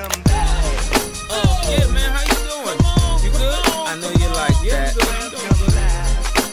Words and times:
Oh, 0.00 0.06
yeah, 1.66 1.90
man, 1.90 2.12
how 2.14 2.22
you 2.22 2.38
doing? 2.46 2.78
You 3.24 3.30
good? 3.34 3.58
I 3.82 3.98
know 3.98 4.10
you 4.14 4.28
like 4.30 4.54
oh, 4.54 4.70
that. 4.70 4.94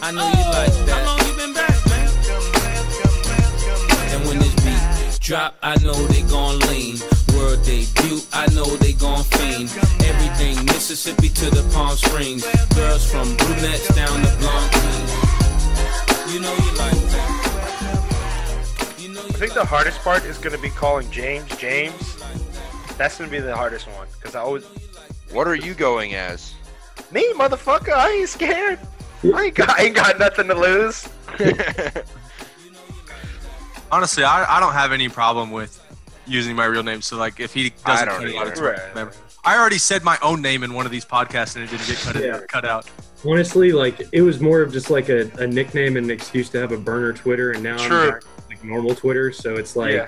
I 0.01 0.09
know 0.09 0.25
you 0.25 0.45
like 0.49 0.73
that. 0.87 1.05
How 1.05 1.05
long 1.05 1.21
you 1.27 1.33
been 1.37 1.53
back, 1.53 1.77
man? 1.85 2.09
And 4.13 4.25
when 4.27 4.39
this 4.39 4.55
beat 4.65 4.81
drop, 5.21 5.53
I 5.61 5.77
know 5.83 5.93
they 6.07 6.23
gon' 6.23 6.57
lean. 6.71 6.97
World 7.37 7.61
debut, 7.63 8.21
I 8.33 8.47
know 8.55 8.65
they 8.77 8.93
gon' 8.93 9.23
fiend. 9.23 9.69
Everything 10.03 10.65
Mississippi 10.65 11.29
to 11.29 11.51
the 11.51 11.61
Palm 11.71 11.95
Springs. 11.97 12.47
Girls 12.73 13.05
from 13.05 13.37
brunettes 13.37 13.93
down 13.93 14.23
to 14.25 14.37
blonde 14.41 14.71
queens. 14.73 15.13
You 16.33 16.39
know 16.39 16.51
you 16.51 16.71
like 16.81 16.97
that. 17.13 17.29
You 18.97 19.09
know 19.09 19.21
you 19.21 19.29
I 19.29 19.37
think 19.37 19.53
the 19.53 19.65
hardest 19.65 19.99
part 19.99 20.25
is 20.25 20.39
going 20.39 20.55
to 20.55 20.61
be 20.61 20.71
calling 20.71 21.11
James 21.11 21.55
James. 21.57 22.14
That's 22.97 23.17
going 23.17 23.29
to 23.29 23.35
be 23.35 23.41
the 23.41 23.55
hardest 23.55 23.87
one 23.87 24.07
because 24.17 24.35
I 24.35 24.39
always 24.39 24.63
What 25.31 25.47
are 25.47 25.55
you 25.55 25.73
going 25.73 26.15
as? 26.15 26.53
me 27.11 27.31
motherfucker. 27.33 27.93
I 27.93 28.11
ain't 28.11 28.29
scared. 28.29 28.79
I 29.33 29.43
ain't 29.45 29.55
got, 29.55 29.69
I 29.69 29.83
ain't 29.83 29.95
got 29.95 30.17
nothing 30.19 30.47
to 30.47 30.55
lose. 30.55 31.07
Honestly, 33.91 34.23
I, 34.23 34.57
I 34.57 34.59
don't 34.59 34.73
have 34.73 34.91
any 34.91 35.09
problem 35.09 35.51
with 35.51 35.79
using 36.25 36.55
my 36.55 36.65
real 36.65 36.83
name. 36.83 37.01
So 37.01 37.17
like, 37.17 37.39
if 37.39 37.53
he 37.53 37.71
doesn't 37.85 38.07
don't 38.07 38.17
cut 38.19 38.27
it 38.27 38.35
out, 38.35 38.57
Right. 38.59 38.79
whatever. 38.93 39.11
I 39.43 39.57
already 39.59 39.77
said 39.77 40.03
my 40.03 40.17
own 40.23 40.41
name 40.41 40.63
in 40.63 40.73
one 40.73 40.85
of 40.87 40.91
these 40.91 41.05
podcasts 41.05 41.55
and 41.55 41.63
it 41.63 41.69
didn't 41.69 41.87
get 41.87 41.97
cut, 41.99 42.15
Yeah. 42.15 42.39
cut 42.47 42.65
out. 42.65 42.89
Honestly, 43.25 43.71
like 43.71 44.01
it 44.11 44.21
was 44.21 44.39
more 44.39 44.61
of 44.61 44.71
just 44.73 44.89
like 44.89 45.09
a, 45.09 45.29
a 45.37 45.45
nickname 45.47 45.97
and 45.97 46.05
an 46.07 46.11
excuse 46.11 46.49
to 46.49 46.59
have 46.59 46.71
a 46.71 46.77
burner 46.77 47.13
Twitter, 47.13 47.51
and 47.51 47.61
now 47.63 47.77
True. 47.77 47.97
I'm 47.97 48.09
back 48.13 48.23
like 48.49 48.63
normal 48.63 48.95
Twitter. 48.95 49.31
So 49.31 49.55
it's 49.55 49.75
like, 49.75 49.93
Yeah. 49.93 50.07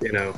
you 0.00 0.12
know, 0.12 0.34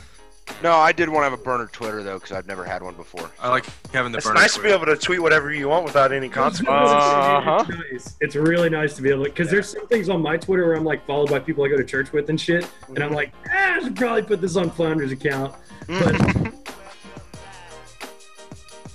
no, 0.62 0.72
I 0.72 0.92
did 0.92 1.08
want 1.08 1.20
to 1.24 1.30
have 1.30 1.38
a 1.38 1.42
burner 1.42 1.66
Twitter 1.66 2.02
though, 2.02 2.14
because 2.18 2.32
I've 2.32 2.46
never 2.46 2.64
had 2.64 2.82
one 2.82 2.94
before. 2.94 3.30
I 3.40 3.48
like 3.48 3.64
having 3.92 4.12
the 4.12 4.18
It's 4.18 4.26
burner. 4.26 4.40
nice 4.40 4.54
to 4.54 4.62
be 4.62 4.68
able 4.70 4.86
to 4.86 4.96
tweet 4.96 5.20
whatever 5.22 5.52
you 5.52 5.68
want 5.68 5.84
without 5.84 6.12
any 6.12 6.28
consequences. 6.28 6.94
Uh-huh. 6.94 7.64
It's 7.68 7.78
nice. 8.06 8.16
It's 8.20 8.36
really 8.36 8.68
nice 8.70 8.94
to 8.96 9.02
be 9.02 9.10
able 9.10 9.24
to, 9.24 9.30
because 9.30 9.50
there's 9.50 9.68
some 9.70 9.86
things 9.88 10.08
on 10.08 10.20
my 10.22 10.36
Twitter 10.36 10.66
where 10.66 10.76
I'm 10.76 10.84
like 10.84 11.06
followed 11.06 11.30
by 11.30 11.38
people 11.38 11.64
I 11.64 11.68
go 11.68 11.76
to 11.76 11.84
church 11.84 12.12
with 12.12 12.28
and 12.30 12.40
shit, 12.40 12.68
and 12.88 12.98
I'm 13.02 13.12
like, 13.12 13.32
ah, 13.48 13.76
I 13.76 13.80
should 13.80 13.96
probably 13.96 14.22
put 14.22 14.40
this 14.40 14.56
on 14.56 14.70
Flounder's 14.70 15.12
account. 15.12 15.54
But 15.88 16.52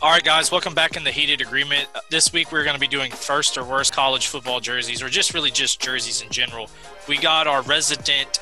All 0.01 0.09
right, 0.09 0.23
guys, 0.23 0.49
welcome 0.49 0.73
back 0.73 0.95
in 0.95 1.03
the 1.03 1.11
heated 1.11 1.41
agreement. 1.41 1.85
Uh, 1.93 1.99
This 2.09 2.31
week 2.31 2.53
we're 2.53 2.63
going 2.63 2.73
to 2.75 2.79
be 2.79 2.87
doing 2.87 3.11
first 3.11 3.57
or 3.57 3.65
worst 3.65 3.91
college 3.93 4.27
football 4.27 4.61
jerseys, 4.61 5.01
or 5.03 5.09
just 5.09 5.33
really 5.33 5.51
just 5.51 5.81
jerseys 5.81 6.21
in 6.21 6.29
general. 6.29 6.69
We 7.09 7.17
got 7.17 7.47
our 7.47 7.61
resident 7.63 8.39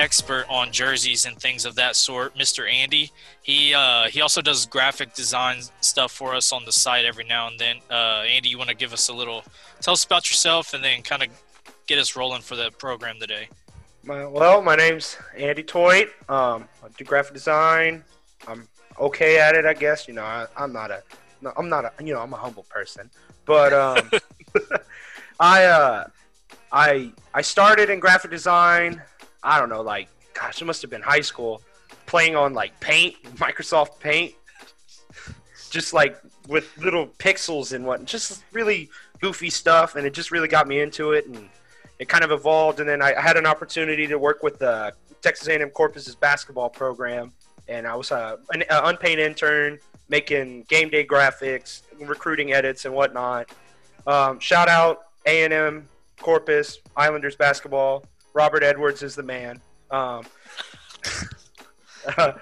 expert 0.00 0.46
on 0.48 0.72
jerseys 0.72 1.26
and 1.26 1.36
things 1.36 1.64
of 1.64 1.74
that 1.76 1.94
sort, 1.94 2.34
Mr. 2.36 2.70
Andy. 2.70 3.12
He 3.42 3.74
uh, 3.74 4.08
he 4.08 4.20
also 4.20 4.40
does 4.40 4.66
graphic 4.66 5.14
design 5.14 5.60
stuff 5.80 6.10
for 6.10 6.34
us 6.34 6.52
on 6.52 6.64
the 6.64 6.72
site 6.72 7.04
every 7.04 7.24
now 7.24 7.46
and 7.48 7.58
then. 7.58 7.76
Uh, 7.90 8.24
Andy, 8.26 8.48
you 8.48 8.58
want 8.58 8.70
to 8.70 8.76
give 8.76 8.92
us 8.92 9.08
a 9.08 9.12
little, 9.12 9.44
tell 9.80 9.92
us 9.92 10.04
about 10.04 10.28
yourself, 10.30 10.74
and 10.74 10.82
then 10.82 11.02
kind 11.02 11.22
of 11.22 11.28
get 11.86 11.98
us 11.98 12.16
rolling 12.16 12.40
for 12.40 12.56
the 12.56 12.70
program 12.78 13.16
today. 13.20 13.48
My, 14.02 14.26
well, 14.26 14.62
my 14.62 14.76
name's 14.76 15.16
Andy 15.36 15.62
Toit. 15.62 16.08
Um, 16.28 16.66
I 16.82 16.88
do 16.96 17.04
graphic 17.04 17.34
design. 17.34 18.02
I'm 18.48 18.66
okay 18.98 19.38
at 19.38 19.54
it, 19.54 19.66
I 19.66 19.74
guess. 19.74 20.08
You 20.08 20.14
know, 20.14 20.24
I, 20.24 20.46
I'm 20.56 20.72
not 20.72 20.90
a, 20.90 21.02
no, 21.42 21.52
I'm 21.56 21.68
not 21.68 21.84
a, 21.84 21.92
you 22.02 22.14
know, 22.14 22.20
I'm 22.20 22.32
a 22.32 22.36
humble 22.36 22.64
person. 22.70 23.10
But 23.44 23.72
um, 23.72 24.10
I, 25.40 25.64
uh, 25.64 26.08
I, 26.72 27.12
I 27.34 27.42
started 27.42 27.90
in 27.90 28.00
graphic 28.00 28.30
design. 28.30 29.02
I 29.42 29.58
don't 29.58 29.68
know, 29.68 29.82
like, 29.82 30.08
gosh, 30.34 30.60
it 30.60 30.64
must 30.64 30.82
have 30.82 30.90
been 30.90 31.02
high 31.02 31.20
school, 31.20 31.62
playing 32.06 32.36
on 32.36 32.54
like 32.54 32.78
Paint, 32.80 33.22
Microsoft 33.36 34.00
Paint, 34.00 34.34
just 35.70 35.92
like 35.92 36.20
with 36.48 36.76
little 36.78 37.06
pixels 37.18 37.72
and 37.72 37.84
what, 37.84 38.04
just 38.04 38.42
really 38.52 38.90
goofy 39.20 39.50
stuff, 39.50 39.96
and 39.96 40.06
it 40.06 40.14
just 40.14 40.30
really 40.30 40.48
got 40.48 40.66
me 40.66 40.80
into 40.80 41.12
it 41.12 41.26
and 41.26 41.48
it 41.98 42.08
kind 42.08 42.24
of 42.24 42.32
evolved, 42.32 42.80
and 42.80 42.88
then 42.88 43.02
I, 43.02 43.14
I 43.14 43.20
had 43.20 43.36
an 43.36 43.46
opportunity 43.46 44.06
to 44.06 44.18
work 44.18 44.42
with 44.42 44.58
the 44.58 44.94
Texas 45.20 45.48
A&M 45.48 45.68
Corpus's 45.70 46.14
basketball 46.14 46.70
program, 46.70 47.32
and 47.68 47.86
I 47.86 47.94
was 47.94 48.10
uh, 48.10 48.36
an 48.52 48.64
uh, 48.70 48.80
unpaid 48.84 49.18
intern 49.18 49.78
making 50.08 50.62
game 50.62 50.88
day 50.88 51.04
graphics, 51.04 51.82
recruiting 52.00 52.52
edits, 52.52 52.86
and 52.86 52.94
whatnot. 52.94 53.50
Um, 54.06 54.40
shout 54.40 54.68
out 54.68 55.02
A&M 55.26 55.88
Corpus 56.18 56.78
Islanders 56.96 57.36
basketball. 57.36 58.04
Robert 58.32 58.62
Edwards 58.62 59.02
is 59.02 59.14
the 59.14 59.22
man. 59.22 59.60
Um, 59.90 60.24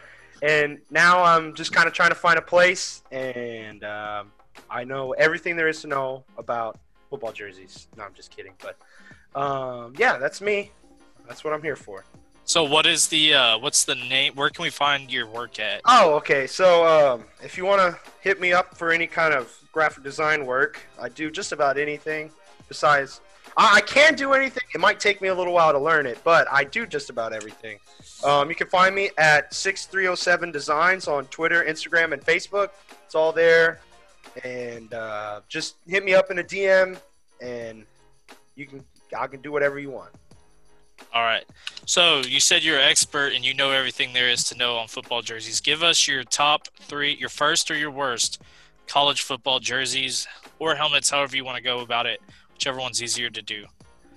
and 0.43 0.79
now 0.91 1.23
I'm 1.23 1.55
just 1.55 1.73
kind 1.73 1.87
of 1.87 1.95
trying 1.95 2.11
to 2.11 2.15
find 2.15 2.39
a 2.39 2.43
place, 2.43 3.03
and 3.11 3.83
um, 3.85 4.33
I 4.71 4.85
know 4.85 5.13
everything 5.13 5.57
there 5.57 5.69
is 5.69 5.81
to 5.83 5.89
know 5.89 6.25
about 6.37 6.79
football 7.11 7.33
jerseys. 7.33 7.89
No, 7.97 8.05
I'm 8.05 8.15
just 8.15 8.35
kidding, 8.35 8.53
but 8.63 8.79
um, 9.41 9.95
yeah, 9.99 10.19
that's 10.19 10.41
me. 10.41 10.71
That's 11.27 11.45
what 11.45 11.53
I'm 11.53 11.63
here 11.63 11.77
for. 11.77 12.05
So, 12.45 12.65
what 12.65 12.87
is 12.87 13.09
the 13.09 13.35
uh, 13.35 13.59
what's 13.59 13.85
the 13.85 13.95
name? 13.95 14.35
Where 14.35 14.49
can 14.49 14.63
we 14.63 14.71
find 14.71 15.13
your 15.13 15.27
work 15.27 15.61
at? 15.61 15.83
Oh, 15.85 16.15
okay. 16.15 16.47
So 16.47 16.87
um, 16.87 17.25
if 17.43 17.59
you 17.59 17.67
want 17.67 17.81
to 17.83 17.99
hit 18.23 18.41
me 18.41 18.55
up 18.55 18.77
for 18.77 18.91
any 18.91 19.07
kind 19.07 19.35
of 19.35 19.55
graphic 19.71 20.03
design 20.03 20.47
work, 20.47 20.81
I 20.99 21.11
do 21.11 21.31
just 21.31 21.53
about 21.53 21.77
anything. 21.77 22.31
Besides, 22.67 23.21
I, 23.59 23.81
can 23.81 24.15
do 24.15 24.35
anything. 24.35 24.63
It 24.73 24.81
might 24.81 25.01
take 25.01 25.21
me 25.21 25.29
a 25.29 25.35
little 25.35 25.53
while 25.53 25.73
to 25.73 25.79
learn 25.79 26.07
it, 26.07 26.19
but 26.23 26.47
I 26.51 26.65
do 26.65 26.87
just 26.87 27.11
about 27.11 27.33
everything. 27.33 27.79
Um, 28.25 28.49
you 28.49 28.55
can 28.55 28.69
find 28.69 28.95
me 28.95 29.11
at 29.19 29.53
6307 29.53 30.53
Designs 30.53 31.09
on 31.09 31.27
Twitter, 31.27 31.65
Instagram, 31.65 32.13
and 32.13 32.25
Facebook. 32.25 32.71
It's 33.05 33.15
all 33.15 33.33
there. 33.33 33.81
And 34.45 34.95
uh, 34.95 35.41
just 35.49 35.77
hit 35.87 36.05
me 36.05 36.15
up 36.15 36.31
in 36.31 36.39
a 36.39 36.45
DM, 36.45 36.99
and 37.41 37.85
you 38.55 38.67
can 38.67 38.85
I 39.19 39.27
can 39.27 39.41
do 39.41 39.51
whatever 39.51 39.79
you 39.79 39.91
want. 39.91 40.11
All 41.13 41.23
right. 41.23 41.45
So 41.87 42.21
you 42.21 42.39
said 42.39 42.63
you're 42.63 42.79
an 42.79 42.89
expert 42.89 43.33
and 43.33 43.45
you 43.45 43.55
know 43.55 43.71
everything 43.71 44.13
there 44.13 44.29
is 44.29 44.45
to 44.45 44.57
know 44.57 44.77
on 44.77 44.89
football 44.89 45.23
jerseys. 45.23 45.61
Give 45.61 45.83
us 45.83 46.07
your 46.07 46.23
top 46.23 46.69
three, 46.83 47.15
your 47.15 47.31
first 47.31 47.71
or 47.71 47.77
your 47.77 47.91
worst 47.91 48.43
college 48.87 49.23
football 49.23 49.61
jerseys 49.61 50.27
or 50.59 50.75
helmets, 50.75 51.11
however 51.11 51.37
you 51.37 51.45
want 51.45 51.57
to 51.57 51.63
go 51.63 51.81
about 51.81 52.07
it, 52.07 52.21
whichever 52.59 52.81
one's 52.81 53.01
easier 53.01 53.31
to 53.31 53.41
do. 53.41 53.65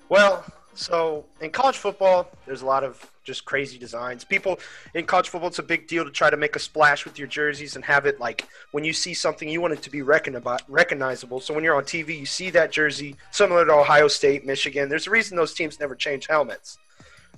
Well, 0.09 0.43
so 0.73 1.25
in 1.41 1.51
college 1.51 1.77
football, 1.77 2.31
there's 2.47 2.63
a 2.63 2.65
lot 2.65 2.83
of 2.83 3.07
just 3.23 3.45
crazy 3.45 3.77
designs. 3.77 4.23
People 4.23 4.59
in 4.95 5.05
college 5.05 5.29
football, 5.29 5.47
it's 5.47 5.59
a 5.59 5.63
big 5.63 5.87
deal 5.87 6.03
to 6.03 6.09
try 6.09 6.31
to 6.31 6.37
make 6.37 6.55
a 6.55 6.59
splash 6.59 7.05
with 7.05 7.19
your 7.19 7.27
jerseys 7.27 7.75
and 7.75 7.85
have 7.85 8.07
it 8.07 8.19
like 8.19 8.47
when 8.71 8.83
you 8.83 8.93
see 8.93 9.13
something, 9.13 9.47
you 9.47 9.61
want 9.61 9.73
it 9.73 9.83
to 9.83 9.91
be 9.91 9.99
recogni- 9.99 10.59
recognizable. 10.67 11.39
So 11.39 11.53
when 11.53 11.63
you're 11.63 11.75
on 11.75 11.83
TV, 11.83 12.17
you 12.17 12.25
see 12.25 12.49
that 12.49 12.71
jersey, 12.71 13.15
similar 13.29 13.63
to 13.63 13.73
Ohio 13.73 14.07
State, 14.07 14.43
Michigan. 14.43 14.89
There's 14.89 15.05
a 15.05 15.11
reason 15.11 15.37
those 15.37 15.53
teams 15.53 15.79
never 15.79 15.93
change 15.93 16.25
helmets. 16.25 16.79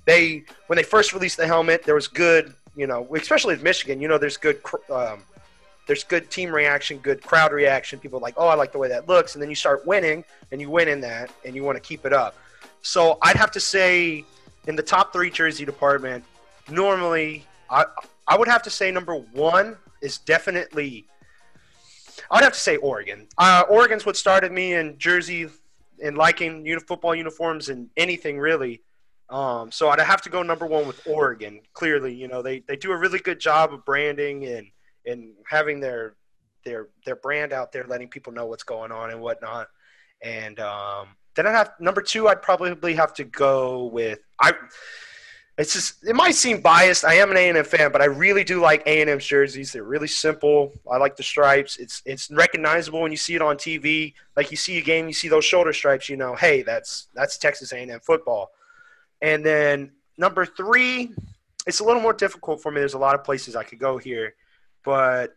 They 0.06 0.44
when 0.68 0.78
they 0.78 0.82
first 0.82 1.12
released 1.12 1.36
the 1.36 1.46
helmet, 1.46 1.82
there 1.82 1.94
was 1.94 2.08
good, 2.08 2.54
you 2.74 2.86
know, 2.86 3.06
especially 3.14 3.52
with 3.54 3.62
Michigan. 3.62 4.00
You 4.00 4.08
know, 4.08 4.16
there's 4.16 4.38
good. 4.38 4.58
Um, 4.88 5.22
there's 5.86 6.04
good 6.04 6.30
team 6.30 6.54
reaction, 6.54 6.98
good 6.98 7.22
crowd 7.22 7.52
reaction. 7.52 7.98
People 7.98 8.18
are 8.18 8.22
like, 8.22 8.34
oh, 8.36 8.48
I 8.48 8.54
like 8.54 8.72
the 8.72 8.78
way 8.78 8.88
that 8.88 9.08
looks, 9.08 9.34
and 9.34 9.42
then 9.42 9.50
you 9.50 9.56
start 9.56 9.86
winning, 9.86 10.24
and 10.50 10.60
you 10.60 10.70
win 10.70 10.88
in 10.88 11.00
that, 11.02 11.30
and 11.44 11.54
you 11.54 11.62
want 11.62 11.76
to 11.76 11.82
keep 11.82 12.06
it 12.06 12.12
up. 12.12 12.36
So 12.82 13.18
I'd 13.22 13.36
have 13.36 13.50
to 13.52 13.60
say, 13.60 14.24
in 14.66 14.76
the 14.76 14.82
top 14.82 15.12
three 15.12 15.30
jersey 15.30 15.64
department, 15.64 16.24
normally 16.70 17.44
I 17.70 17.84
I 18.26 18.38
would 18.38 18.48
have 18.48 18.62
to 18.62 18.70
say 18.70 18.90
number 18.90 19.14
one 19.14 19.76
is 20.00 20.18
definitely. 20.18 21.06
I'd 22.30 22.44
have 22.44 22.52
to 22.52 22.60
say 22.60 22.76
Oregon. 22.76 23.26
Uh, 23.36 23.64
Oregon's 23.68 24.06
what 24.06 24.16
started 24.16 24.52
me 24.52 24.74
in 24.74 24.96
jersey 24.98 25.48
and 26.02 26.16
liking 26.16 26.64
uni- 26.64 26.80
football 26.80 27.14
uniforms 27.14 27.68
and 27.68 27.90
anything 27.96 28.38
really. 28.38 28.82
Um, 29.28 29.72
so 29.72 29.88
I'd 29.88 30.00
have 30.00 30.22
to 30.22 30.30
go 30.30 30.42
number 30.42 30.66
one 30.66 30.86
with 30.86 31.06
Oregon. 31.06 31.60
Clearly, 31.72 32.14
you 32.14 32.28
know 32.28 32.40
they, 32.42 32.60
they 32.60 32.76
do 32.76 32.92
a 32.92 32.96
really 32.96 33.18
good 33.18 33.40
job 33.40 33.72
of 33.74 33.84
branding 33.84 34.44
and 34.46 34.68
and 35.06 35.32
having 35.48 35.80
their 35.80 36.14
their 36.64 36.88
their 37.04 37.16
brand 37.16 37.52
out 37.52 37.72
there, 37.72 37.84
letting 37.86 38.08
people 38.08 38.32
know 38.32 38.46
what's 38.46 38.62
going 38.62 38.92
on 38.92 39.10
and 39.10 39.20
whatnot. 39.20 39.68
And 40.22 40.58
um, 40.60 41.08
then 41.34 41.46
I'd 41.46 41.52
have 41.52 41.72
number 41.80 42.02
two. 42.02 42.28
I'd 42.28 42.42
probably 42.42 42.94
have 42.94 43.14
to 43.14 43.24
go 43.24 43.86
with 43.86 44.20
I. 44.40 44.52
It's 45.56 45.72
just 45.72 46.04
it 46.04 46.16
might 46.16 46.34
seem 46.34 46.60
biased. 46.60 47.04
I 47.04 47.14
am 47.14 47.30
an 47.30 47.36
A 47.36 47.48
and 47.48 47.58
M 47.58 47.64
fan, 47.64 47.92
but 47.92 48.02
I 48.02 48.06
really 48.06 48.42
do 48.42 48.60
like 48.60 48.82
A 48.86 49.00
and 49.00 49.08
M 49.08 49.20
jerseys. 49.20 49.72
They're 49.72 49.84
really 49.84 50.08
simple. 50.08 50.72
I 50.90 50.96
like 50.96 51.14
the 51.16 51.22
stripes. 51.22 51.76
It's 51.76 52.02
it's 52.04 52.28
recognizable 52.30 53.00
when 53.00 53.12
you 53.12 53.16
see 53.16 53.36
it 53.36 53.42
on 53.42 53.56
TV. 53.56 54.14
Like 54.36 54.50
you 54.50 54.56
see 54.56 54.78
a 54.78 54.82
game, 54.82 55.06
you 55.06 55.12
see 55.12 55.28
those 55.28 55.44
shoulder 55.44 55.72
stripes. 55.72 56.08
You 56.08 56.16
know, 56.16 56.34
hey, 56.34 56.62
that's 56.62 57.06
that's 57.14 57.38
Texas 57.38 57.72
A 57.72 57.76
and 57.76 57.90
M 57.92 58.00
football. 58.00 58.50
And 59.22 59.46
then 59.46 59.92
number 60.18 60.44
three, 60.44 61.12
it's 61.66 61.80
a 61.80 61.84
little 61.84 62.02
more 62.02 62.12
difficult 62.12 62.60
for 62.60 62.72
me. 62.72 62.80
There's 62.80 62.94
a 62.94 62.98
lot 62.98 63.14
of 63.14 63.22
places 63.22 63.54
I 63.54 63.62
could 63.62 63.78
go 63.78 63.96
here, 63.96 64.34
but 64.84 65.36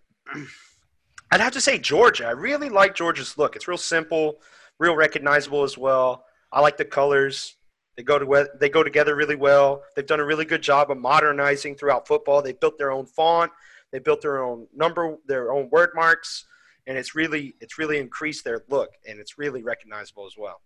I'd 1.32 1.42
have 1.42 1.54
to 1.54 1.62
say 1.62 1.78
Georgia. 1.78 2.28
I 2.28 2.32
really 2.32 2.70
like 2.70 2.96
Georgia's 2.96 3.38
look. 3.38 3.56
It's 3.56 3.68
real 3.68 3.78
simple, 3.78 4.40
real 4.80 4.96
recognizable 4.96 5.64
as 5.64 5.78
well. 5.78 6.26
I 6.52 6.62
like 6.62 6.78
the 6.78 6.86
colors. 6.86 7.56
They 7.96 8.04
go 8.04 8.20
to 8.20 8.50
they 8.60 8.70
go 8.70 8.84
together 8.84 9.16
really 9.16 9.36
well. 9.36 9.82
They've 9.96 10.06
done 10.06 10.20
a 10.20 10.26
really 10.26 10.46
good 10.46 10.62
job 10.62 10.92
of 10.92 10.98
modernizing 10.98 11.76
throughout 11.76 12.08
football. 12.08 12.42
They 12.42 12.54
built 12.54 12.78
their 12.78 12.92
own 12.92 13.08
font. 13.08 13.52
They 13.92 14.00
built 14.00 14.22
their 14.22 14.44
own 14.44 14.68
number, 14.74 15.18
their 15.26 15.52
own 15.52 15.70
word 15.72 15.90
marks, 15.96 16.46
and 16.86 16.98
it's 16.98 17.16
really 17.16 17.56
it's 17.60 17.78
really 17.78 17.98
increased 17.98 18.44
their 18.44 18.64
look, 18.70 18.90
and 19.08 19.20
it's 19.20 19.38
really 19.38 19.64
recognizable 19.64 20.26
as 20.26 20.34
well. 20.38 20.62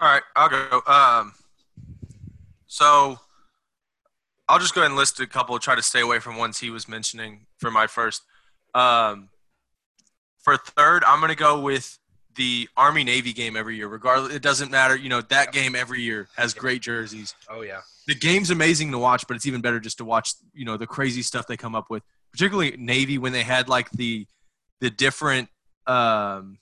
All 0.00 0.08
right, 0.08 0.22
I'll 0.34 0.48
go. 0.48 0.82
Um, 0.86 1.34
so 2.66 3.18
I'll 4.48 4.58
just 4.58 4.74
go 4.74 4.80
ahead 4.82 4.90
and 4.90 4.98
list 4.98 5.20
a 5.20 5.26
couple. 5.26 5.58
Try 5.58 5.74
to 5.76 5.82
stay 5.82 6.00
away 6.00 6.18
from 6.18 6.36
ones 6.36 6.58
he 6.58 6.70
was 6.70 6.88
mentioning 6.88 7.46
for 7.58 7.70
my 7.70 7.86
first. 7.86 8.22
Um, 8.74 9.28
for 10.38 10.56
third, 10.56 11.04
I'm 11.04 11.20
going 11.20 11.30
to 11.30 11.36
go 11.36 11.60
with 11.60 11.98
the 12.34 12.68
Army 12.76 13.04
Navy 13.04 13.32
game 13.32 13.56
every 13.56 13.76
year. 13.76 13.88
Regardless, 13.88 14.34
it 14.34 14.42
doesn't 14.42 14.70
matter. 14.70 14.96
You 14.96 15.08
know 15.08 15.20
that 15.20 15.52
game 15.52 15.74
every 15.74 16.00
year 16.02 16.28
has 16.36 16.54
great 16.54 16.82
jerseys. 16.82 17.34
Oh 17.48 17.60
yeah, 17.62 17.80
The 18.06 18.14
game's 18.14 18.50
amazing 18.50 18.90
to 18.92 18.98
watch, 18.98 19.24
but 19.28 19.34
it's 19.36 19.46
even 19.46 19.60
better 19.60 19.78
just 19.80 19.98
to 19.98 20.04
watch. 20.04 20.34
You 20.52 20.64
know 20.64 20.76
the 20.76 20.86
crazy 20.86 21.22
stuff 21.22 21.46
they 21.46 21.56
come 21.56 21.74
up 21.74 21.90
with, 21.90 22.02
particularly 22.32 22.74
Navy 22.78 23.18
when 23.18 23.32
they 23.32 23.42
had 23.42 23.68
like 23.68 23.90
the 23.90 24.26
the 24.80 24.90
different 24.90 25.48
um, 25.86 26.58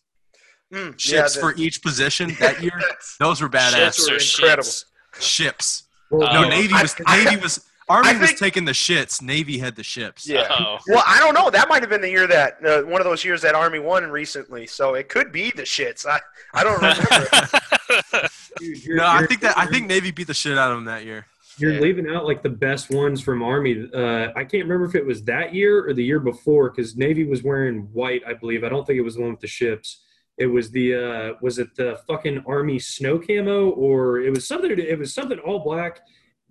Mm, 0.73 0.97
ships 1.01 1.35
the- 1.35 1.41
for 1.41 1.55
each 1.57 1.83
position 1.83 2.37
that 2.39 2.63
year. 2.63 2.81
Those 3.19 3.41
were 3.41 3.49
badass 3.49 3.95
Ships 3.97 4.09
were 4.09 4.17
incredible. 4.45 4.69
shits? 4.69 4.85
ships. 5.21 5.83
Well, 6.11 6.33
No. 6.43 6.49
Navy 6.49 6.73
was 6.75 6.95
Navy 7.09 7.37
was 7.39 7.67
Army 7.91 8.09
I 8.11 8.19
was 8.19 8.35
taking 8.35 8.65
the 8.65 8.73
shits. 8.73 9.21
Navy 9.21 9.59
had 9.59 9.75
the 9.77 9.83
ships. 9.83 10.27
Yeah. 10.29 10.47
Oh. 10.51 10.79
Well, 10.89 11.03
I 11.07 11.19
don't 11.19 11.35
know. 11.35 11.51
That 11.51 11.69
might 11.69 11.83
have 11.83 11.91
been 11.91 12.01
the 12.01 12.09
year 12.11 12.27
that 12.27 12.65
uh, 12.65 12.83
one 12.83 13.01
of 13.01 13.05
those 13.05 13.25
years 13.25 13.43
that 13.43 13.55
Army 13.55 13.79
won 13.81 14.05
recently. 14.11 14.67
So 14.67 14.95
it 14.95 15.09
could 15.09 15.33
be 15.33 15.51
the 15.51 15.63
shits. 15.63 16.07
I 16.07 16.21
I 16.55 16.65
don't 16.65 16.77
remember. 16.77 18.29
dude, 18.59 18.85
you're- 18.85 18.97
No, 18.99 19.05
I 19.05 19.17
you're- 19.19 19.27
think 19.29 19.41
that 19.43 19.59
I 19.59 19.67
think 19.67 19.87
Navy 19.87 20.11
beat 20.11 20.27
the 20.27 20.35
shit 20.35 20.57
out 20.57 20.71
of 20.71 20.77
them 20.79 20.85
that 20.87 21.05
year. 21.05 21.27
You're 21.59 21.75
Yeah. 21.75 21.81
leaving 21.81 22.09
out 22.09 22.25
like 22.25 22.43
the 22.43 22.49
best 22.49 22.91
ones 22.91 23.21
from 23.21 23.43
Army. 23.43 23.89
Uh, 23.93 24.29
I 24.35 24.45
can't 24.45 24.63
remember 24.65 24.85
if 24.87 24.95
it 24.95 25.05
was 25.05 25.23
that 25.25 25.53
year 25.55 25.87
or 25.87 25.93
the 25.93 26.05
year 26.05 26.21
before 26.21 26.71
because 26.71 26.97
Navy 26.97 27.25
was 27.25 27.43
wearing 27.43 27.89
white, 27.93 28.23
I 28.27 28.33
believe. 28.35 28.65
I 28.65 28.69
don't 28.71 28.87
think 28.87 28.99
it 28.99 29.03
was 29.03 29.17
the 29.17 29.23
one 29.23 29.33
with 29.33 29.41
the 29.41 29.47
ships. 29.47 30.03
It 30.39 30.47
was 30.47 30.71
the 30.71 30.95
uh, 30.95 31.33
was 31.43 31.59
it 31.59 31.75
the 31.77 31.99
fucking 32.09 32.45
Army 32.47 32.79
snow 32.79 33.19
camo 33.19 33.71
or 33.71 34.21
it 34.21 34.31
was 34.31 34.47
something. 34.49 34.71
It 34.71 34.99
was 34.99 35.13
something 35.13 35.39
all 35.41 35.59
black, 35.59 36.01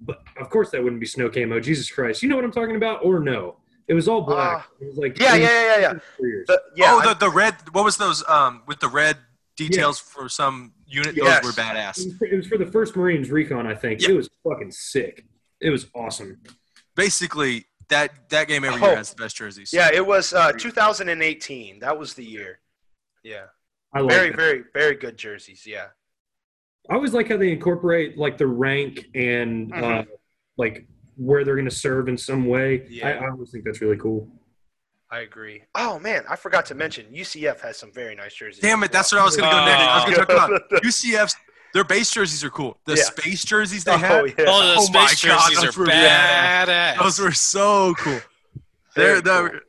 but 0.01 0.21
of 0.39 0.49
course 0.49 0.69
that 0.71 0.83
wouldn't 0.83 0.99
be 0.99 1.05
snow 1.07 1.29
camo. 1.29 1.59
Jesus 1.59 1.89
Christ, 1.91 2.21
you 2.23 2.29
know 2.29 2.35
what 2.35 2.45
I'm 2.45 2.51
talking 2.51 2.75
about? 2.75 3.03
Or 3.03 3.19
no? 3.19 3.57
It 3.87 3.93
was 3.95 4.07
all 4.07 4.21
black. 4.21 4.67
it 4.79 4.87
was 4.87 4.97
like 4.97 5.19
yeah, 5.19 5.35
yeah, 5.35 5.41
yeah, 5.43 5.49
yeah, 5.49 5.79
yeah. 5.79 5.93
yeah. 5.93 5.93
The- 6.47 6.61
yeah, 6.75 6.93
oh, 6.93 6.99
I- 6.99 7.13
the 7.13 7.19
the 7.25 7.29
red. 7.29 7.55
What 7.71 7.83
was 7.83 7.97
those? 7.97 8.23
Um, 8.29 8.61
with 8.67 8.79
the 8.79 8.87
red 8.89 9.17
details 9.57 9.99
for 9.99 10.29
some 10.29 10.73
unit. 10.87 11.15
Yes. 11.15 11.43
Those 11.43 11.55
were 11.57 11.61
badass. 11.61 11.99
It 11.99 12.05
was, 12.05 12.17
for, 12.17 12.25
it 12.25 12.35
was 12.37 12.47
for 12.47 12.57
the 12.57 12.65
first 12.67 12.95
Marines 12.95 13.29
recon, 13.31 13.65
I 13.67 13.75
think. 13.75 14.01
Yeah. 14.01 14.09
It 14.09 14.13
was 14.13 14.29
fucking 14.47 14.71
sick. 14.71 15.25
It 15.59 15.69
was 15.71 15.87
awesome. 15.95 16.39
Basically, 16.95 17.65
that 17.89 18.29
that 18.29 18.47
game 18.47 18.63
every 18.63 18.81
Oh. 18.81 18.85
year 18.87 18.95
has 18.97 19.09
the 19.09 19.21
best 19.21 19.35
jerseys. 19.37 19.73
yeah, 19.73 19.89
it 19.91 20.05
was 20.05 20.33
uh, 20.33 20.51
2018. 20.53 21.79
That 21.79 21.97
was 21.97 22.13
the 22.13 22.23
year. 22.23 22.59
Yeah, 23.23 23.45
I 23.93 24.01
like 24.01 24.11
very, 24.13 24.29
that. 24.29 24.35
very, 24.37 24.63
very 24.73 24.95
good 24.95 25.17
jerseys. 25.17 25.65
Yeah. 25.65 25.87
I 26.89 26.95
always 26.95 27.13
like 27.13 27.29
how 27.29 27.37
they 27.37 27.51
incorporate 27.51 28.17
like 28.17 28.37
the 28.37 28.47
rank 28.47 29.07
and 29.15 29.71
uh, 29.73 29.77
Mhm. 29.77 30.07
like 30.57 30.87
where 31.15 31.43
they're 31.43 31.55
going 31.55 31.69
to 31.69 31.75
serve 31.75 32.07
in 32.07 32.17
some 32.17 32.45
way. 32.45 32.85
Yeah. 32.89 33.07
I, 33.09 33.25
I 33.25 33.29
always 33.29 33.51
think 33.51 33.63
that's 33.65 33.81
really 33.81 33.97
cool. 33.97 34.27
I 35.11 35.19
agree. 35.21 35.63
Oh 35.75 35.97
man, 35.99 36.23
I 36.29 36.35
forgot 36.35 36.65
to 36.67 36.75
mention 36.75 37.07
UCF 37.11 37.61
has 37.61 37.77
some 37.77 37.91
very 37.91 38.15
nice 38.15 38.33
jerseys. 38.35 38.61
Damn 38.61 38.83
it, 38.83 38.91
that's 38.91 39.11
what 39.11 39.19
I 39.21 39.23
was 39.25 39.35
gonna 39.35 39.51
go 39.51 39.65
next. 39.65 39.81
I 39.83 40.05
was 40.05 40.13
gonna 40.15 40.25
talk 40.27 40.49
about 40.49 40.61
Oh. 40.71 40.79
UCF's. 40.83 41.35
Their 41.73 41.83
base 41.83 42.09
jerseys 42.11 42.43
are 42.43 42.49
cool. 42.49 42.79
The 42.85 42.95
Yeah. 42.95 43.03
space 43.03 43.43
jerseys 43.43 43.83
they 43.83 43.91
Oh, 43.91 43.97
yeah. 43.97 44.33
Oh, 44.47 44.67
the 44.67 44.75
Oh 44.77 44.87
my 44.91 45.07
space 45.07 45.25
God, 45.25 45.51
those 45.55 45.77
are 45.77 45.79
were 45.81 45.87
badass. 45.87 46.97
Those 46.99 47.19
were 47.19 47.31
so 47.31 47.93
cool. 47.99 48.19
Very 48.95 49.21
They're- 49.21 49.41
cool. 49.49 49.49
that- 49.51 49.61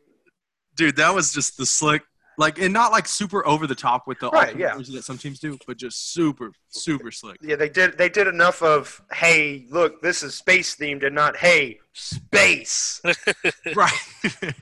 Dude, 0.77 0.97
that 0.97 1.15
was 1.15 1.31
just 1.33 1.59
the 1.59 1.67
slick, 1.67 2.03
like, 2.41 2.59
and 2.59 2.73
not 2.73 2.91
like 2.91 3.07
super 3.07 3.47
over 3.47 3.67
the 3.67 3.75
top 3.75 4.07
with 4.09 4.19
the 4.19 4.31
Right, 4.31 4.49
ultimate 4.49 4.89
yeah. 4.89 4.97
that 4.97 5.05
some 5.05 5.19
teams 5.19 5.39
do, 5.39 5.59
but 5.67 5.77
just 5.77 6.13
super, 6.13 6.51
super 6.71 7.11
slick. 7.13 7.37
Yeah, 7.43 7.57
they 7.57 7.69
did. 7.69 7.97
They 7.99 8.09
did 8.09 8.27
enough 8.27 8.63
of 8.63 9.01
hey, 9.13 9.67
look, 9.71 10.01
this 10.03 10.23
is 10.23 10.35
space 10.35 10.75
themed, 10.75 11.05
and 11.05 11.15
not 11.15 11.37
hey, 11.37 11.79
space. 11.93 13.01
right. 13.77 13.93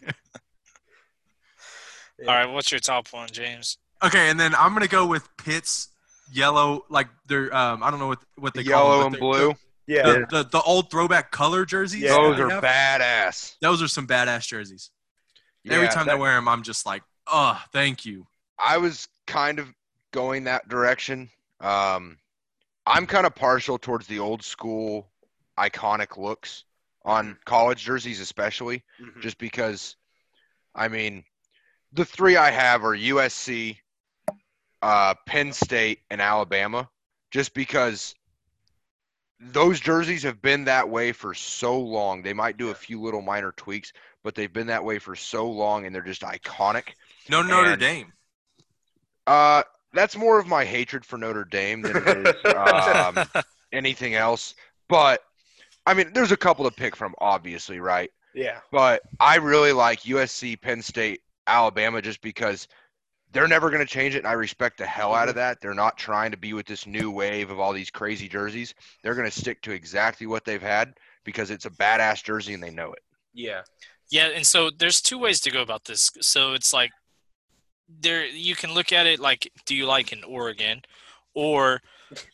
All 2.21 2.35
right, 2.35 2.51
what's 2.51 2.71
your 2.73 2.81
top 2.81 3.09
one, 3.13 3.29
James? 3.31 3.79
okay, 4.03 4.29
and 4.29 4.39
then 4.39 4.55
I'm 4.55 4.73
gonna 4.75 4.89
go 4.89 5.07
with 5.07 5.29
Pitt's 5.37 5.89
yellow, 6.33 6.85
like 6.91 7.07
they're, 7.27 7.55
um, 7.55 7.83
I 7.83 7.91
don't 7.91 8.01
know 8.01 8.09
what 8.09 8.19
what 8.37 8.55
they 8.55 8.65
call 8.65 8.73
Yellow 8.73 9.05
them, 9.05 9.15
and 9.15 9.21
blue. 9.21 9.55
Yeah, 9.87 10.03
The, 10.03 10.27
the, 10.31 10.43
the 10.51 10.61
old 10.63 10.91
throwback 10.91 11.31
color 11.31 11.65
jerseys. 11.65 12.03
Yeah. 12.03 12.11
Those 12.11 12.39
are 12.41 12.51
have, 12.51 12.63
badass. 12.63 13.55
Those 13.63 13.81
are 13.83 13.89
some 13.89 14.07
badass 14.07 14.47
jerseys. 14.47 14.91
Every 15.71 15.89
time 15.89 16.07
that- 16.07 16.17
they 16.17 16.21
wear 16.21 16.35
them, 16.35 16.47
I'm 16.49 16.63
just 16.63 16.85
like, 16.85 17.03
oh, 17.31 17.63
thank 17.73 18.05
you. 18.05 18.27
I 18.59 18.79
was 18.79 19.09
kind 19.27 19.59
of 19.59 19.73
going 20.13 20.45
that 20.45 20.69
direction. 20.69 21.31
Um, 21.61 22.19
I'm 22.87 23.07
kind 23.07 23.27
of 23.27 23.35
partial 23.35 23.79
towards 23.79 24.07
the 24.07 24.19
old 24.19 24.43
school, 24.43 25.11
iconic 25.59 26.17
looks 26.17 26.65
on 27.05 27.37
college 27.45 27.85
jerseys, 27.85 28.21
especially, 28.21 28.83
Mhm. 29.01 29.21
just 29.21 29.39
because. 29.39 29.97
I 30.75 30.89
mean, 30.89 31.25
the 31.93 32.05
three 32.05 32.37
I 32.37 32.51
have 32.51 32.85
are 32.85 32.95
USC, 32.95 33.81
uh, 34.83 35.15
Penn 35.27 35.53
State, 35.53 36.03
and 36.11 36.21
Alabama, 36.21 36.89
just 37.31 37.53
because 37.53 38.15
those 39.41 39.81
jerseys 39.81 40.23
have 40.23 40.41
been 40.43 40.65
that 40.65 40.89
way 40.89 41.13
for 41.13 41.35
so 41.35 41.79
long. 41.79 42.23
They 42.23 42.33
might 42.33 42.57
do 42.57 42.71
a 42.71 42.75
few 42.75 43.01
little 43.01 43.23
minor 43.23 43.53
tweaks, 43.53 43.93
but 44.23 44.35
they've 44.35 44.53
been 44.53 44.67
that 44.69 44.85
way 44.85 44.99
for 44.99 45.17
so 45.17 45.49
long, 45.51 45.87
and 45.87 45.95
they're 45.95 46.03
just 46.03 46.23
iconic. 46.23 46.95
No 47.29 47.43
Notre 47.43 47.73
And- 47.73 47.81
Dame. 47.81 48.13
Uh, 49.27 49.63
that's 49.93 50.17
more 50.17 50.39
of 50.39 50.47
my 50.47 50.65
hatred 50.65 51.05
for 51.05 51.19
Notre 51.19 51.45
Dame 51.45 51.83
than 51.83 51.97
it 51.97 52.27
is 52.27 52.55
um, 52.55 53.19
anything 53.73 54.15
else. 54.15 54.55
But 54.89 55.23
I 55.87 55.95
mean, 55.95 56.13
there's 56.13 56.33
a 56.33 56.37
couple 56.37 56.65
to 56.69 56.75
pick 56.75 56.95
from, 56.97 57.15
obviously, 57.19 57.81
right? 57.81 58.11
yeah, 58.35 58.61
But 58.71 59.03
I 59.19 59.37
really 59.37 59.73
like 59.73 60.01
USC, 60.03 60.61
Penn 60.61 60.83
State, 60.83 61.21
Alabama, 61.47 62.01
just 62.03 62.21
because 62.21 62.69
they're 63.33 63.49
never 63.49 63.71
going 63.71 63.85
to 63.85 63.91
change 63.93 64.15
it, 64.15 64.19
and 64.19 64.27
I 64.27 64.33
respect 64.33 64.79
the 64.79 64.87
hell 64.87 65.15
out 65.15 65.29
of 65.29 65.35
that. 65.37 65.61
They're 65.61 65.75
not 65.75 65.97
trying 65.99 66.31
to 66.31 66.37
be 66.37 66.53
with 66.53 66.67
this 66.67 66.87
new 66.87 67.11
wave 67.11 67.51
of 67.51 67.59
all 67.59 67.73
these 67.73 67.91
crazy 67.91 68.29
jerseys. 68.29 68.75
They're 69.03 69.15
going 69.15 69.31
to 69.31 69.41
stick 69.41 69.61
to 69.63 69.73
exactly 69.73 70.27
what 70.27 70.45
they've 70.45 70.63
had 70.63 70.95
because 71.25 71.51
it's 71.51 71.65
a 71.67 71.71
badass 71.71 72.23
jersey 72.23 72.55
and 72.55 72.63
they 72.63 72.71
know 72.71 72.93
it. 72.93 73.03
yeah, 73.35 73.63
Yeah, 74.11 74.29
and 74.35 74.47
so 74.47 74.71
there's 74.71 75.01
two 75.03 75.19
ways 75.19 75.41
to 75.41 75.51
go 75.51 75.63
about 75.63 75.85
this. 75.87 76.11
So 76.21 76.53
it's 76.53 76.73
like 76.73 76.91
there 77.89 78.27
you 78.27 78.55
can 78.55 78.75
look 78.75 78.93
at 78.93 79.07
it 79.07 79.21
like 79.21 79.51
do 79.67 79.75
you 79.75 79.87
like 79.87 80.13
in 80.13 80.25
Oregon? 80.25 80.83
Or 81.35 81.81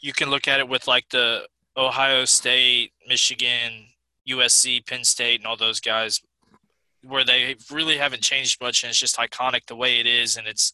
you 0.01 0.13
can 0.13 0.31
look 0.31 0.49
at 0.49 0.61
it 0.61 0.69
with 0.69 0.87
like 0.87 1.09
the 1.11 1.47
Ohio 1.77 2.25
State, 2.25 2.93
Michigan, 3.09 3.87
USC, 4.29 4.87
Penn 4.87 5.05
State 5.05 5.41
and 5.41 5.47
all 5.47 5.57
those 5.57 5.81
guys 5.81 6.21
where 7.03 7.25
they 7.25 7.57
really 7.71 7.99
haven't 7.99 8.23
changed 8.23 8.61
much 8.61 8.83
and 8.83 8.91
it's 8.91 8.99
just 8.99 9.17
iconic 9.17 9.67
the 9.67 9.77
way 9.77 10.01
it 10.01 10.07
is 10.07 10.37
and 10.37 10.47
it's 10.47 10.73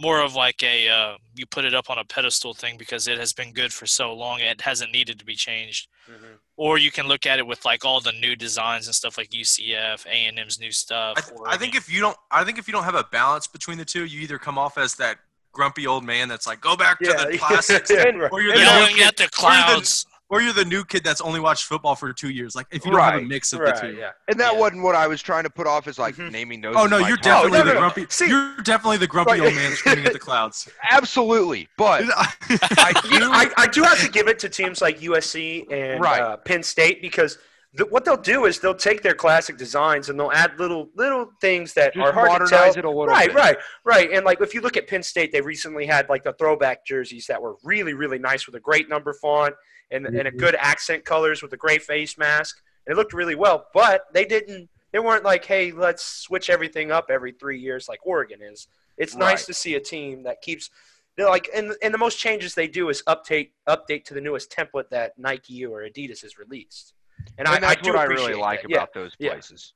more 0.00 0.20
of 0.20 0.34
like 0.34 0.62
a 0.62 0.88
uh, 0.88 1.16
you 1.34 1.46
put 1.46 1.64
it 1.64 1.74
up 1.74 1.88
on 1.90 1.98
a 1.98 2.04
pedestal 2.04 2.52
thing 2.54 2.76
because 2.76 3.06
it 3.06 3.18
has 3.18 3.32
been 3.32 3.52
good 3.52 3.72
for 3.72 3.86
so 3.86 4.12
long 4.12 4.40
it 4.40 4.60
hasn't 4.60 4.90
needed 4.92 5.18
to 5.20 5.24
be 5.24 5.34
changed 5.36 5.86
Mhm. 6.10 6.38
or 6.56 6.78
you 6.78 6.90
can 6.90 7.06
look 7.06 7.26
at 7.26 7.38
it 7.38 7.46
with 7.46 7.64
like 7.64 7.84
all 7.84 8.00
the 8.00 8.12
new 8.12 8.34
designs 8.36 8.86
and 8.86 8.94
stuff 8.94 9.16
like 9.16 9.30
UCF, 9.30 10.04
A 10.06 10.26
and 10.26 10.38
M's 10.38 10.58
new 10.60 10.70
stuff. 10.72 11.14
I, 11.16 11.20
th- 11.22 11.40
I 11.46 11.56
think 11.56 11.74
if 11.76 11.90
you 11.92 12.00
don't, 12.00 12.16
I 12.30 12.44
think 12.44 12.58
if 12.58 12.66
you 12.68 12.72
don't 12.72 12.84
have 12.84 12.94
a 12.96 13.04
balance 13.10 13.46
between 13.46 13.78
the 13.78 13.84
two, 13.84 14.04
you 14.04 14.20
either 14.20 14.38
come 14.38 14.58
off 14.58 14.76
as 14.78 14.94
that 14.96 15.18
grumpy 15.52 15.86
old 15.86 16.04
man 16.04 16.28
that's 16.28 16.46
like, 16.46 16.60
go 16.60 16.76
back 16.76 16.98
to 16.98 17.06
the 17.30 17.38
classics, 17.38 17.88
yeah, 17.90 18.02
right. 18.10 18.32
or 18.32 18.42
you're 18.42 18.54
yelling 18.56 19.00
at 19.00 19.16
the 19.16 19.22
or 19.22 19.24
you're 19.24 19.28
the- 19.28 19.30
clouds. 19.30 20.06
Or 20.30 20.40
you're 20.40 20.52
the 20.54 20.64
new 20.64 20.84
kid 20.84 21.04
that's 21.04 21.20
only 21.20 21.38
watched 21.38 21.64
football 21.64 21.94
for 21.94 22.12
two 22.12 22.30
years. 22.30 22.54
Like 22.56 22.66
if 22.70 22.84
you 22.84 22.90
don't 22.90 23.00
have 23.00 23.14
a 23.14 23.20
mix 23.20 23.52
of 23.52 23.60
right, 23.60 23.74
the 23.74 23.80
two. 23.92 23.96
yeah. 23.96 24.10
And 24.28 24.40
that 24.40 24.54
Yeah. 24.54 24.58
wasn't 24.60 24.82
what 24.82 24.94
I 24.94 25.06
was 25.06 25.20
trying 25.22 25.44
to 25.44 25.50
put 25.50 25.66
off 25.66 25.86
as 25.86 25.98
like 25.98 26.16
Mhm. 26.16 26.30
naming 26.32 26.60
those. 26.62 26.74
Oh 26.76 26.86
no, 26.86 26.98
you're 26.98 27.16
definitely 27.18 27.58
no, 27.58 27.64
the 27.64 27.68
no, 27.68 27.74
no. 27.74 27.80
grumpy. 27.80 28.06
See- 28.08 28.28
you're 28.28 28.56
definitely 28.64 28.96
the 28.96 29.06
grumpy 29.06 29.32
Right. 29.32 29.40
old 29.42 29.54
man 29.54 29.72
screaming 29.72 30.06
at 30.06 30.12
the 30.12 30.18
clouds. 30.18 30.68
Absolutely, 30.90 31.68
but 31.76 32.04
I 32.16 32.92
do. 33.02 33.30
I, 33.30 33.50
I 33.56 33.66
do 33.66 33.82
have 33.82 33.98
to 34.00 34.08
give 34.10 34.28
it 34.28 34.38
to 34.40 34.48
teams 34.48 34.80
like 34.80 35.00
USC 35.00 35.66
and 35.70 36.00
Right. 36.00 36.20
uh, 36.20 36.36
Penn 36.38 36.62
State 36.62 37.02
because 37.02 37.38
the, 37.76 37.84
what 37.86 38.04
they'll 38.04 38.16
do 38.16 38.44
is 38.46 38.60
they'll 38.60 38.72
take 38.74 39.02
their 39.02 39.14
classic 39.14 39.56
designs 39.56 40.08
and 40.08 40.18
they'll 40.18 40.30
add 40.32 40.58
little 40.58 40.90
little 40.94 41.32
things 41.40 41.74
that 41.74 41.92
just 41.94 42.06
are 42.06 42.12
hard 42.12 42.30
to 42.30 42.46
tell. 42.46 42.58
modernize 42.60 42.76
it 42.76 42.84
a 42.84 42.88
little 42.88 43.06
Right, 43.06 43.26
bit. 43.28 43.36
right, 43.36 43.56
right. 43.84 44.10
And 44.12 44.24
like 44.24 44.40
if 44.40 44.54
you 44.54 44.60
look 44.60 44.76
at 44.76 44.86
Penn 44.86 45.02
State, 45.02 45.32
they 45.32 45.40
recently 45.40 45.84
had 45.84 46.08
like 46.08 46.22
the 46.22 46.32
throwback 46.34 46.86
jerseys 46.86 47.26
that 47.26 47.42
were 47.42 47.56
really, 47.64 47.92
really 47.92 48.18
nice 48.18 48.46
with 48.46 48.54
a 48.54 48.60
great 48.60 48.88
number 48.88 49.12
font 49.20 49.54
and, 49.90 50.06
and 50.06 50.16
mm-hmm. 50.16 50.26
a 50.26 50.30
good 50.30 50.56
accent 50.58 51.04
colors 51.04 51.42
with 51.42 51.52
a 51.52 51.56
gray 51.56 51.78
face 51.78 52.16
mask. 52.18 52.62
And 52.86 52.94
it 52.94 52.96
looked 52.96 53.12
really 53.12 53.34
well, 53.34 53.66
but 53.72 54.02
they 54.12 54.24
didn't. 54.24 54.68
They 54.92 54.98
weren't 55.00 55.24
like, 55.24 55.44
hey, 55.44 55.72
let's 55.72 56.04
switch 56.04 56.48
everything 56.50 56.92
up 56.92 57.06
every 57.10 57.32
three 57.32 57.58
years 57.58 57.88
like 57.88 58.00
Oregon 58.04 58.40
is. 58.40 58.68
It's 58.96 59.16
nice 59.16 59.40
Right. 59.40 59.46
to 59.46 59.54
see 59.54 59.74
a 59.74 59.80
team 59.80 60.22
that 60.22 60.40
keeps. 60.40 60.70
They're 61.16 61.28
like, 61.28 61.48
and, 61.54 61.72
and 61.82 61.92
the 61.92 61.98
most 61.98 62.18
changes 62.18 62.54
they 62.54 62.68
do 62.68 62.88
is 62.90 63.02
update 63.08 63.50
update 63.68 64.04
to 64.04 64.14
the 64.14 64.20
newest 64.20 64.52
template 64.52 64.90
that 64.90 65.18
Nike 65.18 65.64
or 65.64 65.82
Adidas 65.82 66.22
has 66.22 66.38
released. 66.38 66.94
And, 67.38 67.48
And 67.48 67.48
I, 67.48 67.56
I 67.56 67.60
that's 67.60 67.82
do 67.82 67.90
what 67.90 68.00
I 68.00 68.04
really 68.04 68.34
like 68.34 68.62
that. 68.62 68.70
Yeah. 68.70 68.76
about 68.76 68.94
those 68.94 69.12
yeah. 69.18 69.32
places. 69.32 69.72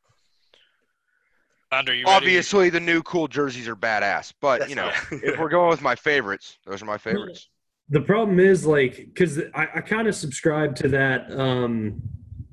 Under 1.70 1.94
you 1.94 2.04
ready? 2.04 2.16
Obviously, 2.16 2.70
the 2.70 2.80
new 2.80 3.02
cool 3.02 3.28
jerseys 3.28 3.68
are 3.68 3.76
badass, 3.76 4.32
but 4.40 4.60
That's 4.60 4.70
you 4.70 4.76
know, 4.76 4.90
if 5.10 5.38
we're 5.38 5.50
going 5.50 5.68
with 5.68 5.82
my 5.82 5.94
favorites, 5.94 6.58
those 6.64 6.82
are 6.82 6.86
my 6.86 6.98
favorites. 6.98 7.48
The 7.90 8.00
problem 8.00 8.38
is 8.38 8.66
like 8.66 8.97
because 8.97 9.38
I, 9.54 9.68
I 9.76 9.80
kind 9.80 10.09
of 10.09 10.14
subscribe 10.14 10.76
to 10.76 10.88
that. 10.88 11.33
Um, 11.33 12.02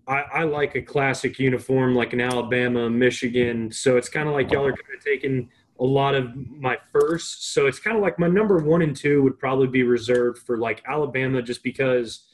I, 0.07 0.21
I 0.33 0.43
like 0.43 0.75
a 0.75 0.81
classic 0.81 1.39
uniform 1.39 1.95
like 1.95 2.13
an 2.13 2.21
Alabama, 2.21 2.89
Michigan. 2.89 3.71
So 3.71 3.97
it's 3.97 4.09
kind 4.09 4.27
of 4.27 4.33
like 4.33 4.51
y'all 4.51 4.65
are 4.65 4.71
kind 4.71 4.97
of 4.97 5.03
taking 5.03 5.49
a 5.79 5.83
lot 5.83 6.15
of 6.15 6.35
my 6.35 6.77
first. 6.91 7.53
So 7.53 7.67
it's 7.67 7.79
kind 7.79 7.97
of 7.97 8.03
like 8.03 8.19
my 8.19 8.27
number 8.27 8.57
one 8.57 8.81
and 8.81 8.95
two 8.95 9.23
would 9.23 9.39
probably 9.39 9.67
be 9.67 9.83
reserved 9.83 10.39
for 10.39 10.57
like 10.57 10.83
Alabama, 10.87 11.41
just 11.41 11.63
because 11.63 12.27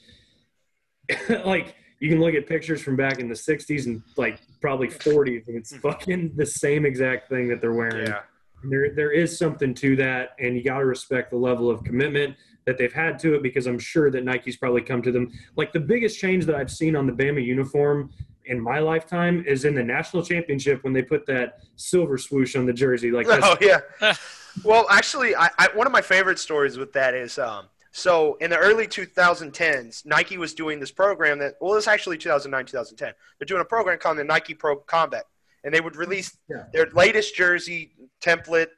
like 1.44 1.74
you 1.98 2.08
can 2.08 2.20
look 2.20 2.34
at 2.34 2.46
pictures 2.46 2.82
from 2.82 2.96
back 2.96 3.18
in 3.18 3.28
the 3.28 3.34
'60s 3.34 3.86
and 3.86 4.02
like 4.16 4.40
probably 4.60 4.88
'40s, 4.88 5.48
and 5.48 5.56
it's 5.56 5.76
fucking 5.76 6.32
the 6.36 6.46
same 6.46 6.84
exact 6.84 7.28
thing 7.28 7.48
that 7.48 7.60
they're 7.60 7.72
wearing. 7.72 8.06
Yeah. 8.06 8.20
There, 8.64 8.94
there 8.94 9.10
is 9.10 9.36
something 9.36 9.74
to 9.74 9.96
that, 9.96 10.36
and 10.38 10.56
you 10.56 10.62
got 10.62 10.78
to 10.78 10.84
respect 10.84 11.30
the 11.30 11.36
level 11.36 11.68
of 11.68 11.82
commitment 11.82 12.36
that 12.64 12.78
they've 12.78 12.92
had 12.92 13.18
to 13.20 13.34
it 13.34 13.42
because 13.42 13.66
I'm 13.66 13.78
sure 13.78 14.10
that 14.10 14.24
Nike's 14.24 14.56
probably 14.56 14.82
come 14.82 15.02
to 15.02 15.12
them. 15.12 15.32
Like 15.56 15.72
the 15.72 15.80
biggest 15.80 16.18
change 16.18 16.46
that 16.46 16.54
I've 16.54 16.70
seen 16.70 16.94
on 16.96 17.06
the 17.06 17.12
Bama 17.12 17.44
uniform 17.44 18.10
in 18.46 18.60
my 18.60 18.78
lifetime 18.78 19.44
is 19.46 19.64
in 19.64 19.74
the 19.74 19.82
national 19.82 20.22
championship 20.22 20.82
when 20.84 20.92
they 20.92 21.02
put 21.02 21.26
that 21.26 21.58
silver 21.76 22.18
swoosh 22.18 22.56
on 22.56 22.66
the 22.66 22.72
jersey. 22.72 23.10
Like 23.10 23.26
that's, 23.26 23.44
Oh 23.44 23.56
yeah. 23.60 23.80
well, 24.64 24.86
actually, 24.90 25.34
I, 25.36 25.48
I 25.58 25.68
one 25.74 25.86
of 25.86 25.92
my 25.92 26.02
favorite 26.02 26.38
stories 26.38 26.76
with 26.76 26.92
that 26.92 27.14
is 27.14 27.38
um, 27.38 27.66
so 27.92 28.34
in 28.40 28.50
the 28.50 28.58
early 28.58 28.86
2010s, 28.86 30.06
Nike 30.06 30.38
was 30.38 30.54
doing 30.54 30.80
this 30.80 30.90
program 30.90 31.38
that 31.40 31.54
well, 31.60 31.74
it's 31.76 31.88
actually 31.88 32.18
2009 32.18 32.66
2010. 32.66 33.12
They're 33.38 33.46
doing 33.46 33.60
a 33.60 33.64
program 33.64 33.98
called 33.98 34.18
the 34.18 34.24
Nike 34.24 34.54
Pro 34.54 34.76
Combat, 34.76 35.24
and 35.64 35.74
they 35.74 35.80
would 35.80 35.96
release 35.96 36.36
Yeah. 36.48 36.64
their 36.72 36.86
latest 36.92 37.34
jersey 37.34 37.92
template 38.20 38.68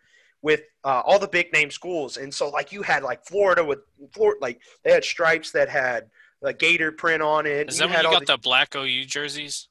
with 0.44 0.60
uh, 0.84 1.00
all 1.06 1.18
the 1.18 1.26
big 1.26 1.50
name 1.54 1.70
schools. 1.70 2.18
And 2.18 2.32
so 2.32 2.50
like 2.50 2.70
you 2.70 2.82
had 2.82 3.02
like 3.02 3.24
Florida 3.24 3.64
with 3.64 3.78
Florida, 4.12 4.38
like 4.42 4.60
they 4.84 4.92
had 4.92 5.02
stripes 5.02 5.50
that 5.52 5.70
had 5.70 6.10
a 6.42 6.52
gator 6.52 6.92
print 6.92 7.22
on 7.22 7.46
it. 7.46 7.70
Is 7.70 7.78
that 7.78 7.86
when 7.86 7.96
had 7.96 8.04
you 8.04 8.10
got 8.10 8.26
the 8.26 8.36
black 8.36 8.76
OU 8.76 9.06
jerseys? 9.06 9.68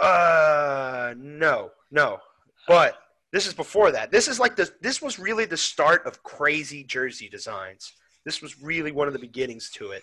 uh, 0.00 1.14
no, 1.16 1.70
no. 1.92 2.18
But 2.66 2.98
this 3.32 3.46
is 3.46 3.54
before 3.54 3.92
that. 3.92 4.10
This 4.10 4.26
is 4.26 4.40
like 4.40 4.56
the. 4.56 4.68
This 4.80 5.00
was 5.00 5.20
really 5.20 5.44
the 5.44 5.56
start 5.56 6.04
of 6.06 6.20
crazy 6.24 6.82
jersey 6.82 7.28
designs. 7.28 7.92
This 8.24 8.42
was 8.42 8.60
really 8.60 8.90
one 8.90 9.06
of 9.06 9.12
the 9.12 9.20
beginnings 9.20 9.70
to 9.74 9.92
it, 9.92 10.02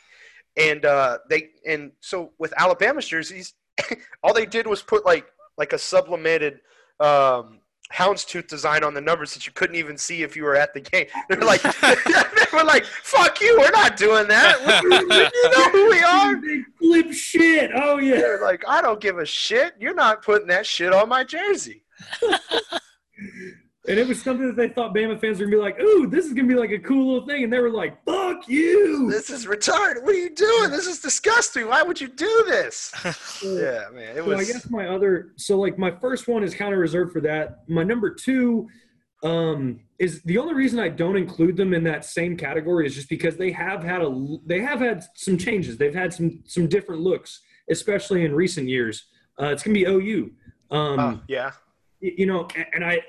and 0.56 0.86
uh, 0.86 1.18
they 1.30 1.50
and 1.68 1.92
so 2.00 2.32
with 2.40 2.54
Alabama's 2.58 3.10
jerseys, 3.10 3.56
all 4.24 4.34
they 4.34 4.46
did 4.46 4.68
was 4.68 4.82
put 4.82 5.06
like 5.06 5.26
like 5.58 5.74
a 5.74 5.78
sublimated 5.78 6.62
um, 7.02 7.60
houndstooth 7.96 8.48
design 8.48 8.84
on 8.84 8.94
the 8.94 9.02
numbers 9.02 9.34
that 9.34 9.46
you 9.46 9.54
couldn't 9.54 9.76
even 9.76 9.98
see 9.98 10.24
if 10.24 10.36
you 10.36 10.44
were 10.44 10.56
at 10.56 10.74
the 10.74 10.80
game. 10.82 11.06
They're 11.30 11.40
like, 11.42 11.62
they 11.82 11.96
were 12.52 12.64
like, 12.64 12.86
"Fuck 12.86 13.40
you, 13.42 13.58
we're 13.60 13.72
not 13.72 13.96
doing 13.98 14.28
that. 14.28 14.60
We- 14.84 14.90
we- 14.90 15.16
you 15.16 15.50
know 15.52 15.70
who 15.72 15.90
we 15.90 16.04
are." 16.04 16.36
big 16.38 16.64
flip 16.78 17.14
shit. 17.14 17.72
Oh 17.76 17.98
yeah. 18.00 18.16
They're 18.18 18.42
like, 18.42 18.64
I 18.68 18.82
don't 18.82 19.00
give 19.00 19.18
a 19.20 19.26
shit. 19.26 19.74
You're 19.80 19.94
not 19.94 20.24
putting 20.24 20.48
that 20.48 20.66
shit 20.66 20.92
on 20.94 21.08
my 21.10 21.24
jersey. 21.24 21.84
And 23.86 24.00
it 24.00 24.08
was 24.08 24.22
something 24.22 24.48
that 24.48 24.56
they 24.56 24.70
thought 24.70 24.96
Bama 24.96 25.20
fans 25.20 25.40
were 25.40 25.46
gonna 25.46 25.58
be 25.58 25.62
like, 25.62 25.78
"Ooh, 25.80 26.08
this 26.08 26.26
is 26.26 26.32
gonna 26.34 26.48
be 26.48 26.56
like 26.56 26.72
a 26.72 26.80
cool 26.80 27.14
little 27.14 27.28
thing," 27.28 27.44
and 27.44 27.52
they 27.52 27.60
were 27.60 27.70
like, 27.70 28.02
"Fuck 28.06 28.48
you!" 28.48 29.10
This 29.12 29.30
is 29.30 29.46
retarded. 29.46 30.04
What 30.04 30.16
are 30.16 30.18
you 30.18 30.30
doing? 30.34 30.72
This 30.72 30.88
is 30.88 31.02
disgusting. 31.02 31.68
Why 31.68 31.84
would 31.84 32.00
you 32.00 32.08
do 32.08 32.46
this? 32.48 32.94
Yeah, 33.44 33.90
man. 33.94 34.18
It 34.18 34.24
So 34.24 34.34
I 34.38 34.44
guess 34.46 34.70
my 34.70 34.88
other, 34.88 35.34
so 35.36 35.60
like 35.60 35.78
my 35.78 35.92
first 35.92 36.30
one 36.30 36.44
is 36.44 36.56
kind 36.56 36.74
of 36.74 36.80
reserved 36.80 37.12
for 37.12 37.20
that. 37.22 37.68
My 37.68 37.84
number 37.84 38.10
two 38.10 38.70
um, 39.22 39.82
is 40.00 40.22
the 40.24 40.38
only 40.38 40.54
reason 40.54 40.80
I 40.80 40.88
don't 40.90 41.18
include 41.18 41.58
them 41.58 41.74
in 41.74 41.84
that 41.84 42.06
same 42.06 42.38
category 42.38 42.86
is 42.86 42.96
just 42.96 43.10
because 43.10 43.36
they 43.36 43.52
have 43.52 43.84
had 43.84 44.02
a, 44.02 44.38
they 44.46 44.60
have 44.62 44.80
had 44.80 45.04
some 45.16 45.38
changes. 45.38 45.78
They've 45.78 45.94
had 45.94 46.14
some 46.14 46.42
some 46.46 46.68
different 46.68 47.02
looks, 47.02 47.42
especially 47.70 48.24
in 48.24 48.34
recent 48.34 48.70
years. 48.70 49.06
Uh, 49.40 49.48
it's 49.48 49.62
gonna 49.64 49.74
be 49.74 49.84
OU. 49.86 50.32
Um, 50.72 51.00
Oh, 51.00 51.20
yeah. 51.28 51.52
you 52.00 52.26
know, 52.26 52.48
and 52.74 52.84
I 52.86 53.02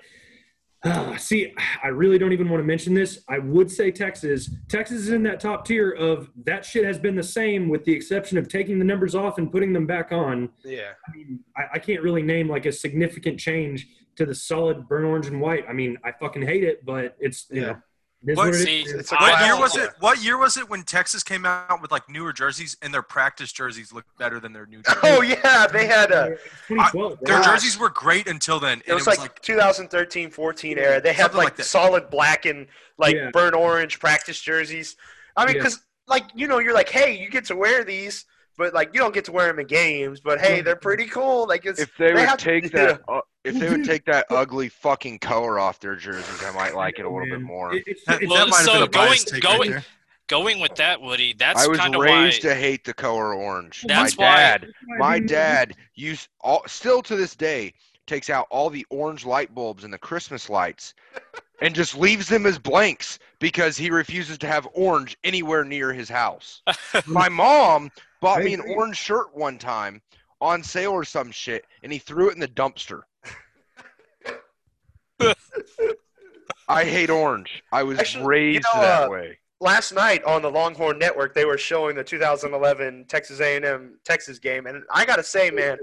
uh, 0.84 1.16
see. 1.18 1.52
I 1.82 1.88
really 1.88 2.18
don't 2.18 2.32
even 2.32 2.48
want 2.48 2.60
to 2.62 2.66
mention 2.66 2.94
this. 2.94 3.20
I 3.28 3.38
would 3.38 3.70
say 3.70 3.90
Texas. 3.90 4.50
Texas 4.68 4.98
is 5.00 5.10
in 5.10 5.22
that 5.24 5.40
top 5.40 5.64
tier 5.66 5.90
of 5.90 6.30
that 6.44 6.64
shit 6.64 6.84
has 6.84 6.98
been 6.98 7.16
the 7.16 7.22
same, 7.22 7.68
with 7.68 7.84
the 7.84 7.92
exception 7.92 8.38
of 8.38 8.48
taking 8.48 8.78
the 8.78 8.84
numbers 8.84 9.14
off 9.14 9.38
and 9.38 9.50
putting 9.50 9.72
them 9.72 9.86
back 9.86 10.12
on. 10.12 10.48
Yeah. 10.64 10.90
I 11.08 11.16
mean, 11.16 11.40
I, 11.56 11.62
I 11.74 11.78
can't 11.78 12.02
really 12.02 12.22
name 12.22 12.48
like 12.48 12.66
a 12.66 12.72
significant 12.72 13.38
change 13.38 13.86
to 14.16 14.24
the 14.26 14.34
solid 14.34 14.86
burnt 14.88 15.04
orange 15.06 15.26
and 15.26 15.40
white. 15.40 15.64
I 15.68 15.72
mean, 15.72 15.96
I 16.04 16.12
fucking 16.12 16.42
hate 16.42 16.62
it, 16.64 16.84
but 16.84 17.16
it's 17.18 17.46
you 17.50 17.60
Yeah. 17.62 17.66
know, 17.68 17.76
What- 18.24 18.36
what 18.36 18.48
it 18.48 18.54
See, 18.54 18.82
is. 18.82 18.92
It's 18.92 19.12
What 19.12 19.44
year 19.44 19.58
was 19.58 19.76
it? 19.76 19.90
What 20.00 20.22
year 20.24 20.38
was 20.38 20.56
it 20.56 20.68
when 20.68 20.82
Texas 20.82 21.22
came 21.22 21.44
out 21.44 21.82
with 21.82 21.90
like 21.92 22.08
newer 22.08 22.32
jerseys 22.32 22.76
and 22.82 22.92
their 22.92 23.02
practice 23.02 23.52
jerseys 23.52 23.92
looked 23.92 24.16
better 24.18 24.40
than 24.40 24.52
their 24.52 24.66
new 24.66 24.82
jerseys? 24.86 25.00
Oh 25.02 25.20
yeah, 25.22 25.66
they 25.66 25.86
had 25.86 26.10
a. 26.10 26.36
2012. 26.68 27.18
Their 27.22 27.42
jerseys 27.42 27.78
were 27.78 27.90
great 27.90 28.26
until 28.28 28.58
then. 28.60 28.82
It 28.86 28.94
was, 28.94 29.06
like, 29.06 29.40
2013, 29.42 30.30
14 30.30 30.78
era. 30.78 31.00
They 31.00 31.12
had 31.12 31.34
like, 31.34 31.58
like 31.58 31.62
solid 31.66 32.08
black 32.10 32.46
and 32.46 32.66
like 32.98 33.14
Yeah. 33.14 33.30
burnt 33.32 33.54
orange 33.54 34.00
practice 34.00 34.40
jerseys. 34.40 34.96
I 35.36 35.46
mean, 35.46 35.56
Yeah. 35.56 35.62
because 35.62 35.80
like 36.06 36.24
you 36.34 36.46
know, 36.48 36.58
you're 36.58 36.74
like, 36.74 36.88
hey, 36.88 37.16
you 37.18 37.28
get 37.30 37.44
to 37.46 37.56
wear 37.56 37.84
these, 37.84 38.24
but 38.56 38.72
like 38.74 38.90
you 38.94 39.00
don't 39.00 39.14
get 39.14 39.24
to 39.26 39.32
wear 39.32 39.46
them 39.48 39.58
in 39.58 39.66
games. 39.66 40.20
But 40.20 40.40
hey, 40.40 40.60
they're 40.60 40.76
pretty 40.76 41.06
cool. 41.06 41.46
Like 41.46 41.66
it's 41.66 41.80
If 41.80 41.96
they 41.98 42.12
would 42.12 42.24
have- 42.24 42.38
take 42.38 42.70
that, 42.72 43.00
uh, 43.08 43.20
if 43.44 43.58
they 43.58 43.68
would 43.70 43.84
take 43.84 44.04
that 44.06 44.26
ugly 44.30 44.68
fucking 44.68 45.18
color 45.18 45.58
off 45.58 45.78
their 45.80 45.96
jerseys, 45.96 46.42
I 46.42 46.50
might 46.52 46.74
like 46.74 46.98
it 46.98 47.04
a 47.04 47.10
little 47.10 47.28
bit 47.28 47.42
more. 47.42 47.74
it- 47.74 47.84
it's- 47.86 48.16
it's- 48.16 48.28
Well, 48.30 48.44
that 48.46 48.50
might 48.50 48.56
have 48.58 48.66
so 48.66 48.80
been 48.86 48.90
going- 48.90 49.10
right 49.10 49.42
going- 49.42 49.84
Going 50.26 50.58
with 50.58 50.74
that, 50.76 51.02
Woody, 51.02 51.34
that's 51.34 51.62
I 51.62 51.66
was 51.66 51.78
kind 51.78 51.94
of 51.94 51.98
why. 51.98 52.06
raised 52.24 52.40
to 52.42 52.54
hate 52.54 52.82
the 52.84 52.94
color 52.94 53.34
orange. 53.34 53.84
That's 53.86 54.16
my 54.16 54.24
why- 54.24 54.34
dad, 54.36 54.72
I 54.94 54.98
my 54.98 55.18
dad 55.18 55.74
used 55.94 56.28
all 56.40 56.62
still 56.66 57.02
to 57.02 57.14
this 57.14 57.36
day 57.36 57.74
takes 58.06 58.30
out 58.30 58.46
all 58.48 58.70
the 58.70 58.86
orange 58.88 59.26
light 59.26 59.54
bulbs 59.54 59.84
and 59.84 59.92
the 59.92 59.98
Christmas 59.98 60.48
lights 60.48 60.94
and 61.60 61.74
just 61.74 61.94
leaves 61.94 62.26
them 62.26 62.46
as 62.46 62.58
blanks 62.58 63.18
because 63.38 63.76
he 63.76 63.90
refuses 63.90 64.38
to 64.38 64.46
have 64.46 64.66
orange 64.72 65.14
anywhere 65.24 65.62
near 65.62 65.92
his 65.92 66.08
house. 66.08 66.62
my 67.06 67.28
mom 67.28 67.90
bought 68.22 68.42
me 68.42 68.54
an 68.54 68.62
orange 68.62 68.96
shirt 68.96 69.34
one 69.36 69.58
time 69.58 70.00
on 70.40 70.62
sale 70.62 70.92
or 70.92 71.04
some 71.04 71.30
shit 71.32 71.66
and 71.82 71.92
he 71.92 71.98
threw 71.98 72.30
it 72.30 72.34
in 72.34 72.40
the 72.40 72.48
dumpster. 72.48 73.02
I 76.68 76.84
hate 76.84 77.10
orange. 77.10 77.62
I 77.72 77.82
was 77.82 77.98
Actually, 77.98 78.22
you 78.22 78.28
raised 78.28 78.66
know, 78.74 78.80
that 78.80 79.02
uh, 79.04 79.10
way. 79.10 79.38
last 79.60 79.92
night 79.92 80.24
on 80.24 80.42
the 80.42 80.50
Longhorn 80.50 80.98
Network, 80.98 81.34
they 81.34 81.44
were 81.44 81.58
showing 81.58 81.96
the 81.96 82.04
2011 82.04 83.04
Texas 83.08 83.40
A&M 83.40 83.98
Texas 84.04 84.38
game, 84.38 84.66
and 84.66 84.82
I 84.90 85.04
gotta 85.04 85.22
say, 85.22 85.50
man, 85.50 85.78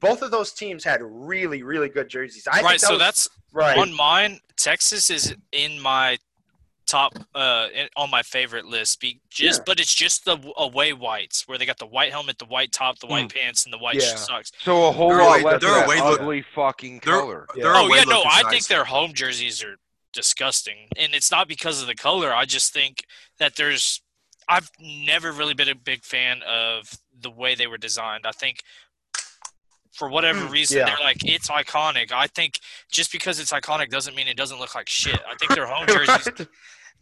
both 0.00 0.22
of 0.22 0.30
those 0.30 0.52
teams 0.52 0.82
had 0.84 1.00
really, 1.02 1.62
really 1.62 1.88
good 1.88 2.08
jerseys. 2.08 2.46
I 2.46 2.54
think 2.56 2.66
right, 2.66 2.80
that 2.80 2.86
so 2.86 2.94
was- 2.94 3.00
that's 3.00 3.28
right. 3.52 3.78
on 3.78 3.92
mine. 3.92 4.40
Texas 4.56 5.10
is 5.10 5.34
in 5.52 5.80
my 5.80 6.16
top 6.86 7.12
uh 7.34 7.66
on 7.96 8.10
my 8.10 8.22
favorite 8.22 8.66
list. 8.66 9.00
Be 9.00 9.20
just, 9.30 9.64
but 9.64 9.80
it's 9.80 9.94
just 9.94 10.24
the 10.24 10.38
away 10.58 10.92
whites 10.92 11.48
where 11.48 11.56
they 11.58 11.66
got 11.66 11.78
the 11.78 11.86
white 11.86 12.12
helmet, 12.12 12.38
the 12.38 12.44
white 12.44 12.72
top, 12.72 12.98
the 12.98 13.06
white 13.06 13.32
pants, 13.34 13.64
and 13.64 13.72
the 13.72 13.78
white 13.78 13.96
Yeah. 13.96 14.14
socks. 14.16 14.52
So 14.60 14.86
a 14.88 14.92
whole 14.92 15.08
Their 15.10 15.18
lot 15.18 15.40
away- 15.40 15.52
less 15.52 15.60
their 15.60 15.70
of 15.70 15.76
that 15.76 15.86
away 15.86 16.00
look- 16.00 16.20
ugly 16.20 16.44
fucking 16.54 17.00
Their- 17.04 17.14
color. 17.20 17.46
Yeah. 17.56 17.62
their 17.64 17.74
Oh 17.76 17.94
yeah, 17.94 18.04
no, 18.04 18.22
I 18.24 18.42
nice. 18.42 18.52
think 18.52 18.66
their 18.66 18.84
home 18.84 19.14
jerseys 19.14 19.62
are 19.64 19.76
disgusting, 20.12 20.88
and 20.96 21.14
it's 21.14 21.30
not 21.30 21.48
because 21.48 21.80
of 21.80 21.86
the 21.86 21.94
color. 21.94 22.32
I 22.34 22.44
just 22.44 22.72
think 22.72 23.04
that 23.38 23.56
there's. 23.56 24.00
I've 24.46 24.70
never 24.78 25.32
really 25.32 25.54
been 25.54 25.70
a 25.70 25.74
big 25.74 26.04
fan 26.04 26.42
of 26.42 26.90
the 27.18 27.30
way 27.30 27.54
they 27.54 27.66
were 27.66 27.78
designed. 27.78 28.26
I 28.26 28.32
think. 28.32 28.62
For 29.94 30.08
whatever 30.08 30.40
Mm, 30.40 30.50
reason, 30.50 30.78
yeah. 30.78 30.86
they're 30.86 31.04
like 31.04 31.24
it's 31.24 31.48
iconic. 31.48 32.10
I 32.12 32.26
think 32.26 32.58
just 32.90 33.12
because 33.12 33.38
it's 33.38 33.52
iconic 33.52 33.90
doesn't 33.90 34.14
mean 34.16 34.26
it 34.28 34.36
doesn't 34.36 34.58
look 34.58 34.74
like 34.74 34.88
shit. 34.88 35.20
I 35.28 35.34
think 35.36 35.54
their 35.54 35.66
home 35.66 35.86
jerseys 35.88 36.26
Right? 36.38 36.48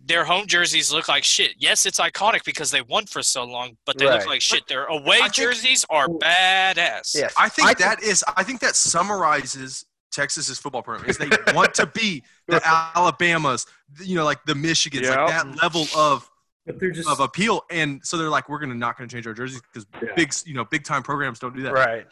their 0.04 0.24
home 0.24 0.46
jerseys 0.48 0.92
look 0.92 1.06
like 1.08 1.22
shit. 1.24 1.52
Yes, 1.58 1.86
it's 1.86 2.00
iconic 2.00 2.44
because 2.44 2.70
they 2.72 2.82
won 2.82 3.06
for 3.06 3.22
so 3.22 3.44
long, 3.44 3.76
but 3.86 3.96
they 3.98 4.06
Right. 4.06 4.18
look 4.18 4.26
like 4.26 4.40
shit. 4.42 4.66
Their 4.66 4.84
away 4.86 5.20
think- 5.20 5.32
jerseys 5.32 5.86
are 5.90 6.08
badass. 6.08 7.14
Yes. 7.14 7.32
I 7.38 7.48
think 7.48 7.68
I 7.68 7.74
that 7.74 8.02
is. 8.02 8.24
I 8.36 8.42
think 8.42 8.60
that 8.60 8.74
summarizes 8.76 9.86
Texas's 10.10 10.58
football 10.58 10.82
program. 10.82 11.08
Is 11.08 11.16
they 11.18 11.30
want 11.54 11.72
to 11.74 11.86
be 11.86 12.22
the 12.48 12.60
Alabamas, 12.96 13.66
you 14.02 14.16
know, 14.16 14.24
like 14.24 14.44
the 14.44 14.54
Michigans, 14.54 15.02
Yeah. 15.04 15.22
like 15.22 15.28
that 15.28 15.62
level 15.62 15.86
of 15.96 16.28
but 16.66 16.78
they're 16.78 16.90
just 16.92 17.08
of 17.08 17.18
appeal. 17.20 17.62
And 17.70 18.00
so 18.06 18.16
they're 18.16 18.28
like, 18.28 18.48
we're 18.48 18.58
gonna 18.60 18.74
not 18.74 18.96
gonna 18.96 19.08
change 19.08 19.26
our 19.26 19.34
jerseys 19.34 19.60
because 19.62 19.86
Yeah. 20.02 20.10
big, 20.14 20.32
you 20.46 20.54
know, 20.54 20.64
big 20.64 20.84
time 20.84 21.02
programs 21.02 21.38
don't 21.38 21.56
do 21.56 21.62
that. 21.62 21.72
right. 21.72 22.06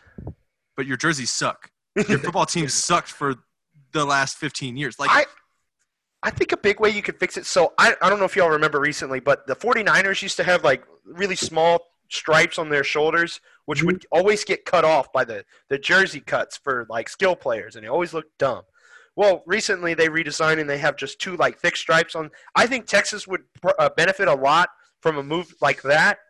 But 0.81 0.87
your 0.87 0.97
jerseys 0.97 1.31
suck. 1.31 1.71
Your 2.09 2.19
football 2.25 2.47
team 2.47 2.67
sucked 2.67 3.09
for 3.09 3.35
the 3.93 4.03
last 4.03 4.39
15 4.39 4.79
years. 4.79 4.99
Like, 4.99 5.11
I 5.11 5.27
I 6.23 6.31
think 6.31 6.53
a 6.53 6.57
big 6.57 6.81
way 6.81 6.89
you 6.89 7.03
could 7.03 7.21
fix 7.21 7.37
it. 7.37 7.45
So 7.45 7.75
I, 7.77 7.95
I 8.01 8.09
don't 8.09 8.19
know 8.19 8.25
if 8.25 8.35
y'all 8.35 8.49
remember 8.49 8.81
recently, 8.81 9.21
but 9.21 9.47
the 9.47 9.55
49ers 9.55 10.23
used 10.23 10.39
to 10.39 10.45
have 10.45 10.65
like 10.65 10.85
really 11.05 11.37
small 11.37 11.81
stripes 12.09 12.59
on 12.59 12.71
their 12.71 12.83
shoulders, 12.83 13.43
which 13.67 13.83
would 13.83 14.07
always 14.11 14.43
get 14.43 14.65
cut 14.65 14.87
off 14.87 15.13
by 15.13 15.23
the, 15.23 15.45
the 15.69 15.77
jersey 15.77 16.21
cuts 16.21 16.57
for 16.57 16.87
like 16.89 17.11
skill 17.11 17.37
players, 17.37 17.77
and 17.77 17.85
it 17.85 17.89
always 17.89 18.15
looked 18.15 18.39
dumb. 18.39 18.63
Well, 19.17 19.43
recently 19.45 19.93
they 19.93 20.09
redesigned 20.09 20.61
and 20.63 20.71
they 20.71 20.79
have 20.79 20.97
just 20.97 21.19
two 21.19 21.37
like 21.37 21.59
thick 21.59 21.77
stripes 21.77 22.15
on. 22.15 22.31
I 22.57 22.67
think 22.67 22.87
Texas 22.87 23.29
would 23.29 23.43
uh, 23.79 23.91
benefit 23.99 24.29
a 24.29 24.35
lot 24.35 24.71
from 25.03 25.19
a 25.19 25.23
move 25.23 25.53
like 25.61 25.83
that. 25.83 26.21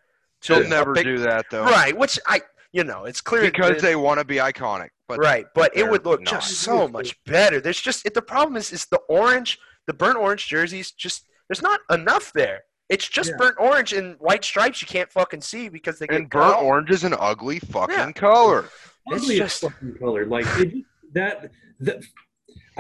They'll 0.45 0.69
never 0.69 0.93
big- 0.93 1.05
do 1.05 1.19
that 1.19 1.47
though, 1.53 1.63
Right, 1.63 1.97
which 1.97 2.19
I, 2.27 2.41
you 2.73 2.85
know, 2.85 3.05
it's 3.05 3.21
clear 3.21 3.43
because 3.43 3.83
they 3.83 3.97
want 3.97 4.19
to 4.21 4.25
be 4.25 4.37
iconic. 4.37 4.89
But 5.09 5.19
right, 5.19 5.47
but 5.55 5.77
it 5.77 5.89
would 5.89 6.05
look 6.05 6.21
not. 6.21 6.31
just 6.31 6.53
so 6.61 6.87
much 6.87 7.17
better. 7.25 7.61
There's 7.61 7.81
just 7.81 8.07
it, 8.07 8.15
the 8.15 8.23
problem 8.23 8.57
is 8.57 8.73
is 8.73 8.87
the 8.91 9.01
orange, 9.09 9.59
the 9.87 9.93
burnt 9.93 10.17
orange 10.19 10.47
jerseys. 10.49 10.93
Just 10.93 11.27
there's 11.49 11.63
not 11.63 11.81
enough 11.91 12.33
there. 12.33 12.61
It's 12.89 13.09
just 13.09 13.31
Yeah. 13.31 13.37
burnt 13.39 13.57
orange 13.59 13.93
and 13.93 14.17
white 14.19 14.45
stripes 14.45 14.81
you 14.83 14.87
can't 14.89 15.11
fucking 15.11 15.41
see 15.41 15.69
because 15.69 15.99
they 15.99 16.07
get 16.07 16.17
and 16.17 16.31
burnt 16.31 16.55
cut. 16.55 16.63
orange 16.63 16.91
is 16.91 17.05
an 17.05 17.15
ugly 17.19 17.59
fucking 17.59 17.97
Yeah. 17.97 18.13
color. 18.13 18.69
It's 19.09 19.23
ugly 19.25 19.39
just- 19.39 19.61
fucking 19.63 19.97
color. 19.99 20.27
Like 20.27 20.47
it, 20.59 20.85
that. 21.15 21.51
The, 21.81 22.05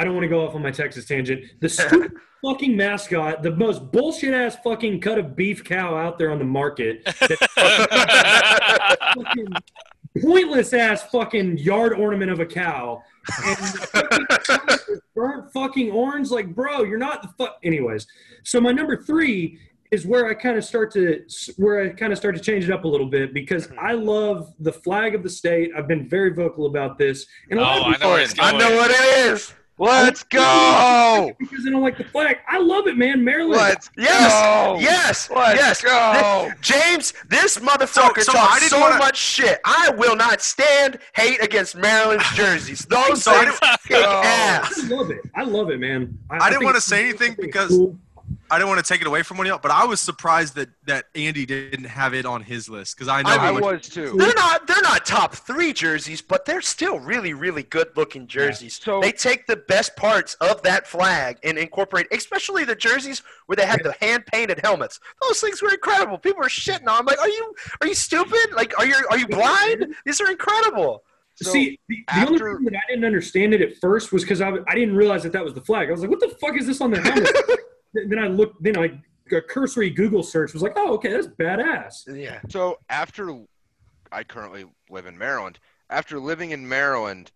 I 0.00 0.04
don't 0.04 0.14
want 0.14 0.24
to 0.24 0.28
go 0.28 0.46
off 0.46 0.54
on 0.54 0.62
my 0.62 0.70
Texas 0.70 1.04
tangent. 1.04 1.44
The 1.60 1.68
stupid 1.68 2.12
fucking 2.42 2.74
mascot, 2.74 3.42
the 3.42 3.50
most 3.50 3.92
bullshit 3.92 4.32
ass 4.32 4.56
fucking 4.64 5.02
cut 5.02 5.18
of 5.18 5.36
beef 5.36 5.62
cow 5.62 5.94
out 5.94 6.18
there 6.18 6.30
on 6.30 6.38
the 6.38 6.44
market. 6.46 7.02
fucking 9.14 9.52
pointless 10.22 10.72
ass 10.72 11.02
fucking 11.10 11.58
yard 11.58 11.92
ornament 11.92 12.30
of 12.30 12.40
a 12.40 12.46
cow. 12.46 13.02
And 13.44 13.58
fucking 13.58 14.26
burnt 15.14 15.52
fucking 15.52 15.90
orange. 15.90 16.30
Like, 16.30 16.54
bro, 16.54 16.84
you're 16.84 16.96
not 16.96 17.20
the 17.20 17.28
fuck. 17.36 17.58
Anyways, 17.62 18.06
so 18.42 18.58
my 18.58 18.72
number 18.72 18.96
three 18.96 19.58
is 19.90 20.06
where 20.06 20.26
I 20.26 20.32
kind 20.32 20.56
of 20.56 20.64
start 20.64 20.92
to 20.92 21.22
where 21.56 21.82
I 21.82 21.90
kind 21.90 22.10
of 22.10 22.18
start 22.18 22.36
to 22.36 22.40
change 22.40 22.64
it 22.64 22.70
up 22.70 22.84
a 22.84 22.88
little 22.88 23.08
bit 23.08 23.34
because 23.34 23.66
mm-hmm. 23.66 23.78
I 23.80 23.92
love 23.92 24.54
the 24.60 24.72
flag 24.72 25.14
of 25.14 25.22
the 25.22 25.28
state. 25.28 25.72
I've 25.76 25.88
been 25.88 26.08
very 26.08 26.32
vocal 26.32 26.64
about 26.64 26.96
this, 26.96 27.26
and 27.50 27.60
Oh, 27.60 27.64
I 27.64 27.92
people 27.92 28.08
know 28.08 28.14
where 28.14 28.26
I 28.38 28.56
know 28.56 28.76
what 28.76 28.90
it 28.90 29.32
is. 29.32 29.52
Let's 29.80 30.22
go! 30.30 31.32
because 31.38 31.64
they 31.64 31.70
don't 31.70 31.80
like 31.82 31.96
the 31.96 32.04
flag. 32.04 32.38
I 32.48 32.58
love 32.58 32.86
it, 32.86 32.96
man. 32.96 33.24
Maryland. 33.24 33.60
Let's 33.60 33.90
Yes, 33.96 34.32
go! 34.42 34.76
yes, 34.78 35.30
Let's 35.30 35.58
yes. 35.58 35.82
go! 35.82 36.50
James, 36.60 37.14
this 37.28 37.58
motherfucker 37.58 38.18
So- 38.22 38.32
so 38.32 38.32
talks 38.32 38.60
didn't 38.60 38.70
so 38.70 38.80
wanna- 38.80 38.98
much 38.98 39.16
shit. 39.16 39.58
I 39.64 39.90
will 39.96 40.16
not 40.16 40.42
stand 40.42 40.98
hate 41.14 41.42
against 41.42 41.76
Maryland's 41.76 42.28
jerseys. 42.34 42.80
Those 42.90 43.24
So 43.24 43.32
I 43.32 43.46
things 43.46 43.58
kick 43.88 44.04
ass. 44.04 44.84
I 44.84 44.88
love 44.94 45.10
it. 45.10 45.20
I 45.34 45.42
love 45.44 45.70
it, 45.70 45.80
man. 45.80 46.18
I 46.30 46.50
didn't 46.50 46.64
wanna 46.64 46.80
say 46.80 47.04
anything 47.08 47.32
I 47.32 47.34
think 47.36 47.38
it's 47.38 47.46
because- 47.46 47.68
cool. 47.70 47.96
I 48.50 48.58
didn't 48.58 48.68
want 48.68 48.84
to 48.84 48.92
take 48.92 49.00
it 49.00 49.06
away 49.06 49.22
from 49.22 49.36
one 49.36 49.46
of 49.46 49.50
y'all, 49.50 49.60
but 49.62 49.70
I 49.70 49.84
was 49.84 50.00
surprised 50.00 50.56
that 50.56 50.68
that 50.86 51.04
Andy 51.14 51.46
didn't 51.46 51.84
have 51.84 52.14
it 52.14 52.26
on 52.26 52.42
his 52.42 52.68
list 52.68 52.96
because 52.96 53.06
I 53.08 53.22
know 53.22 53.30
I 53.30 53.38
how 53.38 53.52
much- 53.52 53.62
was 53.62 53.88
too. 53.88 54.14
They're 54.16 54.34
not 54.34 54.66
they're 54.66 54.82
not 54.82 55.06
top 55.06 55.34
three 55.34 55.72
jerseys, 55.72 56.20
but 56.20 56.44
they're 56.44 56.60
still 56.60 56.98
really, 56.98 57.32
really 57.32 57.62
good 57.62 57.88
looking 57.96 58.26
jerseys. 58.26 58.80
So- 58.82 59.00
they 59.00 59.12
take 59.12 59.46
the 59.46 59.56
best 59.56 59.94
parts 59.96 60.34
of 60.40 60.62
that 60.62 60.86
flag 60.86 61.38
and 61.44 61.58
incorporate 61.58 62.06
especially 62.10 62.64
the 62.64 62.74
jerseys 62.74 63.22
where 63.46 63.56
they 63.56 63.66
had 63.66 63.82
the 63.84 63.94
hand 64.00 64.24
painted 64.26 64.60
helmets. 64.64 64.98
Those 65.22 65.40
things 65.40 65.62
were 65.62 65.70
incredible. 65.72 66.18
People 66.18 66.42
are 66.44 66.48
shitting 66.48 66.88
on. 66.88 67.00
'em. 67.00 67.06
like, 67.06 67.20
are 67.20 67.28
you 67.28 67.54
are 67.80 67.86
you 67.86 67.94
stupid? 67.94 68.52
Like 68.54 68.76
are 68.78 68.86
you 68.86 68.94
are 69.10 69.18
you 69.18 69.28
blind? 69.28 69.94
These 70.04 70.20
are 70.20 70.30
incredible. 70.30 71.04
So, 71.42 71.52
See, 71.52 71.78
the, 71.88 71.96
the 72.08 72.20
only 72.20 72.34
after- 72.34 72.44
reason 72.50 72.64
that 72.64 72.74
I 72.74 72.90
didn't 72.90 73.04
understand 73.06 73.54
it 73.54 73.62
at 73.62 73.76
first 73.78 74.12
was 74.12 74.22
because 74.24 74.42
I, 74.42 74.52
I 74.68 74.74
didn't 74.74 74.94
realize 74.94 75.22
that 75.22 75.32
that 75.32 75.42
was 75.42 75.54
the 75.54 75.62
flag. 75.62 75.88
I 75.88 75.92
was 75.92 76.02
like, 76.02 76.10
"What 76.10 76.20
the 76.20 76.28
fuck 76.28 76.54
is 76.58 76.66
this 76.66 76.80
on 76.82 76.90
the 76.90 77.00
helmet?" 77.00 77.30
then 77.94 78.18
I 78.18 78.28
looked. 78.28 78.62
Then 78.62 78.78
I 78.78 79.00
a 79.32 79.40
cursory 79.40 79.90
Google 79.90 80.22
search 80.22 80.52
was 80.52 80.62
like, 80.62 80.72
"Oh, 80.76 80.94
okay, 80.94 81.10
that's 81.10 81.26
badass." 81.26 82.02
Yeah. 82.08 82.40
So 82.48 82.78
after 82.88 83.44
I 84.12 84.24
currently 84.24 84.64
live 84.90 85.06
in 85.06 85.16
Maryland, 85.16 85.58
after 85.88 86.18
living 86.18 86.50
in 86.50 86.68
Maryland, 86.68 87.30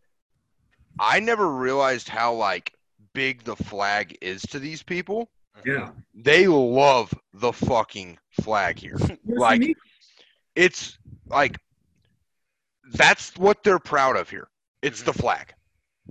I 0.99 1.21
never 1.21 1.53
realized 1.53 2.09
how 2.09 2.35
like 2.35 2.73
big 3.12 3.45
the 3.45 3.57
flag 3.57 4.17
is 4.21 4.43
to 4.43 4.59
these 4.59 4.83
people. 4.83 5.31
Yeah, 5.64 5.90
They 6.14 6.49
love 6.49 7.14
the 7.33 7.53
fucking 7.53 8.19
flag 8.43 8.79
here. 8.79 8.99
Like- 9.25 9.77
It's 10.57 10.99
like 11.27 11.59
that's 12.93 13.37
what 13.37 13.62
they're 13.62 13.79
proud 13.79 14.17
of 14.17 14.29
here. 14.29 14.49
It's 14.83 15.03
the 15.03 15.12
mm-hmm. 15.12 15.21
flag. 15.21 15.55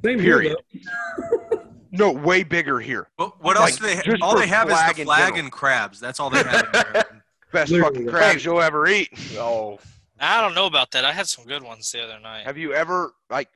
Same 0.04 0.20
period. 0.20 0.58
though. 0.74 1.38
No, 1.94 2.12
way 2.12 2.44
bigger 2.44 2.80
here. 2.80 3.08
What, 3.18 3.42
what 3.42 3.56
Like, 3.56 3.70
else 3.72 3.78
do 3.80 3.86
they? 3.86 4.02
just 4.02 4.22
all 4.22 4.36
they 4.38 4.48
have 4.48 4.68
is 4.68 4.74
flag 4.74 4.96
the 4.96 5.04
flag 5.06 5.20
general. 5.28 5.40
and 5.44 5.52
crabs. 5.52 6.00
That's 6.00 6.20
all 6.20 6.30
they 6.30 6.44
have. 6.44 6.96
In. 6.96 7.04
Best 7.54 7.72
Literally. 7.72 7.94
fucking 8.00 8.10
crabs 8.10 8.44
you'll 8.44 8.62
ever 8.62 8.88
eat. 8.88 9.10
Oh. 9.38 9.80
I 10.20 10.42
don't 10.42 10.56
know 10.56 10.66
about 10.66 10.90
that. 10.92 11.06
I 11.06 11.12
had 11.12 11.28
some 11.28 11.46
good 11.46 11.62
ones 11.64 11.92
the 11.92 12.04
other 12.04 12.20
night. 12.20 12.46
Have 12.46 12.58
you 12.58 12.74
ever 12.74 13.14
like 13.30 13.48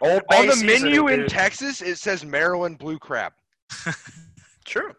Old 0.00 0.22
on 0.34 0.46
the 0.46 0.62
menu 0.64 1.08
in. 1.08 1.26
Texas? 1.26 1.82
It 1.82 1.96
says 1.98 2.24
Maryland 2.24 2.78
blue 2.78 2.98
crab. 2.98 3.32
True. 4.64 4.92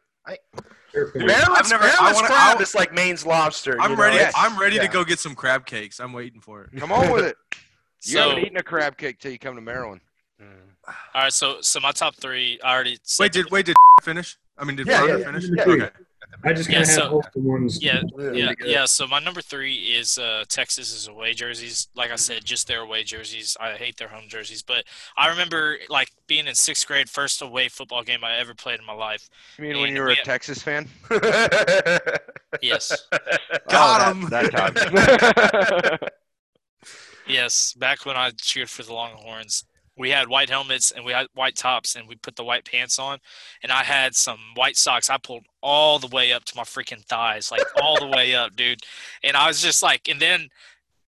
Fair 0.92 1.12
point. 1.12 1.26
Maryland's, 1.28 1.72
I've 1.72 1.82
never- 1.82 1.84
I 1.84 1.88
Maryland's 1.88 2.16
wanna- 2.22 2.28
crab 2.28 2.58
I- 2.58 2.62
is 2.62 2.76
like 2.76 2.94
Maine's 2.94 3.26
lobster. 3.26 3.80
I'm 3.82 3.92
you 3.92 3.96
know? 3.98 4.04
ready. 4.04 4.16
Yes. 4.18 4.34
I'm 4.36 4.60
ready 4.60 4.76
Yeah. 4.78 4.84
to 4.84 4.88
go 4.88 5.04
get 5.04 5.20
some 5.20 5.36
crab 5.36 5.66
cakes. 5.66 6.00
I'm 6.00 6.14
waiting 6.14 6.42
for 6.42 6.64
it. 6.64 6.78
Come 6.80 6.92
on 6.92 7.12
with 7.12 7.26
it. 7.26 7.38
You 8.04 8.14
So, 8.14 8.30
haven't 8.30 8.46
eaten 8.46 8.58
a 8.58 8.64
crab 8.64 8.96
cake 8.96 9.18
till 9.20 9.32
you 9.32 9.40
come 9.40 9.56
to 9.56 9.62
Maryland. 9.62 10.02
All 10.40 10.94
right. 11.16 11.34
So, 11.34 11.58
so 11.62 11.80
my 11.80 11.92
top 11.92 12.16
three. 12.16 12.60
I 12.64 12.74
already 12.74 12.98
said 13.04 13.24
Wait, 13.24 13.32
did 13.34 13.52
wait 13.52 13.66
did 13.66 13.76
finish? 14.02 14.38
I 14.58 14.64
mean, 14.66 14.76
did 14.76 14.88
Yeah, 14.88 14.98
Flounder 15.00 15.20
yeah, 15.20 15.26
finish? 15.26 15.44
yeah. 15.56 15.64
Okay. 15.64 15.90
I 16.44 16.52
just 16.54 16.70
Yeah, 16.70 16.76
kind 16.78 16.88
so- 16.88 17.02
have 17.04 17.10
wholesome 17.12 17.44
ones. 17.46 17.82
Yeah, 17.82 18.02
Yeah. 18.18 18.32
yeah, 18.32 18.54
yeah. 18.66 18.86
So 18.86 19.08
my 19.08 19.20
number 19.20 19.42
three 19.42 19.74
is 19.76 20.18
uh, 20.18 20.44
Is 20.58 21.08
away 21.08 21.34
jerseys. 21.34 21.88
Like 21.96 22.12
I 22.12 22.16
said, 22.16 22.44
just 22.44 22.68
their 22.68 22.82
away 22.82 23.04
jerseys. 23.04 23.56
I 23.60 23.74
hate 23.74 23.98
their 23.98 24.08
home 24.10 24.26
jerseys, 24.28 24.62
but 24.62 24.84
I 25.16 25.30
remember 25.30 25.78
like 25.90 26.10
being 26.28 26.48
in 26.48 26.56
sixth 26.56 26.86
grade, 26.88 27.10
first 27.10 27.42
away 27.42 27.70
football 27.70 28.04
game 28.04 28.24
I 28.24 28.38
ever 28.38 28.54
played 28.54 28.80
in 28.80 28.86
my 28.86 28.94
life. 28.94 29.30
You 29.58 29.64
mean 29.66 29.80
when 29.82 29.96
you 29.96 30.02
were 30.02 30.08
we- 30.08 30.14
a 30.20 30.24
Texas 30.24 30.62
fan? 30.62 30.88
Yes, 32.62 33.08
Got 33.70 34.08
Oh, 34.08 34.10
'em. 34.10 34.22
That, 34.30 34.52
that 34.54 36.00
time. 36.00 36.10
yes. 37.28 37.74
Back 37.74 38.06
when 38.06 38.16
I 38.16 38.32
cheered 38.32 38.70
for 38.70 38.84
the 38.84 38.94
Longhorns, 38.94 39.66
we 39.98 40.12
had 40.12 40.28
white 40.28 40.50
helmets 40.50 40.92
and 40.92 41.04
we 41.04 41.12
had 41.12 41.28
white 41.34 41.56
tops, 41.56 41.96
and 41.96 42.08
we 42.08 42.16
put 42.16 42.36
the 42.36 42.44
white 42.44 42.66
pants 42.66 43.00
on. 43.00 43.20
And 43.64 43.72
I 43.72 43.84
had 43.84 44.16
some 44.16 44.40
white 44.56 44.78
socks. 44.78 45.10
I 45.10 45.18
pulled 45.18 45.46
all 45.62 46.00
the 46.00 46.08
way 46.08 46.34
up 46.34 46.46
to 46.46 46.56
my 46.56 46.64
freaking 46.64 47.04
thighs, 47.06 47.52
like 47.52 47.64
all 47.82 48.00
the 48.00 48.08
way 48.08 48.36
up, 48.36 48.56
dude. 48.56 48.82
And 49.24 49.36
I 49.36 49.48
was 49.48 49.62
just 49.62 49.82
like, 49.82 50.08
and 50.08 50.20
then 50.20 50.50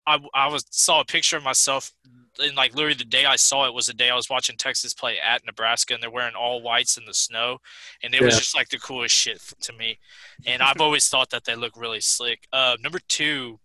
I 0.07 0.19
I 0.35 0.49
was 0.49 0.65
saw 0.71 1.01
a 1.01 1.05
picture 1.05 1.37
of 1.37 1.45
myself. 1.45 1.93
And 2.41 2.57
like 2.57 2.73
literally 2.73 2.95
the 2.95 3.05
day 3.05 3.25
I 3.25 3.35
saw 3.35 3.67
it 3.67 3.75
was 3.75 3.89
the 3.89 3.95
day 3.95 4.11
I 4.11 4.15
was 4.15 4.31
watching 4.31 4.57
Texas 4.57 4.95
play 4.95 5.19
at 5.19 5.45
Nebraska, 5.45 5.95
and 5.95 6.03
they're 6.03 6.11
wearing 6.11 6.37
all 6.37 6.63
whites 6.63 6.97
in 6.97 7.05
the 7.05 7.15
snow, 7.15 7.59
and 8.03 8.15
it 8.15 8.23
was 8.23 8.39
just 8.39 8.55
like 8.55 8.69
the 8.69 8.79
coolest 8.79 9.15
shit 9.15 9.43
to 9.63 9.73
me. 9.73 9.99
And 10.47 10.63
I've 10.63 10.81
always 10.81 11.09
thought 11.09 11.31
that 11.31 11.45
they 11.45 11.57
look 11.57 11.77
really 11.77 12.01
slick. 12.01 12.47
Uh, 12.53 12.77
number 12.81 13.01
two, 13.09 13.59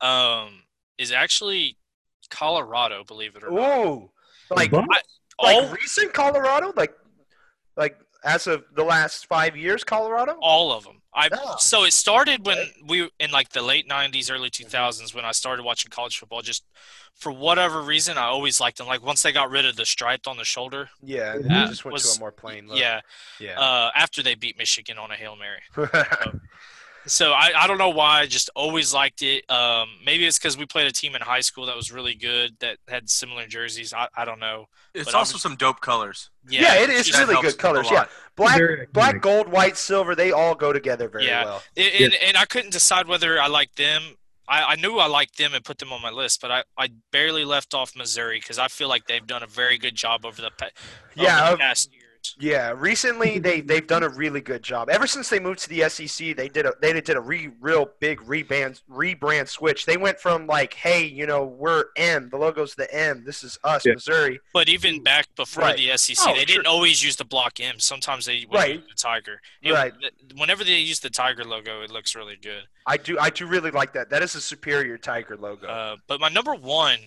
um, 0.00 0.64
is 0.98 1.12
actually 1.12 1.76
Colorado, 2.26 3.04
believe 3.04 3.36
it 3.36 3.42
or 3.44 3.50
not. 3.50 3.60
Whoa. 3.60 4.12
Like 4.50 4.70
But- 4.70 4.84
like 4.88 5.02
All 5.38 5.68
recent 5.68 6.12
Colorado? 6.14 6.72
Like 6.76 6.94
like 7.76 7.98
as 8.24 8.46
of 8.46 8.64
the 8.74 8.82
last 8.84 9.26
five 9.26 9.56
years, 9.56 9.84
Colorado? 9.84 10.36
all 10.40 10.72
of 10.72 10.84
them. 10.84 11.02
I 11.14 11.28
Yeah. 11.32 11.56
so 11.56 11.84
it 11.84 11.92
started 11.92 12.44
when 12.46 12.58
we 12.86 13.10
in 13.20 13.30
like 13.30 13.50
the 13.50 13.62
late 13.62 13.88
'90s, 13.88 14.30
early 14.30 14.50
2000s 14.50 15.14
when 15.14 15.24
I 15.24 15.32
started 15.32 15.62
watching 15.64 15.90
college 15.90 16.18
football. 16.18 16.42
Just 16.42 16.64
for 17.14 17.32
whatever 17.32 17.80
reason, 17.82 18.18
I 18.18 18.24
always 18.24 18.60
liked 18.60 18.76
them. 18.78 18.86
Like 18.86 19.02
once 19.02 19.22
they 19.22 19.32
got 19.32 19.48
rid 19.50 19.64
of 19.66 19.76
the 19.76 19.86
stripe 19.86 20.26
on 20.26 20.36
the 20.36 20.44
shoulder, 20.44 20.90
Yeah, 21.02 21.34
and 21.34 21.50
That 21.50 21.68
just 21.68 21.84
went 21.84 21.92
was- 21.94 22.10
to 22.12 22.16
a 22.18 22.20
more 22.20 22.32
plain 22.32 22.68
look. 22.68 22.78
yeah. 22.78 23.00
Yeah. 23.40 23.58
Uh, 23.60 23.90
after 23.94 24.22
they 24.22 24.34
beat 24.34 24.58
Michigan 24.58 24.98
on 24.98 25.10
a 25.10 25.16
hail 25.16 25.36
mary, 25.36 25.62
so 25.74 25.86
I, 27.32 27.52
I 27.56 27.66
don't 27.66 27.78
know 27.78 27.90
why. 27.90 28.20
I 28.20 28.26
just 28.26 28.50
always 28.56 28.92
liked 28.92 29.22
it. 29.22 29.48
Um, 29.50 29.88
maybe 30.04 30.26
it's 30.26 30.38
because 30.38 30.56
we 30.58 30.66
played 30.66 30.86
a 30.86 30.92
team 30.92 31.14
in 31.14 31.22
high 31.22 31.40
school 31.40 31.66
that 31.66 31.76
was 31.76 31.92
really 31.92 32.14
good 32.14 32.56
that 32.60 32.78
had 32.88 33.08
similar 33.08 33.46
jerseys. 33.46 33.92
I, 33.92 34.08
I 34.16 34.24
don't 34.24 34.40
know. 34.40 34.66
It's 34.94 35.04
But 35.06 35.14
also 35.14 35.32
just- 35.34 35.42
some 35.42 35.56
dope 35.56 35.80
colors. 35.80 36.30
Yeah, 36.48 36.62
yeah, 36.74 36.82
it 36.84 36.90
is 36.90 37.12
really 37.18 37.40
good 37.42 37.58
colors. 37.58 37.88
Yeah, 37.90 38.06
black, 38.36 38.60
black, 38.92 39.20
gold, 39.20 39.48
white, 39.48 39.76
silver. 39.76 40.14
They 40.14 40.32
all 40.32 40.54
go 40.54 40.72
together 40.72 41.08
very 41.08 41.26
Yeah. 41.26 41.44
well. 41.44 41.62
And, 41.76 41.92
and, 42.04 42.14
and 42.14 42.36
I 42.36 42.44
couldn't 42.44 42.70
decide 42.72 43.06
whether 43.08 43.40
I 43.40 43.46
liked 43.48 43.76
them. 43.76 44.02
I, 44.48 44.62
I 44.62 44.74
knew 44.76 44.98
I 44.98 45.06
liked 45.08 45.38
them 45.38 45.54
and 45.54 45.64
put 45.64 45.78
them 45.78 45.92
on 45.92 46.00
my 46.00 46.10
list, 46.10 46.40
but 46.40 46.52
I, 46.52 46.62
I 46.78 46.88
barely 47.10 47.44
left 47.44 47.74
off 47.74 47.96
Missouri 47.96 48.38
because 48.38 48.60
I 48.60 48.68
feel 48.68 48.88
like 48.88 49.06
they've 49.08 49.26
done 49.26 49.42
a 49.42 49.46
very 49.48 49.76
good 49.76 49.96
job 49.96 50.24
over 50.24 50.40
the, 50.40 50.50
pa- 50.56 50.68
Yeah, 51.16 51.42
over 51.48 51.50
the 51.52 51.58
past 51.58 51.92
years. 51.92 51.95
Yeah, 52.38 52.72
recently 52.76 53.38
they 53.46 53.60
they've 53.60 53.86
done 53.86 54.02
a 54.02 54.08
really 54.08 54.40
good 54.40 54.62
job. 54.62 54.88
Ever 54.90 55.06
since 55.06 55.28
they 55.28 55.38
moved 55.38 55.60
to 55.60 55.68
the 55.68 55.88
SEC, 55.88 56.36
they 56.36 56.48
did 56.48 56.66
a 56.66 56.72
they 56.80 56.92
did 57.00 57.10
a 57.16 57.20
re, 57.20 57.50
real 57.60 57.90
big 58.00 58.20
rebrand 58.20 58.80
rebrand 58.90 59.48
switch. 59.48 59.86
They 59.86 59.96
went 59.96 60.18
from 60.18 60.46
like, 60.46 60.74
hey, 60.74 61.04
you 61.04 61.26
know, 61.26 61.44
we're 61.44 61.84
M, 61.96 62.28
the 62.30 62.36
logo's 62.38 62.74
the 62.74 62.92
M. 62.94 63.24
This 63.24 63.44
is 63.44 63.58
us, 63.64 63.84
Yeah. 63.84 63.94
Missouri. 63.94 64.40
But 64.52 64.68
even 64.68 65.02
back 65.02 65.26
before 65.36 65.64
Right. 65.64 65.76
the 65.76 65.96
SEC, 65.96 66.16
Oh, 66.28 66.34
they 66.34 66.44
didn't 66.44 66.66
always 66.66 67.02
use 67.04 67.16
the 67.16 67.24
block 67.24 67.60
M. 67.60 67.78
Sometimes 67.78 68.26
they 68.26 68.44
would 68.48 68.56
Right. 68.56 68.74
use 68.76 68.84
the 68.88 68.94
tiger. 68.94 69.40
It- 69.62 69.72
Right. 69.72 69.92
Whenever 70.36 70.64
they 70.64 70.76
use 70.78 71.00
the 71.00 71.10
tiger 71.10 71.44
logo, 71.44 71.82
it 71.82 71.90
looks 71.90 72.14
really 72.14 72.36
good. 72.36 72.64
I 72.86 72.96
do 72.96 73.18
I 73.18 73.30
do 73.30 73.46
really 73.46 73.70
like 73.70 73.92
that. 73.94 74.10
That 74.10 74.22
is 74.22 74.34
a 74.36 74.40
superior 74.40 74.96
Tiger 74.96 75.36
logo. 75.36 75.66
Uh, 75.66 75.96
but 76.06 76.20
my 76.20 76.28
number 76.28 76.54
one 76.54 76.98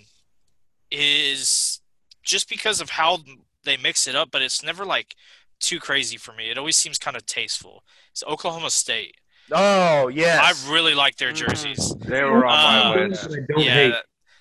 is 0.91 1.81
just 2.23 2.49
because 2.49 2.81
of 2.81 2.89
how 2.89 3.19
they 3.63 3.77
mix 3.77 4.07
it 4.07 4.15
up, 4.15 4.29
but 4.31 4.41
it's 4.41 4.63
never 4.63 4.85
like 4.85 5.15
too 5.59 5.79
crazy 5.79 6.17
for 6.17 6.33
me. 6.33 6.49
It 6.49 6.57
always 6.57 6.77
seems 6.77 6.97
kind 6.97 7.17
of 7.17 7.25
tasteful. 7.25 7.83
It's 8.11 8.23
Oklahoma 8.27 8.69
State. 8.69 9.15
Oh 9.51 10.07
yes. 10.09 10.39
I 10.67 10.71
really 10.71 10.93
like 10.95 11.17
their 11.17 11.31
Mhm. 11.33 11.35
jerseys. 11.47 11.95
They 11.99 12.23
were 12.23 12.45
on 12.45 12.93
my 12.95 13.03
Uh, 13.03 13.07
list. 13.07 13.25
I 13.25 13.35
don't 13.53 13.63
Yeah, 13.63 13.73
hate, 13.73 13.93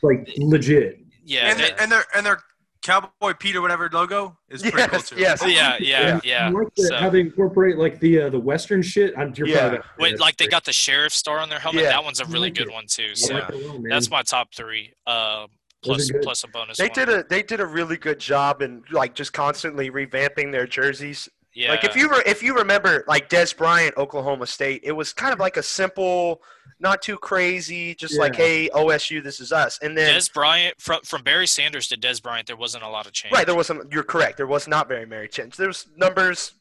like 0.02 0.28
legit. 0.37 0.98
yeah, 1.24 1.50
and, 1.50 1.59
they- 1.61 1.72
and 1.78 1.90
their 1.90 2.04
and 2.14 2.24
their 2.26 2.42
Cowboy 2.83 3.35
Pete 3.35 3.57
or 3.57 3.61
whatever 3.61 3.90
logo 3.92 4.38
is 4.48 4.62
pretty 4.62 4.87
cool 4.88 5.00
too. 5.00 5.16
yes. 5.16 5.42
yeah, 5.44 5.76
yeah, 5.81 6.20
yeah. 6.22 6.46
I 6.46 6.50
like 6.50 6.68
So- 6.76 6.94
how 6.96 7.11
they 7.11 7.20
incorporate 7.20 7.76
like 7.76 7.98
the 8.00 8.22
uh, 8.22 8.28
the 8.31 8.38
western 8.38 8.83
shit. 8.83 9.14
I'm 9.18 9.35
you're 9.37 9.48
Yeah. 9.48 9.68
probably 9.78 9.83
Wait, 9.98 10.20
like 10.20 10.37
they 10.37 10.46
got 10.46 10.64
the 10.64 10.72
sheriff 10.72 11.12
star 11.12 11.38
on 11.40 11.48
their 11.48 11.59
helmet. 11.59 11.83
Yeah. 11.85 11.90
That 11.90 12.04
one's 12.04 12.20
a 12.20 12.24
really 12.26 12.48
like 12.50 12.54
good 12.54 12.68
it. 12.68 12.72
one 12.72 12.87
too. 12.87 13.09
I 13.11 13.14
So 13.14 13.35
like 13.35 13.48
it 13.50 13.64
well, 13.64 13.72
man. 13.81 13.88
that's 13.90 14.11
my 14.11 14.22
top 14.22 14.54
three. 14.54 14.92
Those 15.07 15.48
plus 15.82 16.10
plus 16.22 16.44
a 16.44 16.48
bonus. 16.48 16.78
They 16.78 16.84
one. 16.84 16.94
did 16.94 17.08
a 17.08 17.24
they 17.28 17.42
did 17.42 17.60
a 17.60 17.66
really 17.66 17.96
good 17.96 18.18
job 18.18 18.62
in 18.62 18.82
like 18.90 19.14
just 19.14 19.32
constantly 19.32 19.90
revamping 19.90 20.52
their 20.52 20.66
jerseys. 20.66 21.28
yeah. 21.54 21.70
Like 21.70 21.84
if 21.84 21.96
you 21.96 22.08
re- 22.10 22.22
if 22.26 22.42
you 22.42 22.56
remember 22.56 23.04
like 23.08 23.28
Dez 23.28 23.56
Bryant, 23.56 23.96
Oklahoma 23.96 24.46
State, 24.46 24.80
it 24.84 24.92
was 24.92 25.12
kind 25.12 25.32
of 25.32 25.38
like 25.38 25.56
a 25.56 25.62
simple, 25.62 26.42
not 26.80 27.02
too 27.02 27.16
crazy, 27.16 27.94
just 27.94 28.18
like 28.18 28.36
hey 28.36 28.68
OSU, 28.68 29.22
this 29.22 29.40
is 29.40 29.52
us. 29.52 29.78
And 29.82 29.96
then 29.96 30.14
Dez 30.14 30.32
Bryant 30.32 30.80
from 30.80 31.00
from 31.02 31.22
Barry 31.22 31.46
Sanders 31.46 31.88
to 31.88 31.96
Dez 31.96 32.22
Bryant, 32.22 32.46
there 32.46 32.56
wasn't 32.56 32.84
a 32.84 32.88
lot 32.88 33.06
of 33.06 33.12
change. 33.12 33.34
right 33.34 33.46
there 33.46 33.54
wasn't. 33.54 33.92
You're 33.92 34.04
correct. 34.04 34.36
There 34.36 34.46
was 34.46 34.68
not 34.68 34.88
very 34.88 35.06
many 35.06 35.28
change. 35.28 35.56
There 35.56 35.66
was 35.68 35.88
numbers, 35.96 36.54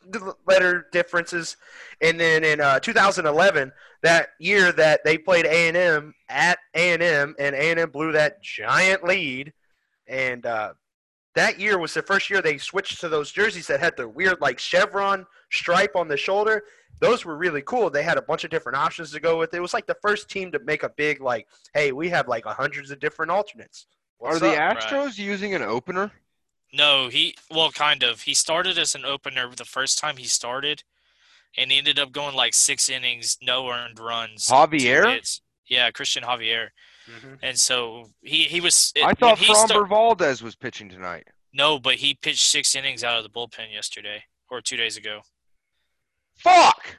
letter 0.47 0.88
differences, 0.91 1.58
and 2.01 2.19
then 2.19 2.43
in 2.43 2.62
uh, 2.62 2.80
2011, 2.80 3.71
that 4.03 4.30
year 4.39 4.71
that 4.71 5.03
they 5.03 5.17
played 5.17 5.45
A 5.45 5.67
and 5.67 5.77
M 5.77 6.13
at 6.30 6.60
A 6.73 6.93
and 6.93 7.03
M, 7.03 7.36
and 7.39 7.56
A 7.56 7.71
and 7.71 7.80
M 7.80 7.89
blew 7.89 8.12
that 8.13 8.41
giant 8.41 9.03
lead, 9.03 9.53
and 10.08 10.45
uh, 10.45 10.73
that 11.36 11.60
year 11.60 11.77
was 11.77 11.93
the 11.93 12.01
first 12.01 12.30
year 12.30 12.41
they 12.41 12.58
switched 12.58 12.99
to 13.01 13.10
those 13.10 13.32
jerseys 13.32 13.67
that 13.67 13.80
had 13.80 13.95
the 13.95 14.08
weird 14.08 14.41
like 14.41 14.58
chevron 14.58 15.25
stripe 15.51 15.95
on 15.95 16.08
the 16.08 16.17
shoulder. 16.17 16.63
Those 17.00 17.26
were 17.26 17.36
really 17.38 17.62
cool. 17.62 17.90
They 17.90 18.04
had 18.04 18.18
a 18.18 18.22
bunch 18.22 18.44
of 18.44 18.50
different 18.50 18.78
options 18.78 19.12
to 19.12 19.20
go 19.20 19.38
with. 19.38 19.54
It 19.54 19.62
was 19.62 19.74
like 19.74 19.86
the 19.86 19.98
first 20.02 20.30
team 20.30 20.52
to 20.52 20.60
make 20.60 20.84
a 20.84 20.90
big 20.90 21.22
like, 21.22 21.48
hey, 21.74 21.92
we 21.92 22.10
have 22.10 22.28
like 22.28 22.46
hundreds 22.46 22.92
of 22.92 23.00
different 23.00 23.32
alternates. 23.32 23.86
Are 24.20 24.30
What's 24.30 24.40
the 24.40 24.60
up? 24.60 24.78
Astros 24.80 25.18
using 25.18 25.54
an 25.54 25.62
opener? 25.62 26.12
No, 26.74 27.08
he 27.08 27.36
well, 27.52 27.72
kind 27.72 28.04
of. 28.04 28.22
He 28.22 28.34
started 28.34 28.78
as 28.78 28.96
an 28.96 29.06
opener 29.06 29.50
the 29.56 29.64
first 29.66 30.00
time 30.00 30.18
he 30.18 30.26
started, 30.26 30.84
and 31.58 31.72
he 31.72 31.78
ended 31.78 32.00
up 32.00 32.12
going 32.12 32.36
like 32.36 32.54
six 32.54 32.90
innings, 32.90 33.38
no 33.42 33.70
earned 33.70 34.00
runs. 34.00 34.48
Javier? 34.48 35.40
Yeah, 35.68 35.92
Christian 35.92 36.24
Javier. 36.24 36.70
Mhm. 37.10 37.40
And 37.42 37.60
so 37.60 38.10
he 38.22 38.44
he 38.44 38.60
was. 38.60 38.92
I 39.02 39.14
thought 39.14 39.38
he 39.38 39.54
sta- 39.54 39.68
Framber 39.68 39.88
Valdez 39.88 40.42
was 40.42 40.56
pitching 40.56 40.90
tonight. 40.90 41.28
no, 41.54 41.80
but 41.80 41.96
he 41.96 42.16
pitched 42.16 42.46
six 42.46 42.76
innings 42.76 43.04
out 43.04 43.18
of 43.18 43.24
the 43.24 43.30
bullpen 43.30 43.72
yesterday 43.72 44.24
or 44.50 44.62
two 44.62 44.78
days 44.78 44.98
ago. 44.98 45.22
Fuck! 46.38 46.97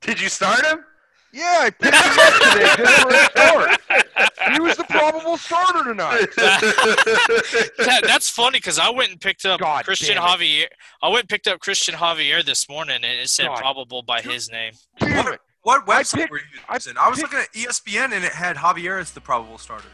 Did 0.00 0.20
you 0.20 0.28
start 0.28 0.64
him? 0.64 0.84
Yeah, 1.32 1.58
I 1.62 1.70
picked 1.70 1.94
him 1.94 2.18
up 2.18 2.52
today 2.52 2.74
just 2.76 3.02
for 3.02 3.08
a 3.08 3.24
start. 3.30 4.52
He 4.54 4.60
was 4.60 4.76
the 4.76 4.84
probable 4.84 5.36
starter 5.36 5.84
tonight. 5.84 6.26
that, 6.36 8.00
that's 8.04 8.30
funny 8.30 8.58
because 8.58 8.78
I 8.78 8.88
went 8.90 9.10
and 9.10 9.20
picked 9.20 9.44
up 9.44 9.60
God 9.60 9.84
Christian. 9.84 10.16
Javier. 10.16 10.66
I 11.02 11.08
went 11.08 11.20
and 11.20 11.28
picked 11.28 11.46
up 11.46 11.60
Christian 11.60 11.94
Javier 11.94 12.44
this 12.44 12.68
morning, 12.68 12.96
and 12.96 13.04
it 13.04 13.28
said 13.28 13.48
God. 13.48 13.58
probable 13.58 14.02
by 14.02 14.22
his 14.22 14.50
name. 14.50 14.72
Damn 15.00 15.28
it. 15.34 15.40
What 15.62 15.86
website 15.86 16.14
picked- 16.14 16.30
were 16.30 16.38
you 16.38 16.44
using? 16.72 16.94
I, 16.96 17.08
was 17.10 17.18
picked- 17.20 17.32
looking 17.32 17.38
at 17.40 17.52
ESPN 17.52 18.12
and 18.12 18.24
it 18.24 18.32
had 18.32 18.56
Javier 18.56 18.98
as 19.00 19.12
the 19.12 19.20
probable 19.20 19.58
starter. 19.58 19.88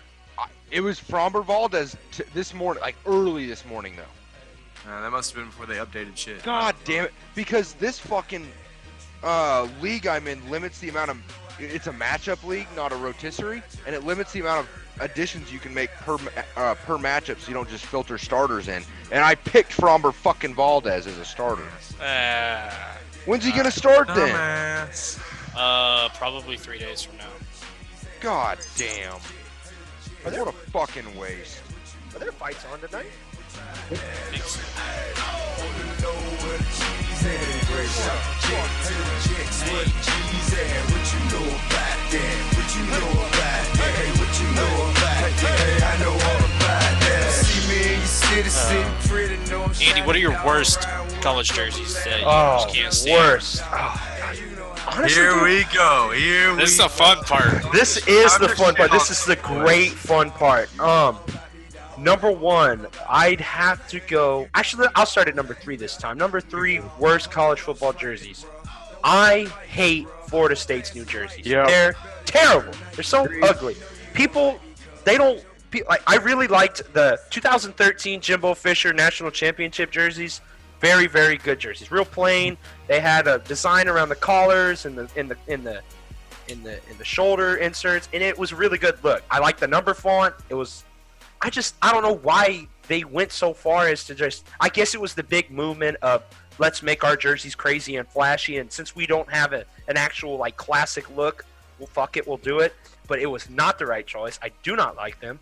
It 0.71 0.81
was 0.81 0.99
Framber 1.01 1.45
Valdez 1.45 1.97
t- 2.13 2.25
this 2.33 2.53
morning, 2.55 2.81
like 2.81 2.97
early 3.07 3.47
this 3.47 3.65
morning, 3.65 3.95
though. 3.97 4.91
Uh, 4.91 5.01
that 5.03 5.11
must 5.11 5.31
have 5.33 5.41
been 5.41 5.47
before 5.49 5.67
they 5.67 5.77
updated 5.77 6.17
shit. 6.17 6.43
God 6.43 6.75
damn 6.85 7.05
it! 7.05 7.13
Because 7.35 7.75
this 7.75 7.99
fucking 7.99 8.47
uh, 9.25 9.67
league 9.81 10.07
I'm 10.07 10.27
in 10.29 10.49
limits 10.51 10.79
the 10.79 10.89
amount 10.91 11.11
of. 11.11 11.19
It's 11.59 11.87
a 11.87 11.93
matchup 11.93 12.45
league, 12.45 12.67
not 12.75 12.91
a 12.93 12.97
rotisserie, 12.97 13.63
and 13.87 13.95
it 13.95 14.05
limits 14.05 14.33
the 14.33 14.41
amount 14.41 14.61
of 14.61 14.69
additions 15.01 15.53
you 15.53 15.59
can 15.61 15.73
make 15.73 15.91
per 15.91 16.15
uh, 16.57 16.75
per 16.75 16.99
matchup, 16.99 17.39
so 17.41 17.49
you 17.49 17.55
don't 17.55 17.69
just 17.69 17.87
filter 17.87 18.19
starters 18.19 18.69
in. 18.69 18.83
And 19.13 19.25
I 19.25 19.35
picked 19.37 19.71
Framber 19.73 20.13
fucking 20.13 20.55
Valdez 20.55 21.07
as 21.07 21.17
a 21.19 21.25
starter. 21.25 21.67
Uh, 22.01 22.73
When's 23.27 23.45
he 23.45 23.53
gonna 23.53 23.71
start 23.71 24.09
then? 24.09 24.35
Dumbass. 24.35 25.21
uh, 25.57 26.09
probably 26.11 26.57
three 26.57 26.79
days 26.79 27.03
from 27.03 27.17
now. 27.19 27.29
God 28.21 28.59
damn! 28.77 29.19
What 30.25 30.49
a 30.49 30.53
fucking 30.53 31.17
waste. 31.17 31.63
Are 32.15 32.19
there 32.19 32.33
fights 32.33 32.65
on 32.73 32.81
tonight? 32.81 33.07
I 37.77 37.77
think 37.77 37.89
so. 37.89 38.35
Andy, 49.85 50.03
what 50.03 50.17
are 50.17 50.19
your 50.19 50.33
worst 50.45 50.83
college 51.21 51.53
jerseys 51.53 51.95
that 52.05 52.21
you 52.21 52.27
Oh, 52.27 52.63
just 52.65 52.75
can't 52.75 52.93
stand? 52.93 53.21
worst. 53.21 53.63
Oh, 53.67 54.11
Honestly, 54.87 55.23
Here 55.23 55.33
dude, 55.33 55.43
we 55.43 55.65
go. 55.75 56.11
Here 56.15 56.55
This 56.57 56.73
is 56.73 56.77
the 56.79 56.89
fun 56.89 57.19
part. 57.25 57.73
This 57.73 57.97
is 58.07 58.33
I'm 58.35 58.43
the 58.43 58.49
fun 58.51 58.75
part. 58.75 58.91
This 58.91 59.11
is 59.11 59.25
the 59.25 59.35
the 59.35 59.41
great 59.43 59.93
fun 59.93 60.31
part. 60.31 60.69
Um, 60.79 61.19
number 61.99 62.31
one, 62.31 62.87
I'd 63.09 63.41
have 63.41 63.87
to 63.89 64.01
go. 64.01 64.49
Actually, 64.55 64.89
I'll 64.95 65.07
start 65.07 65.29
at 65.29 65.35
number 65.35 65.55
three 65.55 65.77
this 65.77 65.97
time. 65.97 66.19
Number 66.19 66.41
three, 66.41 66.81
worst 66.99 67.31
college 67.31 67.61
football 67.61 67.93
jerseys. 67.93 68.47
I 69.03 69.45
hate 69.69 70.09
Florida 70.29 70.57
State's 70.57 70.95
New 70.95 71.05
Jerseys. 71.05 71.47
Yep. 71.47 71.67
They're 71.69 71.95
terrible. 72.25 72.73
They're 72.95 73.05
so 73.05 73.27
ugly. 73.43 73.77
People, 74.15 74.59
they 75.05 75.19
don't. 75.19 75.45
pe- 75.71 75.83
Like, 75.89 76.03
I 76.07 76.17
really 76.17 76.47
liked 76.47 76.93
the 76.95 77.21
2013 77.31 78.21
Jimbo 78.21 78.55
Fisher 78.55 78.93
National 78.93 79.31
Championship 79.31 79.91
jerseys. 79.91 80.41
Very, 80.81 81.07
very 81.07 81.37
good 81.39 81.59
jerseys. 81.59 81.91
Real 81.91 82.05
plain. 82.05 82.57
They 82.89 83.01
had 83.01 83.27
a 83.27 83.39
design 83.41 83.89
around 83.89 84.09
the 84.09 84.17
collars 84.17 84.87
and 84.87 84.97
the 84.97 85.09
in 85.17 85.29
the 85.29 85.37
in 85.49 85.65
the 85.65 85.81
in 86.49 86.63
the 86.63 86.75
in 86.91 86.99
the 86.99 87.05
shoulder 87.05 87.57
inserts, 87.57 88.09
and 88.13 88.23
it 88.23 88.39
was 88.39 88.53
really 88.53 88.77
good 88.79 88.97
look. 89.03 89.23
I 89.31 89.39
like 89.39 89.59
the 89.59 89.69
number 89.69 89.95
font. 89.95 90.35
It 90.49 90.55
was. 90.55 90.85
I 91.45 91.51
just 91.51 91.75
I 91.83 91.93
don't 91.93 92.03
know 92.03 92.15
why 92.17 92.67
they 92.89 93.05
went 93.05 93.31
so 93.31 93.53
far 93.53 93.87
as 93.89 94.03
to 94.05 94.15
just. 94.15 94.47
I 94.61 94.71
guess 94.71 94.95
it 94.95 95.01
was 95.01 95.13
the 95.15 95.23
big 95.23 95.51
movement 95.51 95.99
of 96.01 96.23
let's 96.59 96.83
make 96.83 97.05
our 97.05 97.17
jerseys 97.17 97.55
crazy 97.55 97.97
and 97.97 98.09
flashy, 98.09 98.57
and 98.57 98.73
since 98.73 98.97
we 98.97 99.07
don't 99.07 99.31
have 99.31 99.53
a, 99.53 99.65
an 99.87 99.99
actual 99.99 100.39
like 100.39 100.57
classic 100.57 101.15
look, 101.15 101.45
well 101.79 101.87
fuck 101.89 102.17
it, 102.17 102.27
we'll 102.27 102.39
do 102.39 102.61
it. 102.61 102.75
But 103.07 103.19
it 103.21 103.27
was 103.27 103.51
not 103.51 103.79
the 103.79 103.85
right 103.85 104.07
choice. 104.07 104.41
I 104.43 104.51
do 104.63 104.75
not 104.75 104.97
like 104.97 105.21
them. 105.21 105.39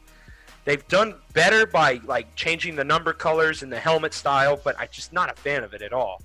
They've 0.64 0.86
done 0.88 1.14
better 1.34 1.66
by 1.66 2.00
like 2.04 2.34
changing 2.34 2.74
the 2.74 2.84
number 2.84 3.12
colors 3.12 3.62
and 3.62 3.72
the 3.72 3.78
helmet 3.78 4.12
style, 4.12 4.60
but 4.62 4.74
I'm 4.80 4.88
just 4.90 5.12
not 5.12 5.30
a 5.30 5.34
fan 5.34 5.62
of 5.62 5.72
it 5.72 5.82
at 5.82 5.92
all. 5.92 6.20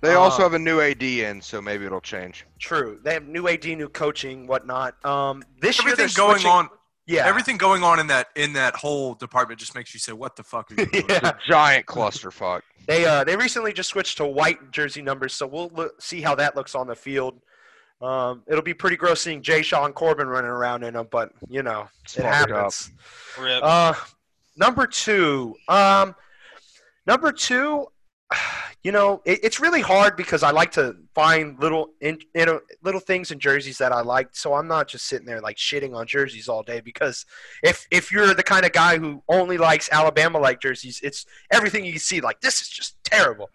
They 0.00 0.14
also 0.14 0.38
Uh, 0.40 0.44
have 0.46 0.54
a 0.54 0.58
new 0.58 0.80
AD 0.80 1.02
in, 1.02 1.40
so 1.42 1.60
maybe 1.60 1.84
it'll 1.84 2.00
change. 2.00 2.44
True. 2.58 2.98
They 3.04 3.12
have 3.12 3.28
new 3.28 3.46
AD, 3.46 3.66
new 3.76 3.88
coaching, 3.90 4.46
whatnot. 4.46 5.02
Um, 5.04 5.44
this 5.60 5.78
year 5.78 5.92
Everything 5.92 6.06
they're 6.14 6.16
going 6.26 6.34
switching- 6.40 6.50
on. 6.50 6.70
Yeah. 7.06 7.26
Everything 7.26 7.56
going 7.56 7.82
on 7.82 7.98
in 7.98 8.06
that 8.08 8.28
in 8.36 8.52
that 8.52 8.76
whole 8.76 9.14
department 9.14 9.58
just 9.58 9.74
makes 9.74 9.92
you 9.92 10.00
say, 10.00 10.12
"What 10.12 10.36
the 10.36 10.42
fuck 10.44 10.70
are 10.70 10.74
you 10.74 10.86
doing?" 10.92 11.04
yeah. 11.08 11.32
Giant 11.48 11.86
clusterfuck. 11.86 12.62
They 12.86 13.04
uh 13.04 13.24
they 13.24 13.36
recently 13.36 13.72
just 13.72 13.90
switched 13.90 14.18
to 14.18 14.26
white 14.26 14.70
jersey 14.70 15.02
numbers, 15.02 15.34
so 15.34 15.46
we'll 15.46 15.70
look, 15.74 16.00
see 16.00 16.20
how 16.20 16.34
that 16.36 16.54
looks 16.56 16.74
on 16.74 16.86
the 16.86 16.94
field. 16.94 17.40
Um, 18.00 18.42
it'll 18.48 18.62
be 18.62 18.74
pretty 18.74 18.96
gross 18.96 19.20
seeing 19.20 19.42
Jashaun 19.42 19.94
Corbin 19.94 20.26
running 20.26 20.50
around 20.50 20.82
in 20.82 20.94
them, 20.94 21.06
but 21.10 21.30
you 21.48 21.62
know 21.62 21.88
It's 22.04 22.16
it 22.18 22.22
fucked 22.22 22.50
happens. 22.50 22.90
Rip. 23.38 23.62
Uh, 23.62 23.94
number 24.56 24.86
two. 24.88 25.54
Um, 25.68 26.14
number 27.06 27.30
two. 27.32 27.86
You 28.84 28.90
know, 28.90 29.22
it, 29.24 29.40
it's 29.44 29.60
really 29.60 29.80
hard 29.80 30.16
because 30.16 30.42
I 30.42 30.50
like 30.50 30.72
to 30.72 30.96
find 31.14 31.58
little 31.60 31.90
in, 32.00 32.18
you 32.34 32.46
know, 32.46 32.60
little 32.82 33.00
things 33.00 33.30
in 33.30 33.38
jerseys 33.38 33.78
that 33.78 33.92
I 33.92 34.00
like. 34.00 34.30
So 34.32 34.54
I'm 34.54 34.66
not 34.66 34.88
just 34.88 35.06
sitting 35.06 35.26
there 35.26 35.40
like 35.40 35.56
shitting 35.56 35.94
on 35.94 36.06
jerseys 36.06 36.48
all 36.48 36.64
day 36.64 36.80
because 36.80 37.24
if 37.62 37.86
if 37.92 38.10
you're 38.10 38.34
the 38.34 38.42
kind 38.42 38.66
of 38.66 38.72
guy 38.72 38.98
who 38.98 39.22
only 39.28 39.56
likes 39.56 39.88
Alabama 39.92 40.38
like 40.38 40.60
jerseys, 40.60 41.00
it's 41.02 41.26
everything 41.52 41.84
you 41.84 41.98
see 41.98 42.20
like 42.20 42.40
this 42.40 42.60
is 42.60 42.68
just 42.68 42.96
terrible. 43.04 43.50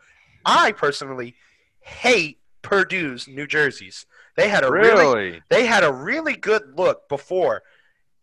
I 0.46 0.72
personally 0.72 1.36
hate 1.82 2.40
Purdue's 2.62 3.28
New 3.28 3.48
Jerseys. 3.48 4.06
They 4.38 4.48
had 4.48 4.64
a 4.64 4.72
really 4.72 4.92
Really? 5.06 5.42
they 5.50 5.66
had 5.66 5.84
a 5.84 5.92
really 5.92 6.36
good 6.38 6.62
look 6.78 7.10
before 7.10 7.64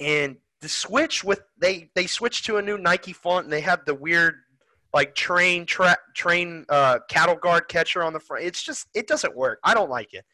and 0.01 0.37
the 0.61 0.69
switch 0.69 1.23
with 1.23 1.43
they 1.59 1.91
they 1.95 2.07
switched 2.07 2.47
to 2.47 2.57
a 2.57 2.63
new 2.63 2.79
nike 2.79 3.13
font 3.13 3.45
and 3.45 3.53
they 3.53 3.61
have 3.61 3.85
the 3.85 3.95
weird 3.95 4.37
like 4.95 5.15
train 5.15 5.67
tra- 5.67 5.99
train 6.15 6.65
uh, 6.71 6.99
cattle 7.11 7.37
guard 7.37 7.69
catcher 7.69 8.03
on 8.03 8.15
the 8.15 8.21
front 8.21 8.45
it's 8.45 8.63
just 8.63 8.87
it 8.95 9.07
doesn't 9.07 9.37
work 9.37 9.59
i 9.65 9.75
don't 9.75 9.91
like 9.91 10.15
it, 10.15 10.25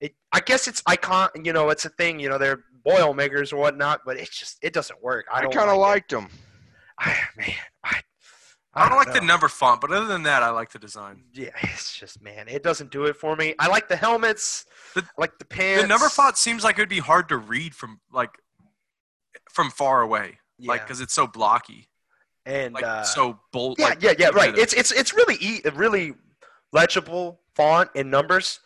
it 0.00 0.14
i 0.32 0.38
guess 0.38 0.68
it's 0.68 0.82
icon 0.86 1.28
you 1.42 1.52
know 1.52 1.70
it's 1.70 1.84
a 1.84 1.90
thing 1.90 2.20
you 2.20 2.28
know 2.28 2.38
they're 2.38 2.62
Boilermakers 2.84 3.52
or 3.52 3.58
whatnot 3.58 4.00
but 4.04 4.16
it's 4.16 4.36
just 4.36 4.58
it 4.60 4.72
doesn't 4.72 5.00
work 5.02 5.24
i 5.32 5.38
I 5.38 5.42
don't 5.42 5.54
kind 5.54 5.70
of 5.70 5.76
like 5.76 5.86
it. 5.86 5.90
liked 5.90 6.10
them. 6.10 6.28
I, 6.98 7.16
man, 7.36 7.54
I, 7.84 8.00
I 8.74 8.88
don't 8.88 8.96
like 8.96 9.12
the 9.12 9.20
number 9.20 9.48
font, 9.48 9.80
but 9.80 9.92
other 9.92 10.06
than 10.06 10.22
that, 10.22 10.42
I 10.42 10.50
like 10.50 10.70
the 10.70 10.78
design. 10.78 11.24
Yeah, 11.32 11.50
it's 11.62 11.96
just 11.96 12.22
man, 12.22 12.48
it 12.48 12.62
doesn't 12.62 12.90
do 12.90 13.04
it 13.04 13.16
for 13.16 13.36
me. 13.36 13.54
I 13.58 13.68
like 13.68 13.88
the 13.88 13.96
helmets. 13.96 14.64
The- 14.94 15.02
I 15.02 15.20
like 15.20 15.38
the 15.38 15.44
pants. 15.44 15.82
The 15.82 15.88
number 15.88 16.08
font 16.08 16.38
seems 16.38 16.64
like 16.64 16.78
it 16.78 16.82
would 16.82 16.88
be 16.88 17.00
hard 17.00 17.28
to 17.30 17.36
read 17.36 17.74
from 17.74 18.00
like 18.12 18.30
from 19.50 19.70
far 19.70 20.02
away, 20.02 20.38
yeah. 20.58 20.68
like 20.68 20.86
because 20.86 21.00
it's 21.00 21.14
so 21.14 21.26
blocky, 21.26 21.88
and 22.46 22.74
like 22.74 22.84
uh, 22.84 23.02
so 23.02 23.38
bold. 23.52 23.78
yeah, 23.78 23.86
like, 23.86 24.02
yeah, 24.02 24.14
yeah, 24.18 24.28
right. 24.28 24.56
It's 24.56 24.72
it's 24.72 24.92
it's 24.92 25.14
really 25.14 25.36
e- 25.40 25.60
really 25.74 26.14
legible 26.72 27.40
font 27.54 27.90
and 27.94 28.10
numbers, 28.10 28.60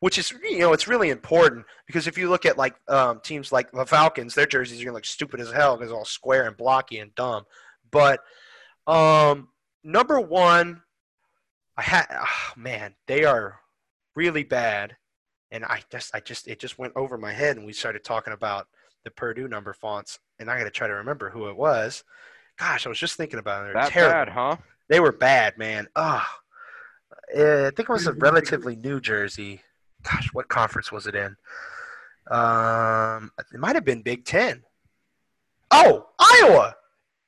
which 0.00 0.18
is 0.18 0.32
you 0.42 0.58
know 0.58 0.72
it's 0.72 0.88
really 0.88 1.10
important 1.10 1.66
because 1.86 2.06
if 2.06 2.18
you 2.18 2.28
look 2.28 2.46
at 2.46 2.58
like 2.58 2.74
um, 2.88 3.20
teams 3.20 3.52
like 3.52 3.70
the 3.70 3.86
Falcons, 3.86 4.34
their 4.34 4.46
jerseys 4.46 4.80
are 4.80 4.84
gonna 4.84 4.94
look 4.94 5.04
stupid 5.04 5.40
as 5.40 5.52
hell 5.52 5.76
because 5.76 5.92
all 5.92 6.04
square 6.04 6.46
and 6.46 6.56
blocky 6.56 6.98
and 6.98 7.14
dumb. 7.14 7.44
But 7.90 8.20
um, 8.86 9.48
number 9.84 10.20
one, 10.20 10.82
I 11.76 11.82
had 11.82 12.06
oh, 12.10 12.52
man, 12.56 12.94
they 13.06 13.24
are 13.24 13.60
really 14.14 14.44
bad, 14.44 14.96
and 15.50 15.64
I 15.64 15.82
just 15.90 16.14
I 16.14 16.20
just 16.20 16.48
it 16.48 16.58
just 16.58 16.78
went 16.78 16.94
over 16.96 17.16
my 17.16 17.32
head, 17.32 17.56
and 17.56 17.66
we 17.66 17.72
started 17.72 18.02
talking 18.02 18.32
about 18.32 18.66
the 19.04 19.10
Purdue 19.12 19.46
number 19.46 19.72
fonts, 19.72 20.18
and 20.40 20.50
I 20.50 20.58
got 20.58 20.64
to 20.64 20.70
try 20.70 20.88
to 20.88 20.94
remember 20.94 21.30
who 21.30 21.48
it 21.48 21.56
was. 21.56 22.02
Gosh, 22.58 22.86
I 22.86 22.88
was 22.88 22.98
just 22.98 23.16
thinking 23.16 23.38
about 23.38 23.62
it. 23.66 23.74
They're 23.74 23.82
That 23.82 23.90
terrible. 23.92 24.12
bad, 24.12 24.28
huh? 24.30 24.56
They 24.88 25.00
were 25.00 25.12
bad, 25.12 25.58
man. 25.58 25.88
Ah, 25.96 26.28
I 27.36 27.70
think 27.76 27.80
it 27.80 27.88
was 27.88 28.06
a 28.06 28.12
relatively 28.28 28.76
new 28.76 29.00
jersey. 29.00 29.60
Gosh, 30.02 30.28
what 30.32 30.48
conference 30.48 30.90
was 30.92 31.06
it 31.06 31.14
in? 31.14 31.36
Um, 32.30 33.30
it 33.52 33.58
might 33.60 33.74
have 33.76 33.84
been 33.84 34.02
Big 34.02 34.24
Ten. 34.24 34.62
Oh, 35.70 36.08
Iowa. 36.18 36.74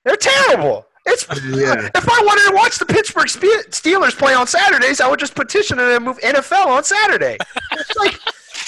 They're 0.04 0.16
terrible. 0.16 0.86
It's 1.06 1.26
Yeah. 1.44 1.88
if 1.94 2.08
I 2.08 2.22
wanted 2.24 2.48
to 2.50 2.54
watch 2.54 2.78
the 2.78 2.86
Pittsburgh 2.86 3.26
Steelers 3.26 4.16
play 4.16 4.34
on 4.34 4.46
Saturdays, 4.46 5.00
I 5.00 5.08
would 5.08 5.18
just 5.18 5.34
petition 5.34 5.78
and 5.78 6.04
move 6.04 6.18
NFL 6.20 6.66
on 6.66 6.84
Saturday. 6.84 7.36
It's 7.72 7.96
like, 7.96 8.18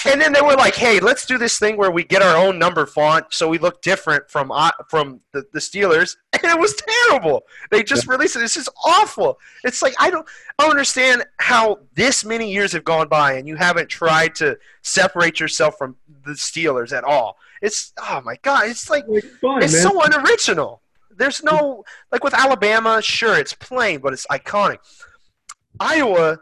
and 0.05 0.19
then 0.19 0.33
they 0.33 0.41
were 0.41 0.55
like, 0.55 0.75
"Hey, 0.75 0.99
let's 0.99 1.25
do 1.25 1.37
this 1.37 1.59
thing 1.59 1.77
where 1.77 1.91
we 1.91 2.03
get 2.03 2.21
our 2.21 2.37
own 2.37 2.57
number 2.57 2.85
font 2.85 3.27
so 3.31 3.47
we 3.47 3.57
look 3.57 3.81
different 3.81 4.29
from 4.29 4.51
uh, 4.51 4.71
from 4.89 5.21
the, 5.31 5.45
the 5.53 5.59
Steelers." 5.59 6.17
And 6.43 6.51
it 6.51 6.59
was 6.59 6.73
terrible. 6.73 7.43
They 7.69 7.83
just 7.83 8.07
released 8.07 8.35
it. 8.35 8.39
This 8.39 8.57
is 8.57 8.67
awful. 8.83 9.37
It's 9.63 9.83
like 9.83 9.93
I 9.99 10.09
don't, 10.09 10.27
I 10.57 10.63
don't 10.63 10.71
understand 10.71 11.23
how 11.37 11.79
this 11.93 12.25
many 12.25 12.51
years 12.51 12.71
have 12.71 12.83
gone 12.83 13.09
by 13.09 13.33
and 13.33 13.47
you 13.47 13.57
haven't 13.57 13.89
tried 13.89 14.33
to 14.35 14.57
separate 14.81 15.39
yourself 15.39 15.77
from 15.77 15.97
the 16.25 16.31
Steelers 16.31 16.97
at 16.97 17.03
all. 17.03 17.37
It's 17.61 17.93
oh 17.99 18.21
my 18.25 18.37
god, 18.41 18.69
it's 18.69 18.89
like 18.89 19.05
Like, 19.07 19.23
fine, 19.39 19.61
it's 19.61 19.79
so 19.79 20.01
unoriginal. 20.01 20.81
There's 21.15 21.43
no 21.43 21.83
like 22.11 22.23
with 22.23 22.33
Alabama, 22.33 23.01
sure 23.03 23.37
it's 23.37 23.53
plain, 23.53 23.99
but 23.99 24.13
it's 24.13 24.25
iconic. 24.27 24.79
Iowa 25.79 26.39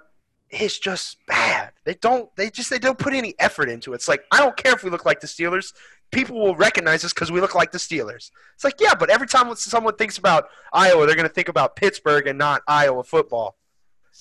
is 0.52 0.80
just 0.80 1.18
bad. 1.28 1.72
They 1.86 1.96
don't 1.96 2.34
they 2.36 2.50
just 2.50 2.70
they 2.70 2.80
don't 2.80 2.98
put 2.98 3.14
any 3.14 3.36
effort 3.40 3.70
into 3.70 3.94
it. 3.94 3.96
It's 3.96 4.08
like 4.08 4.24
I 4.32 4.38
don't 4.38 4.58
care 4.58 4.74
if 4.74 4.84
we 4.84 4.90
look 4.90 5.06
like 5.06 5.20
the 5.20 5.28
Steelers. 5.28 5.74
People 6.12 6.40
will 6.40 6.56
recognize 6.56 7.06
us 7.06 7.14
because 7.14 7.32
we 7.32 7.40
look 7.40 7.54
like 7.54 7.72
the 7.72 7.78
Steelers. 7.78 8.32
It's 8.56 8.64
like 8.64 8.76
yeah, 8.80 8.96
but 8.96 9.10
every 9.10 9.28
time 9.28 9.54
someone 9.56 9.96
thinks 9.96 10.18
about 10.18 10.50
Iowa, 10.74 11.06
they're 11.06 11.16
going 11.16 11.28
to 11.28 11.34
think 11.34 11.50
about 11.50 11.76
Pittsburgh 11.76 12.28
and 12.28 12.38
not 12.38 12.62
Iowa 12.68 13.04
football. 13.04 13.58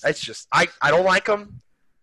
It's 0.03 0.19
just 0.19 0.47
I 0.51 0.67
I 0.81 0.91
don't 0.91 1.05
like 1.05 1.25
them. 1.25 1.61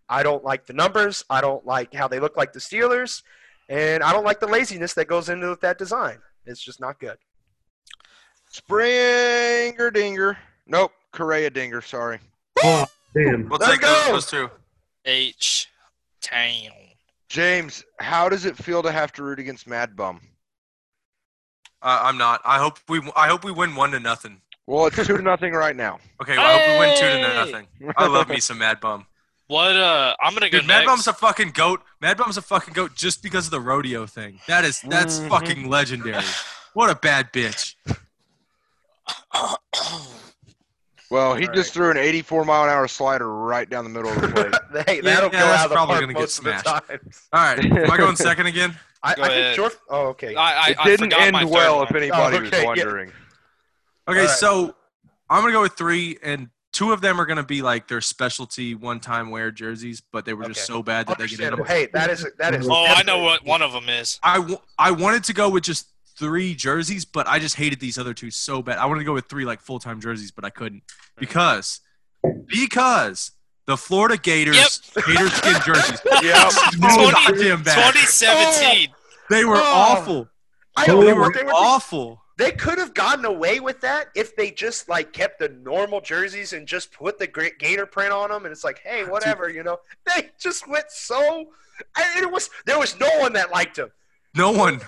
I 0.08 0.22
don't 0.22 0.44
like 0.44 0.66
the 0.66 0.72
numbers. 0.72 1.24
I 1.30 1.40
don't 1.40 1.64
like 1.66 1.92
how 1.94 2.08
they 2.08 2.20
look 2.20 2.36
like 2.36 2.52
the 2.52 2.60
Steelers, 2.60 3.22
and 3.68 4.02
I 4.02 4.12
don't 4.12 4.24
like 4.24 4.40
the 4.40 4.46
laziness 4.46 4.94
that 4.94 5.06
goes 5.06 5.28
into 5.28 5.56
that 5.62 5.78
design. 5.78 6.18
It's 6.46 6.62
just 6.62 6.80
not 6.80 7.00
good. 7.00 7.16
Springer 8.48 9.90
Dinger. 9.90 10.38
Nope, 10.66 10.92
Correa 11.12 11.50
Dinger. 11.50 11.80
Sorry. 11.80 12.18
Oh, 12.62 12.86
damn. 13.16 13.48
We'll 13.48 13.58
Let's 13.58 13.72
take 13.72 13.80
those, 13.80 14.06
go. 14.06 14.12
those 14.12 14.26
two. 14.26 14.50
H 15.04 15.68
Town. 16.20 16.72
James, 17.28 17.84
how 18.00 18.28
does 18.28 18.44
it 18.44 18.56
feel 18.56 18.82
to 18.82 18.90
have 18.92 19.12
to 19.12 19.22
root 19.22 19.38
against 19.38 19.66
Mad 19.66 19.96
Bum? 19.96 20.20
Uh, 21.82 22.00
I'm 22.02 22.18
not. 22.18 22.40
I 22.44 22.58
hope 22.58 22.78
we. 22.88 23.00
I 23.16 23.28
hope 23.28 23.44
we 23.44 23.52
win 23.52 23.74
one 23.74 23.90
to 23.92 24.00
nothing. 24.00 24.40
Well, 24.66 24.86
it's 24.86 24.96
two 24.96 25.16
to 25.16 25.22
nothing 25.22 25.52
right 25.52 25.76
now. 25.76 25.98
Okay, 26.20 26.36
well, 26.36 26.46
I 26.46 26.58
hope 26.58 26.68
we 26.72 26.86
win 26.86 26.96
two 26.96 27.04
to 27.04 27.28
Hey! 27.28 27.34
nothing. 27.52 27.66
I 27.96 28.06
love 28.08 28.28
me 28.28 28.40
some 28.40 28.58
Mad 28.58 28.80
Bum. 28.80 29.06
What? 29.48 29.76
Uh, 29.76 30.16
I'm 30.20 30.32
gonna 30.34 30.48
go 30.50 30.58
Dude, 30.58 30.66
Mad 30.66 30.78
next. 30.78 30.86
Bum's 30.86 31.06
a 31.06 31.12
fucking 31.12 31.50
goat. 31.50 31.82
Mad 32.00 32.16
Bum's 32.16 32.36
a 32.36 32.42
fucking 32.42 32.74
goat 32.74 32.94
just 32.96 33.22
because 33.22 33.44
of 33.44 33.50
the 33.52 33.60
rodeo 33.60 34.06
thing. 34.06 34.40
That 34.48 34.64
is 34.64 34.80
that's 34.80 35.20
Mhm. 35.20 35.28
fucking 35.28 35.68
legendary. 35.68 36.24
What 36.72 36.90
a 36.90 36.94
bad 36.96 37.32
bitch. 37.32 37.74
Well, 41.10 41.34
he 41.34 41.46
All 41.46 41.54
just 41.54 41.72
threw 41.72 41.90
an 41.90 41.96
84 41.96 42.44
mile 42.44 42.64
an 42.64 42.70
hour 42.70 42.88
slider 42.88 43.32
right 43.32 43.68
down 43.68 43.84
the 43.84 43.90
middle 43.90 44.10
of 44.10 44.20
the 44.20 44.28
plate. 44.28 44.86
hey, 44.86 44.96
Yeah, 44.96 45.02
that'll 45.02 45.30
yeah, 45.32 45.40
go 45.40 45.46
that's 45.46 45.58
out 45.60 45.64
of 45.66 45.70
the 45.70 45.74
probably 45.76 45.92
park 45.94 46.00
gonna 46.02 46.12
get 46.14 46.20
most 46.20 46.38
of 46.38 46.44
the 46.44 46.58
smashed. 46.58 47.28
All 47.32 47.40
right, 47.40 47.64
am 47.64 47.90
I 47.90 47.96
going 47.96 48.16
second 48.16 48.46
again? 48.46 48.76
I, 49.02 49.14
Go 49.14 49.22
I 49.22 49.28
think 49.28 49.58
Jorf. 49.58 49.76
Oh, 49.88 50.06
okay. 50.08 50.34
I, 50.34 50.50
I, 50.50 50.68
it 50.70 50.78
didn't 50.84 51.12
forgot 51.12 51.34
end 51.34 51.50
well, 51.50 51.76
one. 51.78 51.86
if 51.88 51.94
anybody 51.94 52.36
Oh, 52.36 52.40
okay, 52.46 52.58
was 52.58 52.64
wondering. 52.66 53.08
Okay, 54.08 54.20
All 54.20 54.26
right. 54.26 54.28
so 54.36 54.74
I'm 55.30 55.42
gonna 55.42 55.52
go 55.52 55.62
with 55.62 55.74
three, 55.74 56.18
and 56.24 56.48
two 56.72 56.92
of 56.92 57.00
them 57.00 57.20
are 57.20 57.26
gonna 57.26 57.44
be 57.44 57.62
like 57.62 57.86
their 57.86 58.00
specialty 58.00 58.74
one-time 58.74 59.30
wear 59.30 59.52
jerseys, 59.52 60.00
but 60.12 60.24
they 60.24 60.34
were 60.34 60.46
just 60.48 60.66
so 60.66 60.82
bad 60.82 61.06
that 61.06 61.18
they 61.18 61.26
get 61.28 61.38
in. 61.40 61.52
Understandable. 61.52 61.64
Hey, 61.66 61.86
that 61.92 62.10
is 62.10 62.26
that 62.38 62.54
is. 62.54 62.66
Oh, 62.68 62.84
I 62.86 63.02
know 63.04 63.20
what 63.20 63.44
one 63.44 63.62
of 63.62 63.72
them 63.72 63.88
is. 63.88 64.18
I, 64.24 64.36
w- 64.38 64.58
I 64.78 64.90
wanted 64.90 65.22
to 65.24 65.32
go 65.32 65.50
with 65.50 65.62
just 65.62 65.86
three 66.18 66.54
jerseys, 66.54 67.04
but 67.04 67.26
I 67.26 67.38
just 67.38 67.56
hated 67.56 67.80
these 67.80 67.98
other 67.98 68.14
two 68.14 68.30
so 68.30 68.62
bad. 68.62 68.78
I 68.78 68.86
wanted 68.86 69.00
to 69.00 69.04
go 69.04 69.12
with 69.14 69.26
three 69.26 69.44
like 69.44 69.60
full-time 69.60 70.00
jerseys, 70.00 70.30
but 70.30 70.44
I 70.44 70.50
couldn't 70.50 70.82
because 71.18 71.80
because 72.46 73.32
the 73.66 73.76
Florida 73.76 74.16
Gators 74.16 74.80
Gator 75.06 75.28
skin 75.28 75.56
jerseys. 75.64 76.00
Yeah. 76.22 76.48
so 76.48 76.70
20 76.70 77.10
goddamn 77.12 77.62
bad. 77.62 77.92
2017. 77.94 78.88
They 79.30 79.44
were 79.44 79.56
Oh. 79.56 79.62
awful. 79.64 80.28
I 80.76 80.86
don't 80.86 81.00
They 81.04 81.10
know. 81.12 81.16
were 81.16 81.32
They, 81.32 81.42
were 81.42 81.50
awful. 81.52 82.22
they 82.38 82.52
could 82.52 82.78
have 82.78 82.94
gotten 82.94 83.24
away 83.24 83.60
with 83.60 83.80
that 83.80 84.08
if 84.14 84.36
they 84.36 84.50
just 84.50 84.88
like 84.88 85.12
kept 85.12 85.38
the 85.40 85.48
normal 85.48 86.00
jerseys 86.00 86.52
and 86.52 86.66
just 86.66 86.92
put 86.92 87.18
the 87.18 87.26
gator 87.26 87.86
print 87.86 88.12
on 88.12 88.30
them, 88.30 88.44
and 88.44 88.52
it's 88.52 88.62
like, 88.64 88.80
hey, 88.84 89.04
whatever, 89.04 89.48
you 89.48 89.62
know. 89.62 89.78
They 90.06 90.30
just 90.38 90.68
went 90.68 90.86
so. 90.90 91.46
And 91.98 92.24
it 92.24 92.30
was 92.30 92.48
there 92.66 92.78
was 92.78 92.98
no 93.00 93.08
one 93.18 93.32
that 93.34 93.50
liked 93.50 93.76
them. 93.76 93.90
No 94.34 94.50
one. 94.52 94.80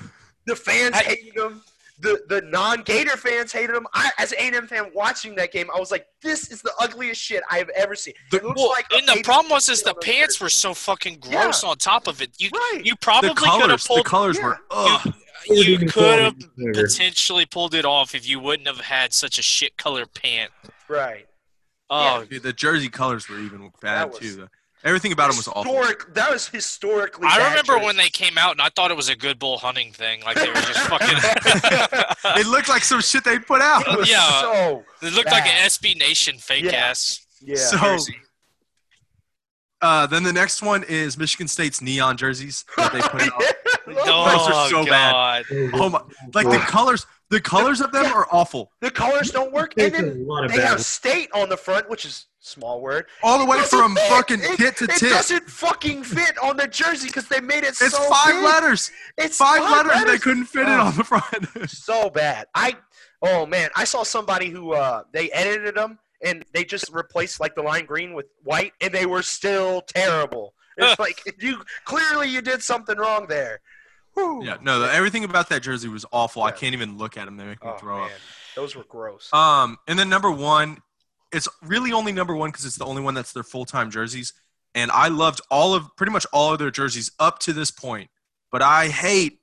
The 0.49 0.57
fans 0.57 0.95
I- 0.97 1.03
hated 1.05 1.35
them. 1.35 1.63
The 2.01 2.23
the 2.29 2.43
non 2.43 2.83
Gator 2.83 3.17
fans 3.17 3.51
hated 3.53 3.75
them. 3.75 3.85
I, 3.93 4.13
as 4.19 4.31
an 4.31 4.55
A&M 4.55 4.69
fan 4.69 4.93
watching 4.95 5.35
that 5.35 5.51
game, 5.51 5.67
I 5.75 5.81
was 5.81 5.91
like, 5.91 6.07
"This 6.23 6.49
is 6.53 6.63
the 6.63 6.73
ugliest 6.79 7.21
shit 7.21 7.43
I 7.51 7.59
have 7.59 7.71
ever 7.71 7.97
seen." 7.97 8.15
The- 8.31 8.37
It 8.37 8.45
looks 8.45 8.57
Well, 8.61 8.69
like 8.69 8.87
and 8.93 9.09
the 9.09 9.21
problem 9.25 9.51
was 9.51 9.69
is 9.69 9.83
the 9.83 9.95
pants 9.95 10.37
jerseys. 10.37 10.41
were 10.41 10.49
so 10.51 10.75
fucking 10.75 11.19
gross 11.19 11.65
on 11.65 11.77
top 11.77 12.07
of 12.07 12.23
it. 12.23 12.31
You 12.39 12.51
right. 12.55 12.83
you 12.85 12.95
probably 12.95 13.35
could 13.35 13.69
have 13.71 13.85
pulled 13.85 13.99
The 14.01 14.09
colors 14.09 14.37
yeah. 14.39 14.45
were. 14.45 14.59
Ugh. 14.71 15.15
you 15.47 15.79
could 15.89 16.19
have 16.21 16.37
potentially 16.73 17.47
pulled 17.47 17.75
it 17.75 17.85
off 17.85 18.15
if 18.15 18.29
you 18.29 18.39
wouldn't 18.39 18.69
have 18.69 18.79
had 18.81 19.13
such 19.13 19.39
a 19.39 19.43
shit 19.43 19.77
color 19.77 20.07
pant. 20.07 20.53
right. 20.89 21.27
Oh, 21.91 22.25
Dude, 22.27 22.43
the 22.43 22.53
jersey 22.53 22.91
colors 22.91 23.29
were 23.29 23.41
even 23.41 23.73
bad 23.81 24.11
was- 24.11 24.19
too. 24.21 24.49
Though. 24.83 24.89
Everything 24.89 25.13
about 25.13 25.29
them 25.29 25.37
was 25.37 25.49
awful. 25.49 25.65
Historic. 25.65 26.15
That 26.15 26.31
was 26.31 26.49
historically. 26.49 27.27
I 27.27 27.39
bad 27.39 27.49
remember 27.51 27.85
when 27.85 27.97
they 27.97 28.09
came 28.09 28.39
out, 28.39 28.53
and 28.53 28.61
I 28.61 28.69
thought 28.75 28.91
it 28.91 28.97
was 28.97 29.09
a 29.09 29.17
good 29.17 29.39
bull 29.39 29.59
hunting 29.59 29.93
thing. 29.93 30.23
Like 30.23 30.37
they 30.37 30.49
were 30.49 30.55
just 30.55 30.79
fucking. 30.89 31.17
It 32.41 32.47
looked 32.47 32.69
like 32.69 32.83
some 32.85 33.01
shit 33.01 33.25
they 33.25 33.39
put 33.39 33.61
out. 33.63 33.87
It 33.87 33.99
was 33.99 34.11
Yeah. 34.11 34.41
So 34.41 34.85
it 35.03 35.13
looked 35.13 35.31
like 35.31 35.47
an 35.47 35.67
SB 35.69 35.97
Nation 35.99 36.39
fake 36.39 36.65
Yeah. 36.65 36.73
ass. 36.73 37.27
yeah. 37.41 37.57
So- 37.57 37.79
jersey. 37.79 38.17
Uh, 39.81 40.07
then 40.09 40.25
the 40.25 40.33
next 40.33 40.61
one 40.61 40.83
is 40.89 41.17
Michigan 41.17 41.47
State's 41.47 41.81
neon 41.81 42.17
jerseys 42.17 42.65
that 42.77 42.93
they 42.93 43.01
put 43.01 43.23
out. 43.23 43.43
Yeah. 43.89 43.95
Oh 44.05 44.53
are 44.53 44.69
so 44.69 44.85
bad. 44.85 45.47
god! 45.51 45.71
Oh 45.73 45.89
my! 45.89 46.01
Like 46.35 46.47
the 46.51 46.59
colors, 46.59 47.07
the 47.31 47.41
colors 47.41 47.81
of 47.81 47.91
them 47.91 48.05
are 48.13 48.27
awful. 48.31 48.71
The 48.83 48.91
colors 48.91 49.31
don't 49.31 49.51
work, 49.51 49.73
and 49.79 49.95
then 49.95 50.29
they 50.49 50.61
have 50.61 50.83
state 50.85 51.31
on 51.33 51.49
the 51.49 51.57
front, 51.57 51.89
which 51.89 52.05
is 52.05 52.27
small 52.41 52.81
word. 52.81 53.07
All 53.23 53.39
the 53.39 53.45
way 53.45 53.61
from 53.63 53.95
fit. 53.97 54.09
fucking 54.09 54.41
It- 54.43 54.57
tit 54.57 54.77
to 54.77 54.87
tip. 54.87 54.97
It 54.97 54.99
tit. 55.01 55.11
doesn't 55.11 55.51
fucking 55.51 56.05
fit 56.05 56.39
on 56.43 56.57
the 56.57 56.67
jersey 56.69 57.09
because 57.09 57.29
they 57.29 57.41
made 57.41 57.65
it 57.65 57.71
It's 57.71 57.91
so 57.91 58.09
five 58.11 58.35
big. 58.35 58.45
letters. 58.45 58.91
It's 59.17 59.37
Five, 59.37 59.63
letters. 59.63 60.05
They 60.05 60.19
couldn't 60.19 60.47
fit 60.47 60.63
it 60.63 60.69
Oh. 60.69 60.87
on 60.87 60.97
the 60.97 61.05
front. 61.05 61.71
so 61.71 62.11
bad. 62.11 62.47
I 62.55 62.77
oh 63.23 63.47
man, 63.47 63.71
I 63.75 63.85
saw 63.85 64.03
somebody 64.05 64.51
who 64.51 64.73
uh 64.73 65.03
they 65.13 65.31
edited 65.31 65.75
them 65.75 65.99
and 66.25 66.45
they 66.53 66.65
just 66.65 66.93
replaced 66.93 67.41
like 67.41 67.55
the 67.55 67.63
line 67.63 67.85
green 67.87 68.15
with 68.15 68.27
white 68.45 68.73
and 68.81 68.93
they 68.93 69.07
were 69.07 69.23
still 69.23 69.81
terrible. 69.83 70.55
It's 70.77 70.99
like 71.01 71.21
you 71.43 71.63
clearly 71.85 72.29
you 72.29 72.41
did 72.41 72.63
something 72.63 72.97
wrong 72.97 73.27
there. 73.29 73.61
Whew. 74.15 74.45
yeah, 74.45 74.57
no, 74.63 74.81
the, 74.81 74.93
everything 74.93 75.23
about 75.25 75.49
that 75.51 75.63
jersey 75.63 75.89
was 75.89 76.05
awful. 76.13 76.43
I 76.43 76.51
can't 76.51 76.73
even 76.73 76.99
look 76.99 77.17
at 77.17 77.27
them. 77.27 77.37
They 77.37 77.45
make 77.45 77.63
me 77.63 77.71
Oh, 77.73 77.77
throw 77.79 77.99
man. 78.01 78.11
Those 78.57 78.75
were 78.75 78.83
gross. 78.85 79.33
Um, 79.33 79.77
and 79.87 79.97
then 79.97 80.09
number 80.09 80.31
one, 80.31 80.83
it's 81.33 81.49
really 81.63 81.93
only 81.93 82.13
number 82.13 82.35
one 82.35 82.51
because 82.51 82.65
it's 82.65 82.77
the 82.77 82.85
only 82.85 83.03
one 83.03 83.15
that's 83.15 83.33
their 83.33 83.43
full 83.43 83.65
time 83.65 83.91
jerseys. 83.91 84.33
And 84.75 84.91
I 84.91 85.09
loved 85.09 85.41
all 85.51 85.75
of 85.75 85.95
pretty 85.97 86.13
much 86.13 86.27
all 86.33 86.53
of 86.53 86.59
their 86.59 86.71
jerseys 86.71 87.11
up 87.19 87.39
to 87.41 87.53
this 87.53 87.71
point, 87.71 88.11
but 88.53 88.63
I 88.63 88.89
hate 88.89 89.41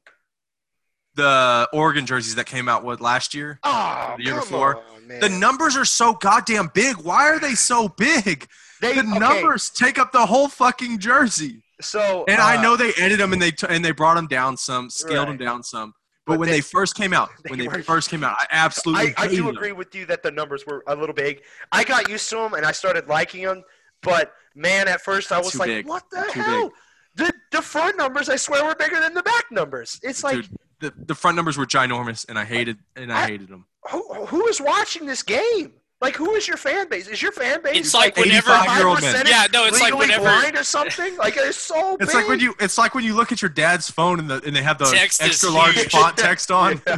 the 1.15 1.67
Oregon 1.73 2.05
jerseys 2.05 2.35
that 2.35 2.45
came 2.45 2.67
out 2.67 2.83
what 2.83 3.01
last 3.01 3.33
year. 3.33 3.59
Oh, 3.63 4.13
The 4.17 4.23
year 4.23 4.35
before. 4.35 4.77
on. 4.77 5.19
The 5.19 5.29
numbers 5.29 5.77
are 5.77 5.85
so 5.85 6.13
goddamn 6.13 6.71
big. 6.73 6.97
Why 6.97 7.29
are 7.29 7.39
they 7.39 7.55
so 7.55 7.87
big? 7.87 8.47
They, 8.81 8.93
The 8.95 8.99
okay, 9.01 9.19
numbers 9.19 9.69
take 9.69 9.97
up 9.97 10.11
the 10.11 10.25
whole 10.25 10.47
fucking 10.47 10.99
jersey. 10.99 11.61
So 11.81 12.25
And 12.27 12.41
I 12.41 12.57
uh, 12.57 12.61
know 12.61 12.75
they 12.75 12.89
edited 12.97 13.19
them 13.19 13.33
and 13.33 13.41
they 13.41 13.51
t- 13.51 13.67
and 13.69 13.83
they 13.83 13.91
brought 13.91 14.15
them 14.15 14.27
down 14.27 14.57
some, 14.57 14.89
scaled 14.89 15.27
them 15.29 15.37
down 15.37 15.63
some. 15.63 15.93
But, 16.25 16.33
But 16.33 16.39
when 16.39 16.49
they- 16.49 16.55
they, 16.57 16.61
first 16.61 16.95
came 16.95 17.13
out, 17.13 17.29
they 17.43 17.49
when 17.51 17.59
they 17.59 17.67
were- 17.67 17.83
first 17.83 18.09
came 18.09 18.23
out, 18.23 18.35
I 18.39 18.47
absolutely 18.51 19.13
I, 19.17 19.23
I 19.23 19.27
do 19.27 19.38
them. 19.43 19.47
agree 19.55 19.71
with 19.73 19.93
you 19.93 20.05
that 20.07 20.23
the 20.23 20.31
numbers 20.31 20.65
were 20.65 20.83
a 20.88 20.95
little 20.95 21.13
big. 21.13 21.43
I 21.71 21.83
got 21.83 22.09
used 22.09 22.29
to 22.31 22.38
them 22.38 22.53
and 22.55 22.65
I 22.65 22.71
started 22.71 23.07
liking 23.07 23.43
them, 23.43 23.63
but 24.01 24.33
man, 24.55 24.88
at 24.88 25.01
first 25.01 25.31
I 25.31 25.38
was 25.38 25.51
Too 25.51 25.59
like, 25.59 25.67
big. 25.67 25.88
"What 25.88 26.03
the 26.11 26.27
Too 26.31 26.39
hell?" 26.41 26.71
The 27.15 27.31
the 27.51 27.61
front 27.61 27.95
numbers, 27.97 28.27
I 28.27 28.35
swear, 28.38 28.65
were 28.65 28.75
bigger 28.75 28.99
than 28.99 29.13
the 29.13 29.23
back 29.23 29.45
numbers. 29.51 29.99
It's 30.03 30.23
like, 30.23 30.35
Dude, 30.35 30.49
the, 30.79 30.93
the 31.05 31.15
front 31.15 31.35
numbers 31.38 31.57
were 31.57 31.65
ginormous, 31.65 32.25
and 32.27 32.38
I 32.38 32.43
hated 32.43 32.77
and 32.95 33.13
I 33.13 33.23
I- 33.23 33.27
hated 33.27 33.47
them. 33.47 33.65
who, 33.91 34.25
who 34.25 34.47
is 34.47 34.59
watching 34.59 35.05
this 35.05 35.21
game? 35.23 35.73
Like, 36.01 36.15
who 36.15 36.36
is 36.36 36.47
your 36.47 36.58
fan 36.58 36.89
base? 36.89 37.08
Is 37.08 37.21
your 37.21 37.31
fan 37.31 37.62
base 37.63 37.77
It's 37.77 37.93
like 37.93 38.17
whenever- 38.17 38.51
85-year-old 38.51 39.01
men. 39.01 39.25
Yeah, 39.27 39.47
no, 39.53 39.65
it's 39.65 39.79
like 39.79 39.93
legally 39.93 40.08
whenever- 40.08 40.23
blind 40.23 40.58
or 40.58 40.63
something. 40.63 41.15
Like 41.17 41.36
it's 41.38 41.58
so 41.58 41.95
It's 41.99 42.08
big. 42.12 42.15
like 42.21 42.27
when 42.27 42.39
you 42.39 42.53
it's 42.60 42.77
like 42.77 42.93
when 42.93 43.03
you 43.05 43.15
look 43.15 43.31
at 43.31 43.41
your 43.41 43.49
dad's 43.49 43.89
phone 43.89 44.19
and 44.19 44.29
the 44.29 44.41
and 44.45 44.55
they 44.55 44.62
have 44.62 44.77
the 44.77 44.86
Text 44.86 45.21
extra 45.23 45.49
large 45.49 45.75
font 45.91 46.17
text 46.17 46.51
on, 46.51 46.81
Yeah. 46.88 46.97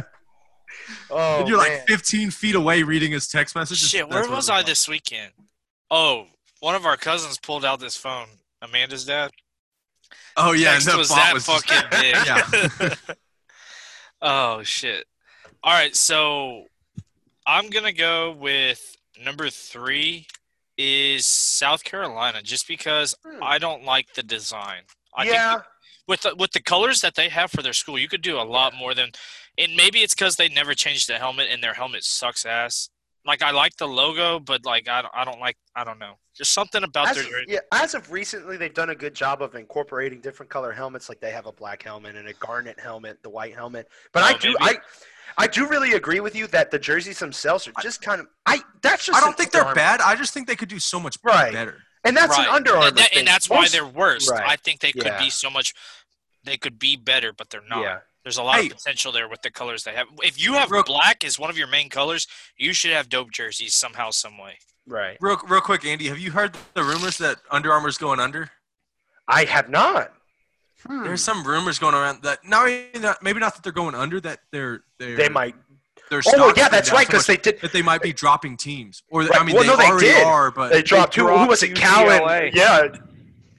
Oh, 1.10 1.40
and 1.40 1.48
you're 1.48 1.58
man. 1.58 1.78
like 1.78 1.86
15 1.86 2.30
feet 2.30 2.54
away 2.54 2.82
reading 2.82 3.12
his 3.12 3.28
text 3.28 3.54
messages. 3.54 3.88
Shit, 3.88 4.08
That's 4.10 4.26
where 4.28 4.36
was 4.36 4.50
I 4.50 4.62
this 4.62 4.88
weekend? 4.88 5.32
Oh, 5.90 6.26
one 6.60 6.74
of 6.74 6.84
our 6.86 6.96
cousins 6.96 7.38
pulled 7.38 7.64
out 7.64 7.78
this 7.80 7.96
phone. 7.96 8.26
Amanda's 8.62 9.04
dad. 9.04 9.30
Oh 10.36 10.52
yeah, 10.52 10.72
Text 10.72 10.90
the 10.90 10.96
was 10.98 11.08
that 11.10 11.32
was 11.34 11.46
just- 11.46 11.66
fucking 11.68 12.80
big. 12.80 12.96
oh 14.22 14.62
shit! 14.64 15.04
All 15.62 15.72
right, 15.72 15.94
so 15.94 16.64
I'm 17.48 17.70
gonna 17.70 17.92
go 17.94 18.32
with 18.32 18.94
number 19.18 19.48
three 19.48 20.26
is 20.76 21.26
South 21.26 21.82
Carolina, 21.82 22.42
just 22.42 22.68
because 22.68 23.16
Hmm. 23.24 23.42
I 23.42 23.58
don't 23.58 23.84
like 23.84 24.12
the 24.14 24.22
design. 24.22 24.82
I 25.16 25.24
yeah, 25.24 25.52
think 25.54 25.62
with 26.06 26.20
the, 26.20 26.36
with 26.36 26.52
the 26.52 26.60
colors 26.62 27.00
that 27.00 27.14
they 27.16 27.28
have 27.30 27.50
for 27.50 27.62
their 27.62 27.72
school, 27.72 27.98
you 27.98 28.06
could 28.06 28.22
do 28.22 28.38
a 28.38 28.42
lot 28.44 28.74
more 28.74 28.94
than. 28.94 29.10
And 29.56 29.74
maybe 29.74 30.00
it's 30.00 30.14
because 30.14 30.36
they 30.36 30.48
never 30.48 30.74
changed 30.74 31.08
the 31.08 31.14
helmet, 31.18 31.48
and 31.50 31.62
their 31.64 31.74
helmet 31.74 32.04
sucks 32.04 32.44
ass. 32.46 32.90
Like 33.24 33.42
I 33.42 33.50
like 33.50 33.76
the 33.76 33.88
logo, 33.88 34.38
but 34.38 34.64
like 34.64 34.86
I 34.88 35.02
don't, 35.02 35.12
I 35.14 35.24
don't 35.24 35.40
like. 35.40 35.56
I 35.74 35.84
don't 35.84 35.98
know. 35.98 36.14
Just 36.36 36.52
something 36.52 36.84
about 36.84 37.08
as 37.08 37.16
their. 37.16 37.24
of, 37.24 37.48
yeah, 37.48 37.58
as 37.72 37.94
of 37.94 38.12
recently, 38.12 38.56
they've 38.56 38.72
done 38.72 38.90
a 38.90 38.94
good 38.94 39.14
job 39.14 39.42
of 39.42 39.54
incorporating 39.54 40.20
different 40.20 40.48
color 40.50 40.70
helmets. 40.70 41.08
Like 41.08 41.18
they 41.20 41.32
have 41.32 41.46
a 41.46 41.52
black 41.52 41.82
helmet 41.82 42.14
and 42.14 42.28
a 42.28 42.34
garnet 42.34 42.78
helmet, 42.78 43.22
the 43.22 43.30
white 43.30 43.54
helmet. 43.54 43.88
But 44.12 44.22
I 44.22 44.34
Oh, 44.34 44.38
do, 44.38 44.48
maybe. 44.60 44.76
I, 44.76 44.80
I 45.36 45.46
do 45.46 45.66
really 45.68 45.92
agree 45.92 46.20
with 46.20 46.34
you 46.34 46.46
that 46.48 46.70
the 46.70 46.78
jerseys 46.78 47.18
themselves 47.18 47.68
are 47.68 47.72
just 47.82 48.00
kind 48.02 48.20
of. 48.20 48.26
I 48.46 48.60
that's 48.82 49.04
just. 49.06 49.16
I 49.16 49.20
don't 49.24 49.36
think 49.36 49.50
they're 49.50 49.62
Under 49.62 49.74
bad. 49.74 50.00
I 50.00 50.14
just 50.16 50.32
think 50.34 50.46
they 50.48 50.56
could 50.56 50.68
do 50.68 50.78
so 50.78 50.98
much 50.98 51.16
Right. 51.22 51.52
better. 51.52 51.82
and 52.04 52.16
that's 52.16 52.36
right. 52.38 52.48
an 52.48 52.54
Under 52.54 52.72
Armour 52.72 52.88
and, 52.88 52.96
that- 52.98 53.10
thing. 53.10 53.18
and 53.20 53.28
that's 53.28 53.50
why 53.50 53.68
they're 53.68 53.84
worst. 53.86 54.30
Right. 54.30 54.48
I 54.48 54.56
think 54.56 54.80
they 54.80 54.92
could 54.92 55.04
Yeah. 55.04 55.18
be 55.18 55.30
so 55.30 55.50
much. 55.50 55.74
They 56.44 56.56
could 56.56 56.78
be 56.78 56.96
better, 56.96 57.32
but 57.32 57.50
they're 57.50 57.60
not. 57.68 57.82
Yeah. 57.82 57.98
There's 58.24 58.38
a 58.38 58.42
lot 58.42 58.56
Hey. 58.60 58.66
of 58.66 58.72
potential 58.76 59.10
there 59.12 59.28
with 59.28 59.42
the 59.42 59.50
colors 59.50 59.84
they 59.84 59.92
have. 59.94 60.06
If 60.22 60.40
you 60.42 60.54
have 60.54 60.70
Real- 60.70 60.82
black 60.82 61.24
as 61.24 61.38
one 61.38 61.50
of 61.50 61.58
your 61.58 61.66
main 61.66 61.88
colors, 61.88 62.26
you 62.56 62.72
should 62.72 62.92
have 62.92 63.08
dope 63.08 63.30
jerseys 63.32 63.74
somehow, 63.74 64.10
some 64.10 64.38
way. 64.38 64.58
Right. 64.86 65.16
Real, 65.20 65.38
real 65.46 65.60
quick, 65.60 65.84
Andy, 65.84 66.08
have 66.08 66.18
you 66.18 66.30
heard 66.30 66.56
the 66.74 66.82
rumors 66.82 67.18
that 67.18 67.38
Under 67.50 67.72
Armour's 67.72 67.98
going 67.98 68.20
under? 68.20 68.50
I 69.26 69.44
have 69.44 69.68
not. 69.68 70.12
Hmm. 70.86 71.02
There's 71.04 71.22
some 71.22 71.44
rumors 71.44 71.78
going 71.78 71.94
around 71.94 72.22
that 72.22 72.44
now 72.44 72.64
maybe 72.64 73.40
not, 73.40 73.54
that 73.54 73.60
they're 73.62 73.72
going 73.72 73.94
under, 73.94 74.20
that 74.20 74.40
they're 74.52 74.82
they're 74.98 75.16
They 75.16 75.28
might. 75.28 75.54
Their 76.10 76.20
Oh 76.20 76.30
stock's 76.30 76.58
yeah, 76.58 76.68
that's 76.68 76.90
right. 76.92 77.06
Because 77.06 77.28
much 77.28 77.36
they 77.42 77.50
did. 77.52 77.60
that 77.60 77.72
they 77.72 77.82
might 77.82 78.00
be 78.00 78.12
dropping 78.12 78.56
teams, 78.56 79.02
or 79.10 79.22
Right. 79.22 79.30
I 79.40 79.44
mean 79.44 79.54
Well, 79.56 79.64
they 79.64 79.70
no, 79.70 79.76
they 79.76 79.86
already 79.86 80.06
did. 80.06 80.24
are, 80.24 80.50
but 80.50 80.72
They 80.72 80.82
dropped 80.82 81.14
who, 81.16 81.26
who 81.28 81.46
was 81.48 81.62
it? 81.62 81.74
Cowan. 81.74 82.50
Yeah. 82.54 82.88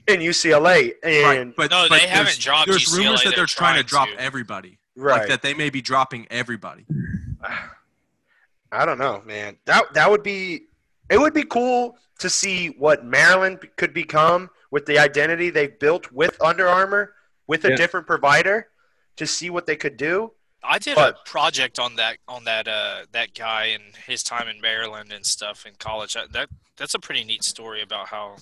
In 0.08 0.18
UCLA 0.20 0.94
right, 1.04 1.38
and 1.38 1.54
but 1.54 1.70
No, 1.70 1.86
but 1.88 2.00
they 2.00 2.06
haven't 2.08 2.24
there's- 2.24 2.38
dropped 2.38 2.68
There's 2.68 2.86
UCLA, 2.86 2.98
rumors 3.04 3.22
that 3.22 3.28
they're 3.30 3.36
they're 3.36 3.46
trying 3.46 3.76
to 3.76 3.84
drop 3.84 4.08
to. 4.08 4.20
everybody, 4.20 4.78
right. 4.96 5.20
like 5.20 5.28
that 5.28 5.42
they 5.42 5.54
may 5.54 5.70
be 5.70 5.80
dropping 5.80 6.26
everybody. 6.30 6.84
I 8.72 8.84
don't 8.84 8.98
know, 8.98 9.22
man. 9.26 9.56
That 9.66 9.92
that 9.94 10.10
would 10.10 10.22
be 10.22 10.62
it 11.08 11.18
would 11.20 11.34
be 11.34 11.42
cool 11.44 11.96
to 12.18 12.30
see 12.30 12.68
what 12.68 13.04
Maryland 13.04 13.60
could 13.76 13.92
become 13.94 14.50
with 14.70 14.86
the 14.86 14.98
identity 14.98 15.50
they've 15.50 15.78
built 15.78 16.10
with 16.12 16.40
Under 16.40 16.68
Armour 16.68 17.14
with 17.46 17.64
a 17.64 17.70
Yeah. 17.70 17.76
different 17.76 18.06
provider 18.06 18.68
to 19.16 19.26
see 19.26 19.50
what 19.50 19.66
they 19.66 19.76
could 19.76 19.96
do. 19.96 20.32
I 20.62 20.78
did 20.78 20.94
But- 20.94 21.14
a 21.14 21.28
project 21.30 21.78
on 21.78 21.96
that 21.96 22.18
on 22.28 22.44
that 22.44 22.68
uh 22.68 23.06
that 23.12 23.34
guy 23.34 23.64
and 23.66 23.96
his 24.06 24.22
time 24.22 24.46
in 24.48 24.60
Maryland 24.60 25.12
and 25.12 25.24
stuff 25.24 25.64
in 25.66 25.74
college. 25.76 26.14
That, 26.14 26.32
that 26.32 26.48
that's 26.76 26.94
a 26.94 26.98
pretty 26.98 27.24
neat 27.24 27.42
story 27.44 27.82
about 27.82 28.08
how 28.08 28.36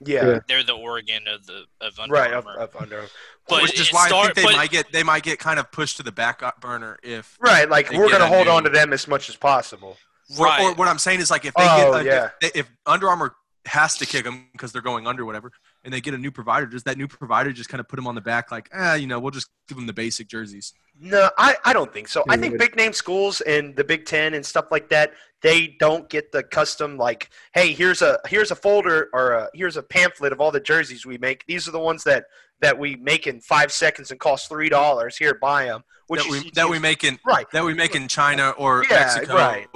Yeah, 0.00 0.26
Yeah. 0.26 0.38
they're 0.48 0.62
the 0.62 0.74
Oregon 0.74 1.26
of 1.28 1.46
the 1.46 1.66
of 1.80 1.98
Under 1.98 2.14
right. 2.14 2.32
Of, 2.32 2.46
Armour. 2.46 2.60
of 2.60 2.76
Under 2.76 2.96
Armour. 2.96 3.10
But 3.48 3.62
Which 3.62 3.74
is 3.80 3.88
it 3.88 3.92
why 3.92 4.06
I 4.06 4.08
think 4.22 4.34
they 4.34 4.42
but- 4.44 4.56
might 4.56 4.70
get 4.70 4.92
they 4.92 5.02
might 5.02 5.22
get 5.24 5.38
kind 5.38 5.58
of 5.58 5.70
pushed 5.72 5.96
to 5.98 6.02
the 6.02 6.12
back 6.12 6.42
burner 6.60 6.98
if 7.02 7.36
Right, 7.40 7.68
like 7.68 7.90
we're 7.90 8.08
gonna 8.10 8.26
hold 8.26 8.46
new- 8.46 8.52
on 8.52 8.64
to 8.64 8.70
them 8.70 8.92
as 8.92 9.06
much 9.08 9.28
as 9.28 9.36
possible. 9.36 9.98
Or, 10.38 10.46
Right. 10.46 10.60
or 10.62 10.74
what 10.74 10.88
I'm 10.88 10.98
saying 10.98 11.20
is 11.20 11.30
like 11.30 11.44
if 11.44 11.54
they 11.54 11.66
Oh, 11.68 11.92
get 11.92 12.00
a, 12.00 12.04
yeah. 12.04 12.30
if, 12.40 12.56
if 12.56 12.70
Under 12.86 13.08
Armour 13.08 13.34
has 13.66 13.96
to 13.98 14.06
kick 14.06 14.24
them 14.24 14.48
because 14.52 14.72
they're 14.72 14.82
going 14.82 15.06
under 15.06 15.24
whatever, 15.24 15.50
and 15.84 15.92
they 15.92 16.00
get 16.00 16.14
a 16.14 16.18
new 16.18 16.30
provider, 16.30 16.66
does 16.66 16.82
that 16.84 16.96
new 16.96 17.06
provider 17.06 17.52
just 17.52 17.68
kind 17.68 17.80
of 17.80 17.88
put 17.88 17.96
them 17.96 18.06
on 18.06 18.14
the 18.14 18.20
back 18.20 18.50
like, 18.50 18.70
ah, 18.74 18.94
you 18.94 19.06
know, 19.06 19.20
we'll 19.20 19.30
just 19.30 19.48
give 19.68 19.76
them 19.76 19.86
the 19.86 19.92
basic 19.92 20.28
jerseys? 20.28 20.72
No, 20.98 21.30
I, 21.36 21.56
I 21.64 21.72
don't 21.72 21.92
think 21.92 22.08
so. 22.08 22.24
I 22.28 22.36
think 22.36 22.58
big 22.58 22.76
name 22.76 22.92
schools 22.92 23.40
and 23.42 23.76
the 23.76 23.84
Big 23.84 24.06
Ten 24.06 24.34
and 24.34 24.44
stuff 24.44 24.66
like 24.70 24.88
that, 24.90 25.12
they 25.42 25.76
don't 25.78 26.08
get 26.08 26.32
the 26.32 26.42
custom 26.42 26.96
like, 26.96 27.30
hey, 27.52 27.72
here's 27.72 28.00
a 28.00 28.18
here's 28.26 28.50
a 28.50 28.56
folder 28.56 29.10
or 29.12 29.32
a, 29.32 29.50
here's 29.54 29.76
a 29.76 29.82
pamphlet 29.82 30.32
of 30.32 30.40
all 30.40 30.50
the 30.50 30.60
jerseys 30.60 31.04
we 31.04 31.18
make. 31.18 31.44
These 31.46 31.68
are 31.68 31.72
the 31.72 31.80
ones 31.80 32.04
that 32.04 32.24
that 32.60 32.78
we 32.78 32.96
make 32.96 33.26
in 33.26 33.40
five 33.40 33.72
seconds 33.72 34.10
and 34.10 34.18
cost 34.20 34.48
three 34.48 34.68
dollars. 34.68 35.16
Here, 35.16 35.34
buy 35.34 35.66
them. 35.66 35.84
Which 36.06 36.22
that 36.22 36.30
we 36.30 36.40
see 36.40 36.50
that 36.54 36.68
we 36.68 36.78
make 36.78 37.04
in 37.04 37.18
right. 37.26 37.46
that 37.52 37.64
we 37.64 37.74
make 37.74 37.94
in 37.94 38.08
China 38.08 38.50
or 38.50 38.84
Yeah, 38.90 39.00
Mexico 39.00 39.34
right. 39.34 39.66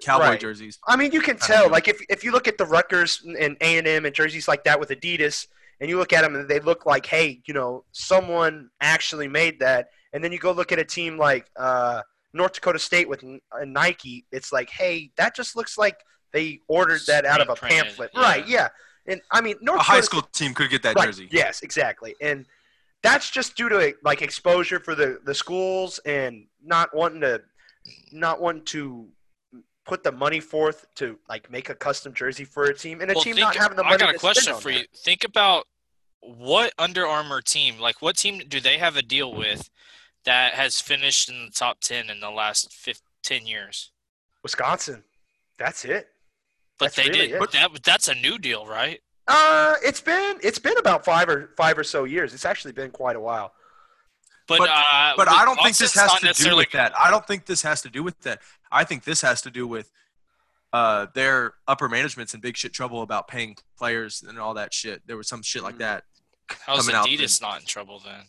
Cowboy 0.00 0.24
right. 0.24 0.40
jerseys. 0.40 0.78
I 0.86 0.96
mean, 0.96 1.12
you 1.12 1.20
can 1.20 1.36
tell. 1.36 1.70
Like 1.70 1.88
if 1.88 2.00
if 2.08 2.24
you 2.24 2.32
look 2.32 2.48
at 2.48 2.58
the 2.58 2.66
Rutgers 2.66 3.22
and 3.24 3.56
A 3.60 3.78
and 3.78 3.86
M 3.86 4.04
and 4.06 4.14
jerseys 4.14 4.48
like 4.48 4.64
that 4.64 4.78
with 4.78 4.90
Adidas, 4.90 5.46
and 5.80 5.90
you 5.90 5.98
look 5.98 6.12
at 6.12 6.22
them 6.22 6.34
and 6.34 6.48
they 6.48 6.60
look 6.60 6.86
like, 6.86 7.06
hey, 7.06 7.42
you 7.46 7.54
know, 7.54 7.84
someone 7.92 8.70
actually 8.80 9.28
made 9.28 9.60
that. 9.60 9.90
And 10.12 10.22
then 10.24 10.32
you 10.32 10.38
go 10.38 10.52
look 10.52 10.72
at 10.72 10.78
a 10.78 10.84
team 10.84 11.18
like 11.18 11.46
uh, 11.56 12.02
North 12.32 12.54
Dakota 12.54 12.78
State 12.78 13.08
with 13.08 13.22
N- 13.22 13.40
uh, 13.52 13.64
Nike. 13.64 14.24
It's 14.32 14.52
like, 14.52 14.70
hey, 14.70 15.10
that 15.16 15.36
just 15.36 15.56
looks 15.56 15.76
like 15.76 15.98
they 16.32 16.60
ordered 16.68 17.02
that 17.08 17.26
out 17.26 17.40
of 17.40 17.48
a 17.48 17.54
pamphlet, 17.54 18.10
yeah. 18.14 18.20
right? 18.22 18.48
Yeah. 18.48 18.68
And 19.08 19.20
I 19.30 19.40
mean, 19.40 19.56
North 19.60 19.80
A 19.80 19.82
high 19.82 19.94
Dakota 20.00 20.06
school 20.06 20.22
team 20.32 20.54
could 20.54 20.70
get 20.70 20.82
that 20.82 20.96
right, 20.96 21.06
jersey. 21.06 21.28
Yes, 21.30 21.62
exactly. 21.62 22.14
And 22.20 22.46
that's 23.02 23.30
just 23.30 23.56
due 23.56 23.68
to 23.68 23.94
like 24.02 24.22
exposure 24.22 24.80
for 24.80 24.94
the 24.94 25.20
the 25.24 25.34
schools 25.34 25.98
and 26.06 26.46
not 26.64 26.94
wanting 26.94 27.20
to 27.20 27.42
not 28.12 28.40
wanting 28.40 28.64
to 28.66 29.08
put 29.84 30.02
the 30.02 30.10
money 30.10 30.40
forth 30.40 30.86
to 30.96 31.16
like 31.28 31.48
make 31.50 31.68
a 31.70 31.74
custom 31.74 32.12
jersey 32.12 32.44
for 32.44 32.64
a 32.64 32.74
team 32.74 33.00
and 33.00 33.10
a 33.10 33.14
Well, 33.14 33.22
team 33.22 33.34
think- 33.36 33.44
not 33.46 33.56
having 33.56 33.76
the 33.76 33.84
money 33.84 33.94
I 33.94 33.98
got 33.98 34.10
a 34.10 34.12
to 34.14 34.18
question 34.18 34.54
for 34.56 34.72
that. 34.72 34.78
you. 34.80 34.84
Think 34.96 35.22
about 35.22 35.66
what 36.20 36.72
Under 36.78 37.06
Armour 37.06 37.40
team, 37.40 37.78
like 37.78 38.02
what 38.02 38.16
team 38.16 38.42
do 38.48 38.58
they 38.60 38.78
have 38.78 38.96
a 38.96 39.02
deal 39.02 39.32
with 39.32 39.70
that 40.24 40.54
has 40.54 40.80
finished 40.80 41.28
in 41.28 41.44
the 41.46 41.52
top 41.52 41.78
10 41.80 42.10
in 42.10 42.18
the 42.18 42.30
last 42.30 42.72
15, 42.72 43.00
10 43.22 43.46
years? 43.46 43.92
Wisconsin. 44.42 45.04
That's 45.56 45.84
it. 45.84 46.08
But 46.78 46.86
That's 46.86 46.96
they 46.96 47.02
really 47.04 47.26
did 47.28 47.32
it. 47.36 47.40
but 47.40 47.52
that 47.52 47.70
that's 47.84 48.08
a 48.08 48.14
new 48.14 48.38
deal, 48.38 48.66
right? 48.66 49.00
Uh, 49.28 49.74
it's 49.82 50.00
been 50.00 50.38
it's 50.42 50.58
been 50.58 50.76
about 50.78 51.04
five 51.04 51.28
or 51.28 51.50
five 51.56 51.78
or 51.78 51.84
so 51.84 52.04
years. 52.04 52.34
It's 52.34 52.44
actually 52.44 52.72
been 52.72 52.90
quite 52.90 53.16
a 53.16 53.20
while. 53.20 53.52
But 54.46 54.58
But- 54.58 54.68
uh, 54.68 55.12
But 55.16 55.28
I 55.28 55.44
don't 55.44 55.56
think 55.62 55.76
this 55.76 55.94
has 55.94 56.12
to 56.20 56.32
do 56.44 56.54
with 56.56 56.70
that. 56.72 56.92
I 56.98 57.10
don't 57.10 57.26
think 57.26 57.46
this 57.46 57.62
has 57.62 57.82
to 57.82 57.88
do 57.90 58.02
with 58.02 58.20
that. 58.20 58.40
I 58.70 58.84
think 58.84 59.04
this 59.04 59.20
has 59.22 59.42
to 59.42 59.50
do 59.50 59.66
with 59.66 59.90
uh, 60.72 61.06
their 61.14 61.54
upper 61.66 61.88
management's 61.88 62.34
in 62.34 62.40
big 62.40 62.56
shit 62.56 62.72
trouble 62.72 63.02
about 63.02 63.26
paying 63.28 63.56
players 63.78 64.22
and 64.26 64.38
all 64.38 64.54
that 64.54 64.74
shit. 64.74 65.02
There 65.06 65.16
was 65.16 65.26
some 65.28 65.42
shit 65.42 65.62
like 65.62 65.78
that 65.78 66.04
How's 66.48 66.80
coming 66.86 66.94
out 66.94 67.06
Adidas 67.08 67.40
and- 67.40 67.48
not 67.50 67.60
in 67.60 67.66
trouble 67.66 68.00
then? 68.04 68.22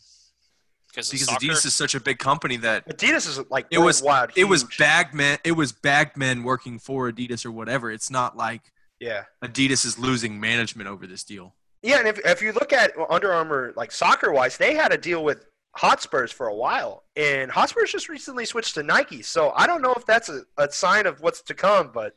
Because 0.98 1.10
because 1.12 1.28
soccer? 1.28 1.46
Adidas 1.46 1.66
is 1.66 1.76
such 1.76 1.94
a 1.94 2.00
big 2.00 2.18
company 2.18 2.58
that 2.58 2.88
Adidas 2.90 3.28
is 3.28 3.40
like 3.52 3.68
It 3.70 3.78
was- 3.78 4.02
worldwide. 4.02 4.32
it 4.36 4.46
was 4.46 4.64
huge. 4.64 4.78
bag 4.80 5.14
men. 5.14 5.38
It 5.44 5.52
was 5.52 5.72
bag 5.72 6.18
men 6.18 6.44
working 6.44 6.80
for 6.80 7.12
Adidas 7.12 7.46
or 7.46 7.52
whatever. 7.52 7.92
It's 7.92 8.10
not 8.10 8.36
like 8.36 8.72
Yeah. 9.00 9.26
Adidas 9.44 9.86
is 9.86 10.00
losing 10.00 10.40
management 10.40 10.90
over 10.90 11.06
this 11.06 11.24
deal. 11.24 11.54
Yeah, 11.84 12.00
and 12.00 12.08
if, 12.08 12.18
if 12.26 12.42
you 12.42 12.52
look 12.54 12.74
at 12.74 12.94
Under 13.12 13.32
Armour, 13.32 13.74
like 13.76 13.92
soccer 13.92 14.32
wise, 14.32 14.58
they 14.58 14.74
had 14.74 14.92
a 14.92 14.98
deal 14.98 15.24
with 15.24 15.46
Hotspurs 15.76 16.32
for 16.32 16.48
a 16.48 16.56
while, 16.56 17.04
and 17.16 17.52
Hotspurs 17.52 17.92
just 17.92 18.10
recently 18.10 18.46
switched 18.46 18.74
to 18.74 18.82
Nike. 18.84 19.22
So 19.22 19.52
I 19.56 19.68
don't 19.68 19.84
know 19.84 19.94
if 19.94 20.04
that's 20.08 20.28
a, 20.30 20.42
a 20.58 20.72
sign 20.72 21.06
of 21.06 21.22
what's 21.22 21.44
to 21.44 21.54
come, 21.54 21.92
but 21.94 22.16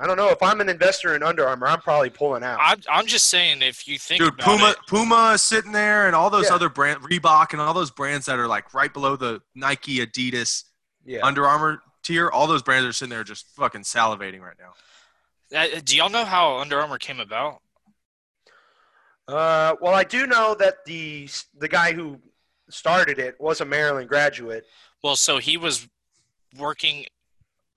I 0.00 0.06
don't 0.06 0.16
know 0.16 0.28
if 0.28 0.40
I'm 0.42 0.60
an 0.60 0.68
investor 0.68 1.16
in 1.16 1.22
Under 1.22 1.46
Armour, 1.46 1.66
I'm 1.66 1.80
probably 1.80 2.10
pulling 2.10 2.44
out. 2.44 2.58
I'm, 2.62 2.80
I'm 2.90 3.06
just 3.06 3.26
saying, 3.26 3.62
if 3.62 3.88
you 3.88 3.98
think 3.98 4.20
Dude, 4.22 4.34
about 4.34 4.44
Puma 4.44 4.70
it, 4.70 4.76
Puma 4.86 5.32
is 5.34 5.42
sitting 5.42 5.72
there, 5.72 6.06
and 6.06 6.14
all 6.14 6.30
those 6.30 6.48
Yeah. 6.48 6.54
other 6.54 6.68
brand 6.68 7.00
Reebok 7.02 7.52
and 7.52 7.60
all 7.60 7.74
those 7.74 7.90
brands 7.90 8.26
that 8.26 8.38
are 8.38 8.46
like 8.46 8.72
right 8.74 8.92
below 8.92 9.16
the 9.16 9.42
Nike, 9.56 9.98
Adidas, 9.98 10.64
yeah. 11.04 11.24
Under 11.26 11.46
Armour 11.46 11.82
tier. 12.04 12.28
All 12.30 12.46
those 12.46 12.62
brands 12.62 12.86
are 12.86 12.92
sitting 12.92 13.10
there 13.10 13.24
just 13.24 13.46
fucking 13.56 13.82
salivating 13.82 14.40
right 14.40 14.56
now. 14.58 15.58
uh, 15.58 15.80
do 15.84 15.96
y'all 15.96 16.10
know 16.10 16.24
how 16.24 16.58
Under 16.58 16.80
Armour 16.80 16.98
came 16.98 17.18
about? 17.18 17.60
Uh, 19.26 19.74
well, 19.80 19.94
I 19.94 20.04
do 20.04 20.26
know 20.26 20.54
that 20.58 20.84
the 20.86 21.28
the 21.58 21.68
guy 21.68 21.92
who 21.92 22.18
started 22.70 23.18
it 23.18 23.36
was 23.40 23.60
a 23.60 23.64
Maryland 23.64 24.08
graduate. 24.08 24.64
Well, 25.02 25.16
so 25.16 25.38
he 25.38 25.56
was 25.56 25.88
working. 26.56 27.06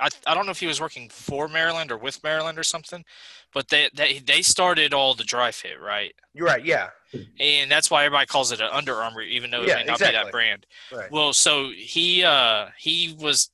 I, 0.01 0.09
I 0.25 0.33
don't 0.33 0.45
know 0.45 0.51
if 0.51 0.59
he 0.59 0.67
was 0.67 0.81
working 0.81 1.07
for 1.09 1.47
Maryland 1.47 1.91
or 1.91 1.97
with 1.97 2.23
Maryland 2.23 2.57
or 2.57 2.63
something, 2.63 3.05
but 3.53 3.69
they 3.69 3.89
they, 3.93 4.19
they 4.19 4.41
started 4.41 4.93
all 4.93 5.13
the 5.13 5.23
dry 5.23 5.51
fit, 5.51 5.79
right? 5.79 6.13
You're 6.33 6.47
right. 6.47 6.65
Yeah. 6.65 6.89
And 7.39 7.69
that's 7.69 7.91
why 7.91 8.05
everybody 8.05 8.25
calls 8.25 8.51
it 8.51 8.61
an 8.61 8.69
Under 8.71 8.95
Armour, 8.95 9.21
even 9.21 9.51
though 9.51 9.61
it 9.61 9.67
Yeah, 9.67 9.75
may 9.75 9.83
not 9.83 9.99
be 9.99 10.05
that 10.05 10.31
brand. 10.31 10.65
Right. 10.91 11.11
Well, 11.11 11.33
so 11.33 11.69
he 11.75 12.23
uh 12.23 12.67
he 12.77 13.15
was 13.19 13.49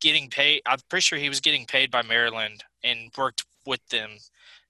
getting 0.00 0.30
paid. 0.30 0.62
I'm 0.66 0.78
pretty 0.88 1.02
sure 1.02 1.18
he 1.18 1.28
was 1.28 1.40
getting 1.40 1.66
paid 1.66 1.90
by 1.90 2.02
Maryland 2.02 2.64
and 2.84 3.10
worked 3.18 3.44
with 3.66 3.86
them 3.88 4.12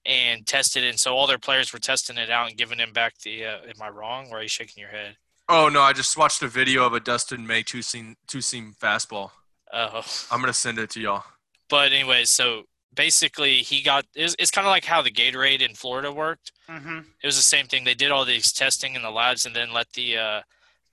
and 0.05 0.45
tested 0.47 0.83
it. 0.83 0.89
And 0.89 0.99
so 0.99 1.15
all 1.15 1.27
their 1.27 1.37
players 1.37 1.71
were 1.71 1.79
testing 1.79 2.17
it 2.17 2.29
out 2.29 2.49
and 2.49 2.57
giving 2.57 2.79
him 2.79 2.93
back 2.93 3.17
the. 3.19 3.45
Uh, 3.45 3.57
am 3.67 3.81
I 3.81 3.89
wrong? 3.89 4.27
Or 4.31 4.39
are 4.39 4.41
you 4.41 4.49
shaking 4.49 4.81
your 4.81 4.89
head? 4.89 5.17
Oh 5.49 5.69
no, 5.69 5.81
I 5.81 5.91
just 5.93 6.17
watched 6.17 6.41
a 6.41 6.47
video 6.47 6.85
of 6.85 6.93
a 6.93 6.99
Dustin 6.99 7.45
May 7.45 7.63
two 7.63 7.81
seam 7.81 8.15
two 8.27 8.41
seam 8.41 8.75
fastball. 8.81 9.31
Oh. 9.73 10.01
I'm 10.31 10.39
gonna 10.41 10.53
send 10.53 10.79
it 10.79 10.89
to 10.91 10.99
y'all. 10.99 11.23
But 11.69 11.91
anyway, 11.93 12.25
so 12.25 12.63
basically 12.93 13.57
he 13.57 13.81
got. 13.81 14.05
It's, 14.15 14.35
it's 14.39 14.51
kind 14.51 14.67
of 14.67 14.71
like 14.71 14.85
how 14.85 15.01
the 15.01 15.11
Gatorade 15.11 15.61
in 15.61 15.75
Florida 15.75 16.11
worked. 16.11 16.51
Mm-hmm. 16.69 16.99
It 17.23 17.25
was 17.25 17.35
the 17.37 17.41
same 17.41 17.67
thing. 17.67 17.83
They 17.83 17.93
did 17.93 18.11
all 18.11 18.25
these 18.25 18.51
testing 18.51 18.95
in 18.95 19.01
the 19.01 19.11
labs 19.11 19.45
and 19.45 19.55
then 19.55 19.73
let 19.73 19.91
the. 19.93 20.17
Uh, 20.17 20.41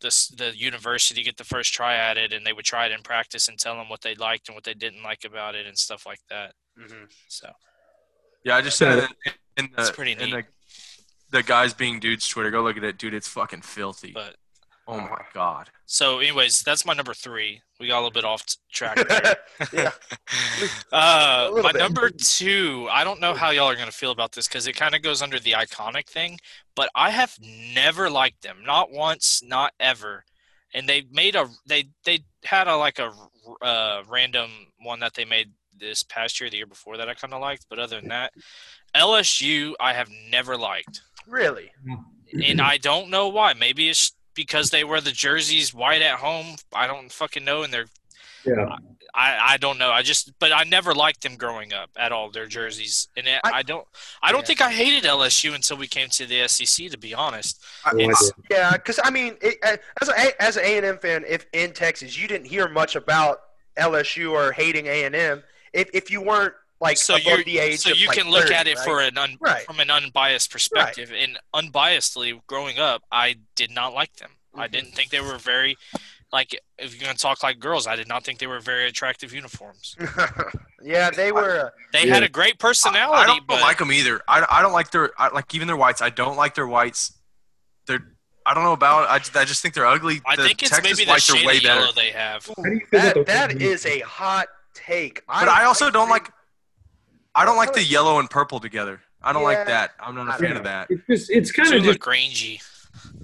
the, 0.01 0.11
the 0.37 0.57
university 0.57 1.25
get 1.25 1.37
the 1.39 1.43
first 1.43 1.73
try 1.75 1.97
at 1.97 2.17
it 2.17 2.33
and 2.33 2.47
they 2.47 2.53
would 2.53 2.65
try 2.65 2.87
it 2.87 2.93
in 2.93 3.03
practice 3.03 3.49
and 3.49 3.59
tell 3.59 3.75
them 3.75 3.89
what 3.89 4.01
they 4.01 4.15
liked 4.15 4.49
and 4.49 4.55
what 4.55 4.63
they 4.63 4.73
didn't 4.73 5.03
like 5.03 5.25
about 5.25 5.57
it 5.57 5.67
and 5.67 5.77
stuff 5.77 6.07
like 6.07 6.21
that 6.31 6.53
Mm-hmm. 6.81 7.07
so 7.27 7.51
Yeah, 8.45 8.55
I 8.55 8.63
just 8.63 8.77
said 8.79 8.99
it 8.99 9.11
in 9.57 9.69
It's 9.77 9.89
the 9.89 9.93
pretty 9.97 10.13
in 10.13 10.19
the, 10.19 10.27
neat. 10.37 10.45
the 11.33 11.43
guys 11.43 11.75
being 11.75 11.99
dudes 11.99 12.29
Twitter. 12.29 12.53
Go 12.53 12.63
look 12.63 12.77
at 12.77 12.85
it, 12.85 12.97
dude. 12.97 13.13
It's 13.13 13.27
fucking 13.27 13.63
filthy. 13.63 14.13
but 14.13 14.37
oh 14.89 15.01
my 15.01 15.23
god. 15.35 15.71
So, 15.87 16.19
anyways, 16.19 16.63
that's 16.63 16.85
my 16.85 16.95
number 16.95 17.15
three. 17.15 17.61
We 17.79 17.87
got 17.89 17.97
a 17.97 18.03
little 18.03 18.11
bit 18.11 18.25
off 18.25 18.45
track 18.73 18.97
there. 19.09 19.37
yeah. 19.73 19.91
uh, 20.93 21.51
my 21.63 21.73
bit. 21.73 21.79
number 21.79 22.11
two, 22.11 22.89
I 22.91 23.05
don't 23.05 23.21
know 23.21 23.35
how 23.35 23.51
y'all 23.51 23.69
are 23.69 23.75
going 23.75 23.87
to 23.87 23.93
feel 23.93 24.11
about 24.11 24.33
this 24.33 24.49
because 24.49 24.67
it 24.67 24.73
kind 24.75 24.95
of 24.95 25.03
goes 25.03 25.23
under 25.23 25.39
the 25.39 25.53
iconic 25.53 26.07
thing, 26.07 26.39
but 26.75 26.89
I 26.95 27.11
have 27.11 27.39
never 27.75 28.11
liked 28.11 28.43
them. 28.43 28.59
Not 28.65 28.91
once, 28.91 29.43
not 29.47 29.73
ever. 29.79 30.25
And 30.75 30.89
they 30.89 31.05
made 31.13 31.37
a, 31.37 31.49
they, 31.67 31.91
they 32.05 32.21
had 32.45 32.67
a, 32.67 32.77
like 32.77 32.99
a 32.99 33.13
uh, 33.63 34.03
random 34.09 34.51
one 34.83 35.01
that 35.01 35.15
they 35.15 35.25
made 35.25 35.53
this 35.79 36.03
past 36.03 36.41
year, 36.41 36.51
the 36.51 36.57
year 36.57 36.67
before 36.67 36.97
that 36.97 37.09
I 37.09 37.15
kind 37.15 37.35
of 37.35 37.41
liked. 37.41 37.67
But 37.69 37.79
other 37.79 38.01
than 38.01 38.09
that, 38.09 38.33
LSU, 38.97 39.75
I 39.81 39.93
have 39.93 40.09
never 40.31 40.57
liked. 40.57 41.03
Really? 41.27 41.71
and 42.45 42.61
I 42.61 42.79
don't 42.79 43.11
know 43.11 43.29
why. 43.29 43.55
Maybe 43.55 43.89
it's 43.89 44.13
because 44.39 44.71
they 44.71 44.85
wear 44.85 45.01
the 45.03 45.11
jerseys 45.11 45.75
white 45.75 46.01
at 46.01 46.19
home. 46.21 46.55
I 46.73 46.87
don't 46.87 47.11
fucking 47.13 47.45
know, 47.45 47.65
and 47.65 47.73
they're 47.73 47.87
Yeah. 48.45 48.77
I, 49.15 49.55
I 49.55 49.57
don't 49.57 49.79
know. 49.79 49.91
I 49.91 50.03
just 50.03 50.33
but 50.39 50.53
I 50.53 50.63
never 50.65 50.95
liked 50.95 51.23
them 51.23 51.35
growing 51.37 51.73
up 51.73 51.91
at 51.99 52.13
all. 52.13 52.31
Their 52.31 52.47
jerseys, 52.47 53.09
and 53.17 53.27
it, 53.27 53.41
I, 53.43 53.51
I- 53.59 53.63
don't 53.63 53.87
I 54.23 54.31
don't 54.31 54.43
Yeah. 54.43 54.47
think 54.47 54.61
I 54.63 54.71
hated 54.71 55.03
LSU 55.05 55.55
until 55.55 55.77
we 55.77 55.89
came 55.89 56.09
to 56.11 56.25
the 56.27 56.47
SEC. 56.47 56.91
To 56.91 56.97
be 56.99 57.15
honest, 57.15 57.61
I- 57.85 57.91
I 57.91 58.15
Yeah, 58.51 58.73
because 58.73 59.01
I 59.03 59.11
mean, 59.11 59.37
it, 59.43 59.57
as 60.01 60.09
a 60.09 60.43
as 60.43 60.57
an 60.57 60.65
A 60.65 60.77
and 60.77 60.87
M 60.87 60.99
fan, 60.99 61.25
if 61.29 61.47
in 61.53 61.73
Texas, 61.73 62.17
you 62.17 62.29
didn't 62.29 62.47
hear 62.47 62.69
much 62.69 62.95
about 62.97 63.41
LSU 63.77 64.31
or 64.33 64.53
hating 64.53 64.87
A 64.87 65.05
and 65.05 65.17
M. 65.17 65.43
If 65.73 65.91
if 65.93 66.11
you 66.11 66.21
weren't 66.23 66.55
like 66.81 66.97
so 66.97 67.17
above 67.17 67.39
you 67.39 67.45
the 67.45 67.59
age, 67.59 67.81
so 67.81 67.91
of, 67.91 67.99
you 67.99 68.07
like, 68.09 68.17
can 68.19 68.31
look 68.31 68.45
30, 68.45 68.55
at 68.55 68.67
it 68.69 68.77
right? 68.77 68.85
for 68.85 69.01
an 69.01 69.19
un, 69.19 69.37
Right. 69.41 69.65
from 69.65 69.81
an 69.81 69.91
unbiased 69.91 70.51
perspective. 70.51 71.13
And 71.13 71.39
unbiasedly, 71.55 72.41
growing 72.47 72.79
up, 72.79 73.03
I 73.11 73.37
did 73.57 73.71
not 73.71 73.95
like 73.95 74.15
them. 74.17 74.31
I 74.57 74.69
Mhm. 74.69 74.73
didn't 74.73 74.93
think 74.95 75.11
they 75.11 75.21
were 75.21 75.39
very 75.39 75.77
like 76.31 76.55
if 76.77 76.93
you're 76.95 77.01
gonna 77.01 77.17
talk 77.17 77.43
like 77.43 77.59
girls, 77.59 77.87
I 77.87 77.97
did 77.97 78.07
not 78.07 78.23
think 78.23 78.39
they 78.39 78.47
were 78.47 78.61
very 78.61 78.87
attractive 78.87 79.33
uniforms. 79.33 79.97
yeah, 80.83 81.11
they 81.11 81.33
were. 81.33 81.67
Uh, 81.67 81.71
They 81.93 82.07
Yeah. 82.07 82.15
had 82.15 82.23
a 82.23 82.29
great 82.29 82.59
personality, 82.59 83.23
I 83.23 83.27
don't, 83.27 83.47
but 83.47 83.61
like 83.63 83.79
them 83.79 83.91
either. 83.93 84.21
I, 84.29 84.47
I 84.51 84.63
don't 84.63 84.73
like 84.73 84.91
their 84.91 85.11
I, 85.21 85.29
like 85.29 85.55
even 85.55 85.67
their 85.67 85.77
whites. 85.77 86.03
I 86.03 86.11
don't 86.11 86.37
like 86.37 86.55
their 86.55 86.67
whites. 86.67 87.13
They're 87.87 88.05
I 88.45 88.55
don't 88.55 88.65
know 88.65 88.73
about. 88.73 89.09
I 89.11 89.19
just, 89.19 89.37
I 89.37 89.45
just 89.45 89.61
think 89.63 89.75
they're 89.75 89.87
ugly. 89.87 90.21
I 90.27 90.37
the 90.37 90.45
think 90.45 90.63
it's 90.63 90.71
Texas 90.71 90.83
maybe 90.99 91.05
the 91.05 91.11
whites 91.13 91.25
shade 91.25 91.47
way 91.47 91.57
of 91.59 91.63
better. 91.63 91.81
yellow 91.81 91.93
they 91.93 92.11
have. 92.13 92.47
How 92.47 92.63
do 92.63 92.71
you 92.73 92.87
feel 92.87 93.01
that 93.01 93.13
about 93.17 93.27
the 93.27 93.33
that 93.33 93.49
white 93.53 93.63
is 93.63 93.85
a 93.87 94.01
hot 94.01 94.49
take. 94.75 95.23
But 95.27 95.49
I 95.49 95.65
also 95.65 95.91
don't 95.91 96.09
like. 96.09 96.31
I 97.39 97.45
don't 97.45 97.57
like 97.57 97.73
the 97.73 97.85
yellow 97.85 98.19
and 98.19 98.29
purple 98.29 98.59
together. 98.59 99.01
I 99.23 99.33
don't 99.33 99.43
Yeah. 99.43 99.49
like 99.49 99.67
that. 99.67 99.93
I'm 100.01 100.15
not 100.17 100.29
a 100.29 100.33
fan 100.33 100.51
don't 100.51 100.57
of 100.59 100.65
that. 100.65 100.89
It's 100.91 101.07
just 101.07 101.31
it's 101.31 101.53
kind 101.53 101.73
of 101.73 101.83
just 101.83 102.01
Lagrange. 102.01 102.61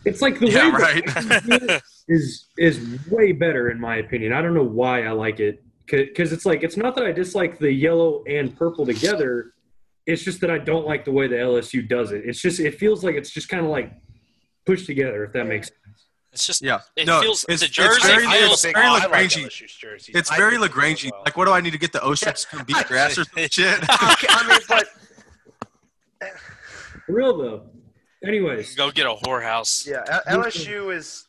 it's 0.04 0.22
like 0.22 0.38
the 0.38 0.48
Yeah, 0.48 0.72
way 0.72 0.80
right. 0.80 1.06
that 1.06 1.82
is 2.08 2.46
is 2.56 2.80
way 3.10 3.32
better 3.32 3.70
in 3.70 3.80
my 3.80 3.96
opinion. 3.96 4.32
I 4.32 4.40
don't 4.42 4.54
know 4.54 4.62
why 4.62 5.02
I 5.04 5.10
like 5.10 5.40
it 5.40 5.62
because 5.86 6.32
it's 6.32 6.46
like 6.46 6.62
it's 6.62 6.76
not 6.76 6.94
that 6.94 7.04
I 7.04 7.12
dislike 7.12 7.58
the 7.58 7.72
yellow 7.72 8.22
and 8.28 8.56
purple 8.56 8.86
together. 8.86 9.52
It's 10.06 10.22
just 10.22 10.40
that 10.42 10.50
I 10.50 10.58
don't 10.58 10.86
like 10.86 11.04
the 11.04 11.12
way 11.12 11.26
the 11.26 11.36
LSU 11.36 11.86
does 11.88 12.12
it. 12.12 12.22
It's 12.24 12.40
just 12.40 12.60
it 12.60 12.78
feels 12.78 13.02
like 13.02 13.16
it's 13.16 13.30
just 13.30 13.48
kind 13.48 13.64
of 13.64 13.70
like 13.72 13.92
pushed 14.64 14.86
together. 14.86 15.24
If 15.24 15.32
that 15.32 15.46
makes 15.46 15.68
sense. 15.68 16.03
It's 16.34 16.46
just 16.46 16.62
Yeah. 16.62 16.80
It 16.96 17.06
no, 17.06 17.20
feels- 17.20 17.44
it's, 17.48 17.60
the 17.60 17.66
it's 17.66 17.74
jersey 17.74 18.06
very, 18.08 18.26
I 18.26 18.36
am 18.36 18.44
a 18.44 18.46
feels- 18.48 18.64
it's 18.64 18.72
very 18.74 18.86
I 18.86 18.90
like 18.90 19.02
Lagrange. 19.04 19.36
LSU's. 19.36 20.08
It's 20.12 20.30
I 20.30 20.36
very 20.36 20.50
think 20.50 20.62
they 20.62 20.66
do 20.68 20.74
Lagrange. 20.74 21.04
well. 21.10 21.22
Like, 21.24 21.36
what 21.36 21.44
do 21.46 21.52
I 21.52 21.60
need 21.60 21.70
to 21.72 21.78
get 21.78 21.92
the 21.92 22.00
Oceans 22.02 22.46
to 22.50 22.64
beat 22.64 22.76
I- 22.76 22.82
grass 22.88 23.16
or 23.16 23.24
some 23.24 23.48
shit? 23.50 23.78
I 23.88 24.48
mean, 24.48 24.58
but 24.68 24.86
For 27.06 27.12
real 27.12 27.36
though. 27.38 27.66
Anyways, 28.26 28.74
go 28.74 28.90
get 28.90 29.06
a 29.06 29.10
whorehouse. 29.14 29.86
yeah, 29.86 30.02
LSU 30.28 30.94
is. 30.94 31.26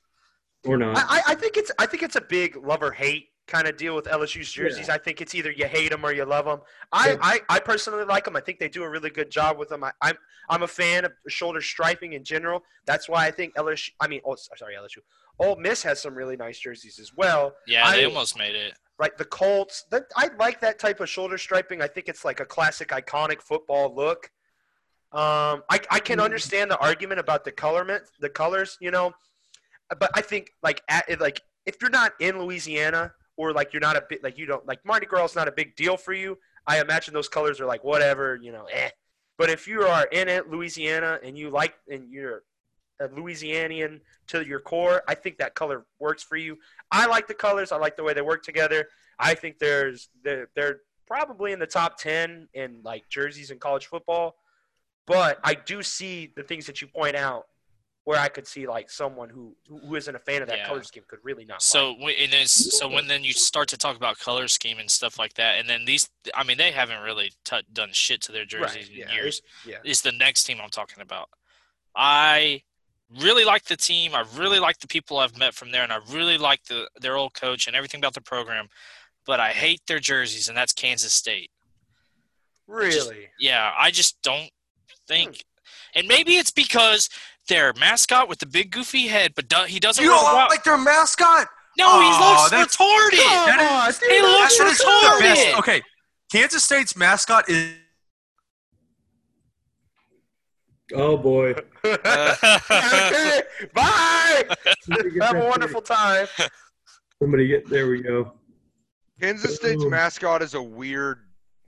or 0.65 0.77
not. 0.77 0.97
I, 0.97 1.01
I- 1.17 1.21
I 1.29 1.35
think 1.35 1.57
it's 1.57 1.71
I 1.77 1.85
think 1.85 2.03
it's 2.03 2.15
a 2.15 2.21
big 2.21 2.55
love 2.55 2.81
or 2.81 2.91
hate 2.91 3.27
kind 3.47 3.67
of 3.67 3.77
deal 3.77 3.95
with 3.95 4.05
LSU's 4.05 4.51
jerseys. 4.51 4.89
I 4.89 4.97
think 4.97 5.21
it's 5.21 5.35
either 5.35 5.51
you 5.51 5.67
hate 5.67 5.91
them 5.91 6.03
or 6.03 6.11
you 6.11 6.25
love 6.25 6.45
them. 6.45 6.61
I, 6.91 7.17
I, 7.21 7.39
I 7.55 7.59
personally 7.59 8.03
like 8.03 8.25
them. 8.25 8.35
I 8.35 8.41
think 8.41 8.59
they 8.59 8.69
do 8.69 8.83
a 8.83 8.89
really 8.89 9.09
good 9.09 9.29
job 9.29 9.57
with 9.57 9.69
them. 9.69 9.83
I, 9.83 9.91
I'm 10.01 10.17
I'm 10.49 10.63
a 10.63 10.67
fan 10.67 11.05
of 11.05 11.11
shoulder 11.27 11.61
striping 11.61 12.13
in 12.13 12.23
general. 12.23 12.63
That's 12.85 13.09
why 13.09 13.25
I 13.25 13.31
think 13.31 13.55
LSU. 13.55 13.89
I 13.99 14.07
mean, 14.07 14.21
oh, 14.25 14.35
sorry, 14.35 14.75
LSU. 14.75 14.97
Ole 15.39 15.57
Miss 15.57 15.83
has 15.83 16.01
some 16.01 16.15
really 16.15 16.37
nice 16.37 16.59
jerseys 16.59 16.99
as 16.99 17.11
well. 17.15 17.53
Yeah, 17.67 17.91
they 17.91 18.03
I- 18.03 18.05
almost 18.05 18.37
made 18.37 18.55
it. 18.55 18.73
Right, 18.97 19.17
the 19.17 19.25
Colts. 19.25 19.85
That 19.91 20.03
I 20.15 20.29
like 20.39 20.61
that 20.61 20.79
type 20.79 21.01
of 21.01 21.09
shoulder 21.09 21.37
striping. 21.37 21.81
I 21.81 21.87
think 21.87 22.07
it's 22.07 22.23
like 22.23 22.39
a 22.39 22.45
classic, 22.45 22.89
iconic 22.89 23.41
football 23.41 23.93
look. 23.93 24.31
Um, 25.11 25.63
I, 25.69 25.79
I 25.91 25.99
can 25.99 26.19
understand 26.19 26.71
the 26.71 26.77
argument 26.79 27.19
about 27.19 27.45
the 27.45 27.51
colorment, 27.51 28.03
the 28.19 28.29
colors, 28.29 28.77
you 28.81 28.91
know, 28.91 29.13
but 29.99 30.09
I 30.13 30.21
think 30.21 30.51
like 30.63 30.81
at, 30.89 31.19
like 31.21 31.41
if 31.65 31.77
you're 31.81 31.91
not 31.91 32.13
in 32.19 32.39
Louisiana 32.39 33.13
or 33.37 33.53
like 33.53 33.73
you're 33.73 33.81
not 33.81 33.95
a 33.95 34.03
bit 34.07 34.23
like 34.23 34.37
you 34.37 34.45
don't 34.45 34.65
like 34.65 34.79
Mardi 34.85 35.05
Gras 35.05 35.25
is 35.25 35.35
not 35.35 35.47
a 35.47 35.51
big 35.51 35.75
deal 35.75 35.97
for 35.97 36.13
you. 36.13 36.37
I 36.67 36.81
imagine 36.81 37.13
those 37.13 37.29
colors 37.29 37.59
are 37.59 37.65
like 37.65 37.83
whatever, 37.83 38.37
you 38.41 38.51
know, 38.51 38.65
eh. 38.65 38.89
But 39.37 39.49
if 39.49 39.67
you 39.67 39.81
are 39.81 40.05
in 40.05 40.29
it, 40.29 40.49
Louisiana, 40.49 41.19
and 41.23 41.37
you 41.37 41.49
like 41.49 41.75
and 41.89 42.11
you're 42.11 42.43
a 42.99 43.09
Louisianian 43.09 43.99
to 44.27 44.45
your 44.45 44.61
core, 44.61 45.03
I 45.07 45.15
think 45.15 45.37
that 45.37 45.55
color 45.55 45.85
works 45.99 46.23
for 46.23 46.37
you. 46.37 46.57
I 46.91 47.05
like 47.07 47.27
the 47.27 47.33
colors. 47.33 47.71
I 47.71 47.77
like 47.77 47.97
the 47.97 48.03
way 48.03 48.13
they 48.13 48.21
work 48.21 48.43
together. 48.43 48.87
I 49.19 49.33
think 49.33 49.59
there's 49.59 50.09
they're, 50.23 50.49
they're 50.55 50.79
probably 51.05 51.51
in 51.51 51.59
the 51.59 51.67
top 51.67 51.97
ten 51.97 52.47
in 52.53 52.79
like 52.83 53.03
jerseys 53.09 53.51
in 53.51 53.59
college 53.59 53.87
football. 53.87 54.35
But 55.07 55.39
I 55.43 55.53
do 55.53 55.83
see 55.83 56.31
the 56.35 56.43
things 56.43 56.65
that 56.65 56.81
you 56.81 56.87
point 56.87 57.15
out 57.15 57.45
where 58.05 58.19
I 58.19 58.29
could 58.29 58.47
see 58.47 58.65
like 58.67 58.89
someone 58.89 59.29
who 59.29 59.55
who 59.67 59.95
isn't 59.95 60.15
a 60.15 60.19
fan 60.19 60.41
of 60.41 60.47
that 60.47 60.59
Yeah. 60.59 60.67
color 60.67 60.83
scheme 60.83 61.03
could 61.07 61.19
really 61.23 61.43
not. 61.45 61.61
So 61.61 61.91
like. 61.91 62.01
when- 62.03 62.15
and 62.19 62.33
it's, 62.35 62.77
so 62.79 62.87
when 62.87 63.07
then 63.07 63.23
you 63.23 63.33
start 63.33 63.67
to 63.69 63.77
talk 63.77 63.95
about 63.97 64.17
color 64.19 64.47
scheme 64.47 64.79
and 64.79 64.89
stuff 64.89 65.19
like 65.19 65.33
that, 65.35 65.59
and 65.59 65.67
then 65.69 65.85
these, 65.85 66.09
I 66.33 66.43
mean, 66.43 66.57
they 66.57 66.71
haven't 66.71 67.01
really 67.01 67.33
t- 67.43 67.61
done 67.73 67.89
shit 67.91 68.21
to 68.21 68.31
their 68.31 68.45
jerseys 68.45 68.89
in 68.89 68.95
yeah, 68.95 69.11
years. 69.13 69.41
yeah. 69.65 69.77
Is 69.83 70.01
the 70.01 70.11
next 70.13 70.43
team 70.43 70.59
I'm 70.63 70.69
talking 70.69 71.01
about? 71.01 71.29
I 71.95 72.61
really 73.21 73.43
like 73.45 73.65
the 73.65 73.77
team. 73.77 74.13
I 74.15 74.23
really 74.35 74.59
like 74.59 74.79
the 74.79 74.87
people 74.87 75.17
I've 75.17 75.37
met 75.37 75.53
from 75.55 75.71
there, 75.71 75.83
and 75.83 75.91
I 75.91 75.99
really 76.11 76.37
like 76.37 76.63
the 76.65 76.87
their 77.01 77.15
old 77.17 77.33
coach 77.33 77.67
and 77.67 77.75
everything 77.75 77.99
about 77.99 78.13
the 78.13 78.21
program. 78.21 78.67
But 79.25 79.39
I 79.39 79.49
hate 79.49 79.81
their 79.87 79.99
jerseys, 79.99 80.47
and 80.47 80.55
that's 80.57 80.73
Kansas 80.73 81.13
State. 81.13 81.49
really. 82.67 83.29
Yeah, 83.39 83.71
I 83.77 83.91
just 83.91 84.21
don't 84.21 84.49
think. 85.07 85.29
Hmm. 85.37 85.99
And 85.99 86.07
maybe 86.07 86.35
it's 86.37 86.51
because 86.51 87.09
their 87.47 87.73
mascot 87.79 88.27
with 88.29 88.39
the 88.39 88.45
big 88.45 88.71
goofy 88.71 89.07
head, 89.07 89.33
but 89.35 89.47
do- 89.47 89.65
he 89.67 89.79
doesn't. 89.79 90.03
You 90.03 90.09
don't 90.09 90.23
walk. 90.23 90.49
like 90.49 90.63
their 90.63 90.77
mascot? 90.77 91.47
No, 91.77 91.85
oh, 91.89 92.47
he 92.49 92.57
looks 92.57 92.77
retarded. 92.77 93.17
That 93.17 93.87
is, 93.89 93.99
he 93.99 94.21
looks 94.21 94.59
retarded. 94.59 95.59
Okay, 95.59 95.81
Kansas 96.31 96.63
State's 96.63 96.95
mascot 96.95 97.49
is. 97.49 97.73
Oh 100.93 101.17
boy! 101.17 101.55
Uh, 101.83 101.97
bye. 103.73 104.43
Have 105.21 105.35
a 105.35 105.47
wonderful 105.49 105.81
time. 105.81 106.27
Somebody 107.19 107.47
get 107.47 107.69
there. 107.69 107.87
We 107.87 108.01
go. 108.01 108.33
Kansas 109.19 109.55
State's 109.55 109.83
oh. 109.83 109.89
mascot 109.89 110.41
is 110.41 110.53
a 110.53 110.61
weird, 110.61 111.19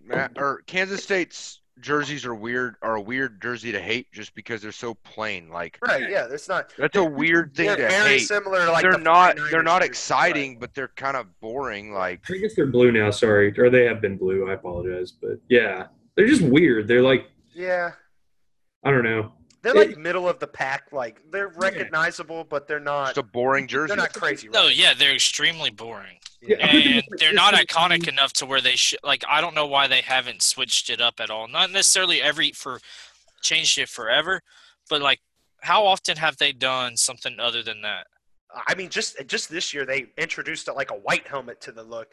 ma- 0.04 0.28
or 0.36 0.62
Kansas 0.68 1.04
State's 1.04 1.62
jerseys 1.82 2.26
are 2.26 2.36
weird, 2.36 2.76
are 2.82 2.96
a 2.96 3.02
weird 3.02 3.42
jersey 3.42 3.72
to 3.72 3.80
hate 3.82 4.12
just 4.12 4.34
because 4.36 4.62
they're 4.62 4.72
so 4.72 4.94
plain. 4.94 5.50
Like 5.50 5.78
Right? 5.82 6.10
Yeah. 6.10 6.28
That's 6.28 6.48
not. 6.50 6.74
that's 6.78 6.96
a 6.96 7.04
weird 7.04 7.56
thing 7.56 7.68
They're 7.68 7.76
to 7.78 7.88
very 7.90 8.10
hate. 8.20 8.28
similar. 8.28 8.66
to, 8.66 8.72
Like 8.72 8.82
they're 8.84 8.92
the 8.94 8.98
not, 9.00 9.38
they're 9.52 9.64
not 9.64 9.82
jerseys, 9.82 9.90
exciting, 9.92 10.60
but 10.60 10.74
they're 10.74 10.90
kind 10.90 11.18
of 11.18 11.28
boring. 11.40 11.92
Like 11.94 12.22
I 12.30 12.38
guess 12.38 12.56
they're 12.56 12.66
blue 12.68 12.92
now. 12.92 13.12
Sorry, 13.12 13.54
or 13.60 13.70
they 13.70 13.86
have 13.86 14.02
been 14.02 14.18
blue. 14.18 14.50
I 14.50 14.54
apologize, 14.54 15.12
but 15.12 15.40
yeah, 15.50 15.88
they're 16.16 16.28
just 16.28 16.42
weird. 16.42 16.88
They're 16.88 17.02
like. 17.04 17.28
Yeah. 17.54 17.92
I 18.84 18.92
don't 18.92 19.04
know. 19.04 19.32
They're 19.62 19.76
It- 19.78 19.88
like 19.90 19.98
middle 19.98 20.28
of 20.30 20.40
the 20.40 20.48
pack. 20.48 20.88
Like 20.92 21.22
they're 21.32 21.50
recognizable, 21.50 22.44
but 22.44 22.68
they're 22.68 22.80
not. 22.80 23.08
just 23.08 23.18
a 23.18 23.24
boring 23.24 23.68
jersey. 23.68 23.88
They're 23.90 23.98
not 23.98 24.14
crazy. 24.14 24.48
no, 24.50 24.66
right? 24.68 24.76
yeah, 24.76 24.94
they're 24.94 25.14
extremely 25.16 25.70
boring. 25.70 26.20
Yeah, 26.42 26.58
and 26.68 27.04
they're 27.18 27.34
not 27.34 27.56
iconic 27.56 28.08
enough 28.08 28.32
to 28.34 28.46
where 28.46 28.62
they 28.62 28.76
should 28.76 29.00
like 29.04 29.24
i 29.28 29.42
don't 29.42 29.56
know 29.56 29.66
why 29.66 29.88
they 29.88 30.02
haven't 30.02 30.44
switched 30.44 30.92
it 30.92 31.02
up 31.02 31.16
at 31.20 31.32
all 31.32 31.48
not 31.48 31.72
necessarily 31.72 32.22
every 32.22 32.52
for 32.52 32.80
changed 33.42 33.80
it 33.80 33.90
forever 33.90 34.42
but 34.88 35.02
like 35.02 35.20
how 35.62 35.84
often 35.84 36.16
have 36.16 36.38
they 36.38 36.52
done 36.52 36.96
something 36.96 37.40
other 37.40 37.64
than 37.64 37.82
that 37.82 38.06
I 38.68 38.76
mean, 38.76 38.90
just 38.90 39.18
just 39.28 39.50
this 39.50 39.74
year 39.74 39.84
they 39.84 40.06
introduced 40.18 40.68
like 40.74 40.92
a 40.92 40.96
white 40.96 41.28
helmet 41.28 41.60
to 41.62 41.72
the 41.72 41.84
look. 41.84 42.10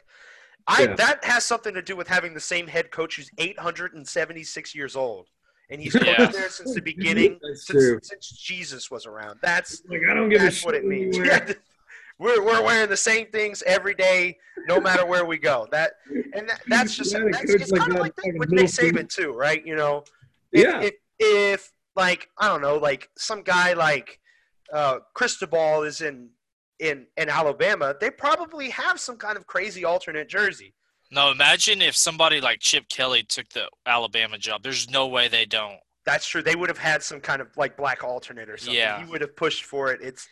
I 0.67 0.83
Yeah. 0.85 0.95
that 0.97 1.25
has 1.25 1.45
something 1.45 1.75
to 1.75 1.83
do 1.83 1.95
with 1.95 2.09
having 2.09 2.33
the 2.35 2.41
same 2.41 2.67
head 2.67 2.91
coach 2.91 3.17
who's 3.17 3.31
876 3.39 4.75
years 4.75 4.97
old, 4.97 5.29
and 5.71 5.81
he's 5.81 5.93
been 5.93 6.05
Yeah. 6.07 6.27
there 6.27 6.49
since 6.51 6.75
the 6.75 6.81
beginning, 6.93 7.39
since, 7.55 8.09
since 8.09 8.29
Jesus 8.31 8.91
was 8.91 9.07
around. 9.07 9.39
That's 9.43 9.83
Like 9.89 10.01
I 10.11 10.15
don't 10.15 10.29
give 10.29 10.41
a 10.41 10.45
that's 10.45 10.57
shit 10.57 10.67
what 10.67 10.75
it 10.75 10.85
means. 10.85 11.17
Yeah. 11.25 11.53
We're, 12.17 12.45
we're 12.45 12.63
wearing 12.63 12.89
the 12.89 12.97
same 12.97 13.27
things 13.27 13.61
every 13.67 13.95
day, 13.95 14.39
no 14.69 14.81
matter 14.81 15.05
where 15.05 15.25
we 15.25 15.37
go. 15.37 15.67
That 15.73 15.95
and 16.33 16.49
that, 16.49 16.61
that's 16.69 16.97
just 16.97 17.13
Yeah, 17.13 17.25
that's, 17.33 17.39
coach 17.45 17.61
it's 17.61 17.73
like 17.73 17.81
kind 17.81 17.91
of 17.93 17.97
that 17.97 18.03
like 18.03 18.15
that 18.17 18.35
with 18.39 18.51
Nick. 18.53 18.67
Saban 18.67 19.09
too, 19.13 19.33
right? 19.33 19.67
You 19.67 19.75
know, 19.75 20.05
if, 20.53 20.63
Yeah. 20.63 20.81
if, 20.81 20.95
if 21.19 21.73
like 21.97 22.29
I 22.39 22.47
don't 22.49 22.63
know, 22.63 22.77
like 22.77 23.09
some 23.19 23.43
guy 23.43 23.73
like 23.73 24.21
uh, 24.73 24.99
Cristobal 25.15 25.83
is 25.83 26.03
in 26.03 26.29
in 26.79 27.07
in 27.17 27.29
Alabama, 27.29 27.97
they 28.01 28.11
probably 28.11 28.71
have 28.71 29.01
some 29.01 29.17
kind 29.17 29.37
of 29.37 29.49
crazy 29.49 29.85
alternate 29.85 30.29
jersey. 30.29 30.73
No 31.11 31.31
imagine 31.31 31.83
if 31.83 31.97
somebody 31.97 32.41
like 32.41 32.61
chip 32.61 32.89
kelly 32.89 33.23
took 33.23 33.49
the 33.51 33.69
alabama 33.87 34.39
job 34.39 34.63
there's 34.63 34.91
no 34.91 35.07
way 35.07 35.29
they 35.29 35.45
don't 35.45 35.79
That's 36.05 36.27
true. 36.27 36.43
They 36.43 36.55
would 36.55 36.69
have 36.69 36.79
had 36.79 37.03
some 37.03 37.21
kind 37.21 37.41
of 37.41 37.49
like 37.57 37.77
black 37.79 38.05
alternate 38.05 38.51
or 38.51 38.59
something. 38.59 38.77
Yeah. 38.77 39.03
He 39.03 39.11
would 39.11 39.23
have 39.23 39.35
pushed 39.37 39.65
for 39.65 39.91
it. 39.91 40.01
It's 40.03 40.29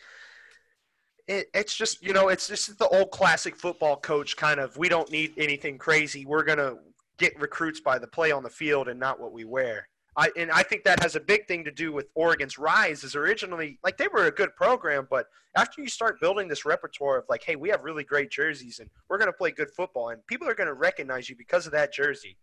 it, 1.27 1.47
it's 1.53 1.75
just 1.75 2.03
you 2.03 2.13
know 2.13 2.27
it's 2.29 2.47
just 2.47 2.77
the 2.77 2.87
old 2.89 3.09
classic 3.11 3.55
football 3.55 3.97
coach 3.97 4.37
kind 4.37 4.59
of 4.59 4.77
we 4.77 4.87
don't 4.87 5.09
need 5.09 5.33
anything 5.37 5.77
crazy. 5.79 6.25
We're 6.25 6.43
gonna 6.43 6.75
get 7.17 7.39
recruits 7.39 7.79
by 7.79 7.97
the 7.97 8.07
play 8.07 8.31
on 8.31 8.43
the 8.43 8.49
field 8.49 8.87
and 8.87 8.99
not 8.99 9.19
what 9.19 9.31
we 9.33 9.45
wear. 9.45 9.87
I 10.15 10.29
and 10.37 10.51
I 10.51 10.63
think 10.63 10.83
that 10.83 11.01
has 11.01 11.15
a 11.15 11.19
big 11.19 11.47
thing 11.47 11.63
to 11.65 11.71
do 11.71 11.91
with 11.91 12.07
Oregon's 12.15 12.57
rise. 12.57 13.03
Is 13.03 13.15
originally 13.15 13.79
like 13.83 13.97
they 13.97 14.07
were 14.07 14.25
a 14.25 14.31
good 14.31 14.55
program, 14.55 15.07
but 15.09 15.27
after 15.55 15.81
you 15.81 15.87
start 15.87 16.19
building 16.21 16.47
this 16.47 16.65
repertoire 16.65 17.17
of 17.19 17.25
like, 17.29 17.43
hey, 17.43 17.55
we 17.55 17.69
have 17.69 17.83
really 17.83 18.03
great 18.03 18.29
jerseys 18.31 18.79
and 18.79 18.89
we're 19.09 19.17
gonna 19.17 19.33
play 19.33 19.51
good 19.51 19.71
football, 19.71 20.09
and 20.09 20.25
people 20.27 20.47
are 20.47 20.55
gonna 20.55 20.73
recognize 20.73 21.29
you 21.29 21.35
because 21.35 21.65
of 21.65 21.71
that 21.71 21.91
jersey. 21.93 22.37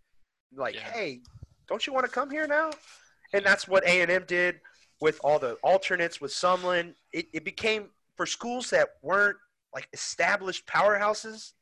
Like, 0.55 0.75
Yeah. 0.75 0.91
hey, 0.91 1.21
don't 1.69 1.87
you 1.87 1.93
want 1.93 2.07
to 2.07 2.11
come 2.13 2.31
here 2.31 2.47
now? 2.49 2.71
And 3.33 3.45
that's 3.45 3.69
what 3.69 3.85
A 3.87 4.01
and 4.03 4.11
M 4.11 4.25
did 4.27 4.61
with 5.01 5.21
all 5.23 5.39
the 5.39 5.55
alternates 5.63 6.21
with 6.21 6.33
Sumlin. 6.33 6.95
It, 7.13 7.27
it 7.33 7.45
became 7.45 7.91
for 8.17 8.27
schools 8.27 8.69
that 8.71 8.89
weren't 9.03 9.37
like 9.73 9.89
established 9.93 10.67
powerhouses. 10.67 11.53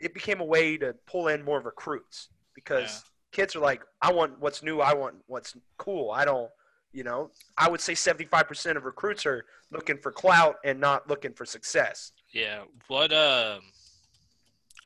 It 0.00 0.12
became 0.14 0.40
a 0.40 0.44
way 0.44 0.76
to 0.78 0.94
pull 1.06 1.28
in 1.28 1.44
more 1.44 1.60
recruits 1.60 2.30
because 2.56 2.82
Yeah. 3.04 3.11
Kids 3.32 3.56
are 3.56 3.60
like, 3.60 3.82
I 4.00 4.12
want 4.12 4.38
what's 4.40 4.62
new. 4.62 4.80
I 4.80 4.94
want 4.94 5.16
what's 5.26 5.56
cool. 5.78 6.10
I 6.10 6.24
don't, 6.24 6.50
you 6.92 7.02
know. 7.04 7.30
I 7.58 7.68
would 7.68 7.80
say 7.80 7.94
seventy-five 7.94 8.46
percent 8.46 8.76
of 8.78 8.84
recruits 8.84 9.26
are 9.26 9.44
looking 9.70 9.98
for 9.98 10.12
clout 10.12 10.56
and 10.64 10.78
not 10.78 11.08
looking 11.08 11.32
for 11.32 11.44
success. 11.44 12.12
yeah 12.32 12.62
what 12.88 13.12
um 13.12 13.60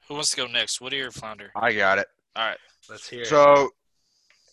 who 0.09 0.15
wants 0.15 0.31
to 0.31 0.37
go 0.37 0.47
next 0.47 0.81
woody 0.81 1.01
or 1.01 1.11
flounder 1.11 1.51
I 1.57 1.73
got 1.73 1.99
it. 1.99 2.07
all 2.37 2.47
right 2.47 2.59
Let's 2.89 3.09
hear. 3.09 3.25
So 3.25 3.71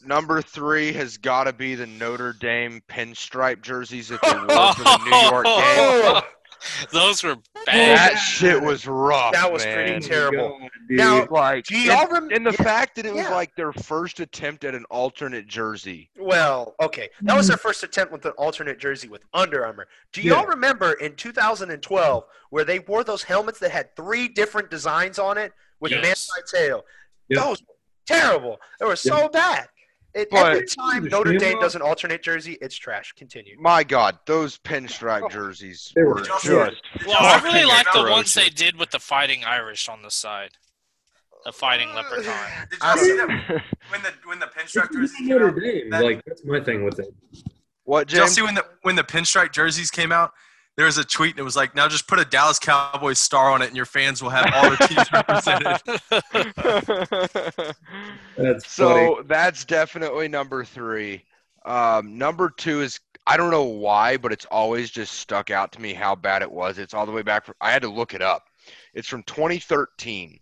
number 0.04 0.42
three 0.42 0.92
has 0.94 1.18
got 1.18 1.44
to 1.44 1.54
be 1.54 1.76
the 1.76 1.86
Notre 1.86 2.34
Dame 2.34 2.82
pinstripe 2.90 3.62
jerseys 3.62 4.08
that 4.10 4.22
they 4.24 4.34
wore 4.34 4.74
for 4.74 4.84
the 4.84 4.98
New 5.06 5.30
York 5.30 5.46
game. 6.26 6.33
Those 6.92 7.24
were 7.24 7.36
bad. 7.36 7.44
That 7.66 8.12
bad 8.14 8.16
shit 8.18 8.62
was 8.62 8.88
rough. 8.88 9.34
That 9.34 9.52
was 9.52 9.66
man. 9.66 9.76
pretty 9.76 10.08
terrible. 10.08 10.60
God. 10.60 10.70
Now- 10.90 11.28
Like, 11.30 11.66
do 11.66 11.78
y'all 11.78 12.02
and, 12.04 12.12
rem- 12.12 12.30
and 12.32 12.46
the 12.46 12.52
yeah, 12.52 12.64
fact 12.64 12.96
that 12.96 13.06
it 13.06 13.14
was 13.14 13.24
yeah. 13.26 13.34
like 13.34 13.56
their 13.56 13.74
first 13.74 14.20
attempt 14.20 14.64
at 14.64 14.76
an 14.76 14.86
alternate 14.90 15.48
jersey. 15.48 16.10
Well, 16.18 16.76
okay. 16.82 17.10
That 17.22 17.36
was 17.36 17.48
their 17.48 17.58
first 17.58 17.84
attempt 17.84 18.12
with 18.12 18.26
an 18.26 18.34
alternate 18.38 18.80
jersey 18.80 19.08
with 19.08 19.24
Under 19.34 19.66
Armour. 19.66 19.88
Do 20.12 20.22
y'all 20.22 20.46
remember 20.46 20.94
in 20.94 21.16
2012 21.16 22.24
where 22.50 22.66
they 22.66 22.80
wore 22.80 23.04
those 23.04 23.24
helmets 23.24 23.60
that 23.60 23.72
had 23.72 23.96
three 23.96 24.28
different 24.28 24.70
designs 24.70 25.20
on 25.20 25.38
it 25.38 25.54
with 25.80 25.92
Yes. 25.92 26.02
man-side 26.04 26.44
tail? 26.52 26.84
Yeah. 27.30 27.40
Those 27.42 27.62
were 27.62 27.76
terrible. 28.06 28.58
They 28.80 28.86
were 28.86 28.96
so 28.96 29.30
bad. 29.30 29.68
It, 30.16 30.30
But- 30.30 30.52
every 30.54 30.66
time 30.68 31.06
Notre 31.06 31.38
Dame 31.38 31.60
does 31.60 31.76
an 31.76 31.82
alternate 31.82 32.22
jersey, 32.22 32.58
it's 32.62 32.76
trash. 32.76 33.14
Continue. 33.14 33.56
My 33.60 33.84
God, 33.84 34.20
those 34.28 34.58
pinstripe 34.60 35.24
oh. 35.24 35.30
jerseys 35.30 35.92
They 35.96 36.04
were 36.04 36.16
were 36.16 36.22
just. 36.22 36.46
well 36.46 37.16
i 37.20 37.42
really 37.44 37.64
fucking 37.64 37.68
like 37.68 37.88
the 37.94 38.12
ones 38.12 38.34
they 38.34 38.50
did 38.50 38.78
with 38.78 38.92
the 38.92 39.00
fighting 39.00 39.44
irish 39.44 39.90
on 39.90 40.02
the 40.04 40.12
side 40.12 40.52
the 41.46 41.52
fighting 41.52 41.90
leprechaun 41.96 42.28
uh, 42.28 42.66
Did 42.70 42.80
y'all 42.82 42.98
see 42.98 43.18
that 43.18 43.28
when 43.90 44.02
the 44.04 44.14
when 44.26 44.40
the 44.40 44.46
pinstripe 44.46 44.92
jerseys 44.92 45.18
came 45.18 45.28
Notre 45.30 45.50
out? 45.50 45.60
Dame. 45.60 45.90
that- 45.90 46.04
Like 46.04 46.22
that's 46.26 46.46
my 46.46 46.60
thing 46.62 46.84
with 46.86 47.00
it. 47.00 47.08
what, 47.84 48.08
Did 48.08 48.18
y'all 48.20 48.28
see 48.28 48.42
when 48.44 48.54
the 48.56 48.66
when 48.84 48.96
the 48.96 49.04
pinstripe 49.04 49.52
jerseys 49.52 49.90
came 49.92 50.12
out? 50.12 50.32
There 50.76 50.88
was 50.88 50.98
a 50.98 51.04
tweet 51.04 51.32
and 51.32 51.40
it 51.40 51.44
was 51.44 51.56
like, 51.56 51.76
now 51.76 51.88
just 51.88 52.08
put 52.08 52.20
a 52.20 52.26
Dallas 52.26 52.58
Cowboys 52.58 53.20
star 53.20 53.52
on 53.52 53.62
it 53.62 53.68
and 53.68 53.76
your 53.76 53.86
fans 53.86 54.24
will 54.24 54.32
have 54.32 54.52
all 54.54 54.70
their 54.70 54.88
teams 54.88 55.12
represented. 55.14 55.80
That's 58.38 58.66
funny. 58.66 59.06
so 59.16 59.24
that's 59.28 59.66
definitely 59.66 60.28
number 60.28 60.66
three. 60.66 61.24
Um, 61.66 62.18
number 62.18 62.50
two 62.50 62.82
is 62.82 63.00
I 63.26 63.38
don't 63.38 63.52
know 63.52 63.64
why, 63.64 64.18
but 64.18 64.34
it's 64.34 64.46
always 64.46 64.90
just 64.90 65.14
stuck 65.14 65.50
out 65.50 65.72
to 65.74 65.82
me 65.82 65.94
how 65.94 66.16
bad 66.16 66.42
it 66.42 66.52
was. 66.52 66.78
It's 66.78 66.94
all 66.94 67.06
the 67.06 67.12
way 67.12 67.22
back. 67.22 67.46
From, 67.46 67.56
I 67.62 67.72
had 67.72 67.84
to 67.84 67.90
look 67.90 68.14
it 68.14 68.22
up. 68.22 68.44
It's 68.94 69.08
from 69.08 69.24
2013. 69.24 70.40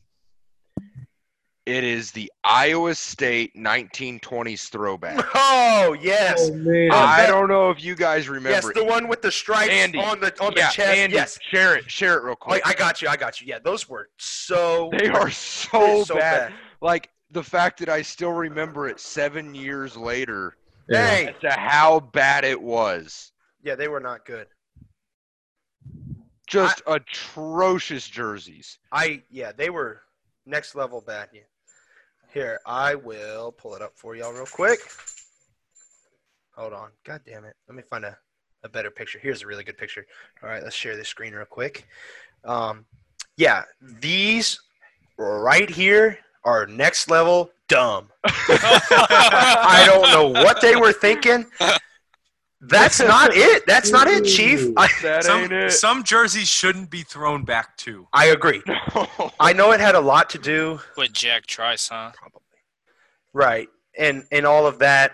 It 1.71 1.85
is 1.85 2.11
the 2.11 2.29
Iowa 2.43 2.93
State 2.95 3.55
1920s 3.55 4.69
throwback. 4.69 5.25
Oh 5.83 5.93
yes, 5.99 6.49
Oh 6.51 6.53
man. 6.53 6.91
I 6.91 7.25
don't 7.27 7.47
know 7.47 7.69
if 7.71 7.81
you 7.83 7.95
guys 7.95 8.27
remember. 8.29 8.49
yes, 8.51 8.65
it. 8.67 8.75
the 8.75 8.83
one 8.83 9.07
with 9.07 9.21
the 9.21 9.31
stripes 9.31 9.71
Andy. 9.71 9.97
on 9.99 10.19
the 10.19 10.27
on 10.43 10.51
yeah, 10.55 10.67
the 10.67 10.73
chest. 10.73 10.97
Andy, 10.97 11.15
yes, 11.15 11.39
share 11.49 11.75
it. 11.77 11.89
Share 11.89 12.17
it 12.17 12.23
real 12.23 12.33
Oh, 12.33 12.35
quick. 12.35 12.61
I 12.67 12.73
got 12.73 13.01
you. 13.01 13.07
I 13.07 13.15
got 13.15 13.39
you. 13.41 13.47
Yeah, 13.47 13.59
those 13.63 13.87
were 13.89 14.09
so. 14.17 14.89
they 14.99 15.07
are 15.07 15.31
so, 15.31 16.03
so 16.03 16.15
bad. 16.15 16.53
Like 16.81 17.09
the 17.31 17.41
fact 17.41 17.79
that 17.79 17.89
I 17.89 18.01
still 18.01 18.31
remember 18.33 18.87
it 18.89 18.99
seven 18.99 19.55
years 19.55 19.95
later 19.97 20.57
Yeah. 20.89 21.29
As 21.33 21.41
to 21.41 21.51
how 21.51 22.01
bad 22.01 22.43
it 22.43 22.61
was. 22.61 23.31
yeah, 23.63 23.75
they 23.75 23.87
were 23.87 24.01
not 24.01 24.25
good. 24.25 24.47
Just 26.47 26.81
atrocious 26.85 28.07
jerseys. 28.07 28.77
I 28.91 29.23
yeah, 29.29 29.51
they 29.53 29.69
were 29.69 30.01
next 30.45 30.75
level 30.75 31.01
bad. 31.01 31.29
Yeah. 31.33 31.41
Here, 32.33 32.61
I 32.65 32.95
will 32.95 33.51
pull 33.51 33.75
it 33.75 33.81
up 33.81 33.91
for 33.95 34.15
y'all 34.15 34.31
real 34.31 34.45
quick. 34.45 34.79
Hold 36.55 36.71
on. 36.71 36.89
God 37.03 37.19
damn 37.25 37.43
it. 37.43 37.55
Let 37.67 37.75
me 37.75 37.83
find 37.89 38.05
a, 38.05 38.17
a 38.63 38.69
better 38.69 38.89
picture. 38.89 39.19
Here's 39.19 39.43
a 39.43 39.47
really 39.47 39.65
good 39.65 39.77
picture. 39.77 40.05
All 40.41 40.47
right, 40.47 40.63
let's 40.63 40.75
share 40.75 40.95
this 40.95 41.09
screen 41.09 41.33
real 41.33 41.43
quick. 41.43 41.87
Um, 42.45 42.85
yeah, 43.35 43.63
these 43.81 44.61
right 45.17 45.69
here 45.69 46.19
are 46.45 46.65
next 46.67 47.09
level 47.09 47.51
dumb. 47.67 48.07
I 48.23 49.83
don't 49.85 50.11
know 50.13 50.41
what 50.41 50.61
they 50.61 50.77
were 50.77 50.93
thinking. 50.93 51.45
That's 52.61 52.99
not 52.99 53.31
it. 53.33 53.63
That's 53.65 53.89
not 53.91 54.07
it, 54.07 54.23
Chief. 54.23 54.69
I, 54.77 54.87
That 55.01 55.23
some, 55.23 55.41
ain't 55.41 55.51
it. 55.51 55.71
some 55.71 56.03
jerseys 56.03 56.47
shouldn't 56.47 56.89
be 56.91 57.01
thrown 57.01 57.43
back 57.43 57.75
too. 57.75 58.07
I 58.13 58.27
agree. 58.27 58.61
I 59.39 59.51
know 59.53 59.71
it 59.71 59.79
had 59.79 59.95
a 59.95 59.99
lot 59.99 60.29
to 60.31 60.37
do 60.37 60.79
with 60.95 61.11
jack 61.11 61.45
trice 61.47 61.87
huh 61.89 62.11
probably 62.15 62.41
right 63.33 63.67
and 63.97 64.23
and 64.31 64.45
all 64.45 64.67
of 64.67 64.79
that 64.79 65.13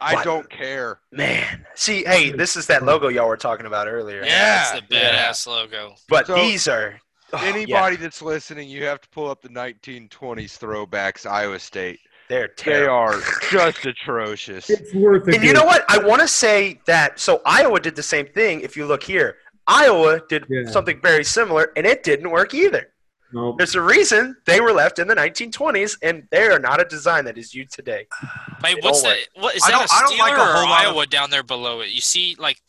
I 0.00 0.14
What? 0.14 0.24
don't 0.24 0.50
care. 0.50 1.00
man 1.12 1.66
see 1.74 2.02
hey 2.04 2.30
this 2.30 2.56
is 2.56 2.66
that 2.68 2.82
logo 2.84 3.08
y'all 3.08 3.28
were 3.28 3.36
talking 3.36 3.66
about 3.66 3.86
earlier 3.86 4.22
yeah, 4.24 4.76
it's 4.76 4.88
the 4.88 4.94
yeah. 4.96 5.30
badass 5.30 5.46
logo 5.46 5.94
but 6.08 6.26
So, 6.26 6.34
these 6.34 6.66
are 6.68 6.98
oh, 7.32 7.38
Anybody 7.44 7.96
that's 7.96 8.22
listening, 8.22 8.68
you 8.68 8.84
have 8.86 9.00
to 9.02 9.08
pull 9.10 9.30
up 9.30 9.40
the 9.42 9.48
1920s 9.50 10.58
throwbacks 10.58 11.26
Iowa 11.30 11.58
State. 11.60 12.00
They're 12.30 12.48
terrible. 12.48 12.84
They 12.84 12.88
are 12.88 13.20
just 13.50 13.84
atrocious. 13.84 14.70
It's 14.70 14.94
worth 14.94 15.26
it. 15.28 15.34
And 15.34 15.44
you 15.44 15.52
know 15.52 15.64
what? 15.64 15.84
I 15.88 15.98
want 15.98 16.22
to 16.22 16.28
say 16.28 16.80
that. 16.86 17.18
So 17.18 17.42
Iowa 17.44 17.80
did 17.80 17.96
the 17.96 18.02
same 18.04 18.26
thing. 18.28 18.60
If 18.62 18.76
you 18.76 18.86
look 18.86 19.02
here, 19.02 19.36
Iowa 19.66 20.20
did 20.28 20.46
Yeah. 20.48 20.70
something 20.70 21.00
very 21.02 21.24
similar, 21.24 21.72
and 21.76 21.84
it 21.86 22.02
didn't 22.04 22.30
work 22.30 22.54
either. 22.54 22.92
No, 23.32 23.54
There's 23.58 23.74
a 23.74 23.80
reason 23.82 24.36
they 24.46 24.60
were 24.60 24.72
left 24.72 24.98
in 25.00 25.06
the 25.08 25.14
1920s, 25.14 25.96
and 26.02 26.26
they 26.30 26.46
are 26.48 26.58
not 26.58 26.80
a 26.80 26.84
design 26.84 27.24
that 27.26 27.36
is 27.38 27.52
used 27.54 27.72
today. 27.72 28.06
Wait, 28.62 28.74
Don't 28.80 28.84
what's 28.84 29.02
that? 29.02 29.18
What 29.34 29.54
is 29.56 29.62
I 29.64 29.70
that? 29.70 29.78
don't- 29.78 29.90
a 29.90 29.94
I 29.94 30.00
don't 30.00 30.18
like 30.18 30.32
Steeler 30.32 30.38
a 30.38 30.50
or 30.50 30.54
whole 30.54 30.68
lot 30.70 30.84
of- 30.86 30.92
Iowa 30.92 31.06
down 31.06 31.30
there 31.30 31.42
below 31.44 31.80
it? 31.80 31.90
You 31.90 32.00
see, 32.00 32.36
like, 32.38 32.60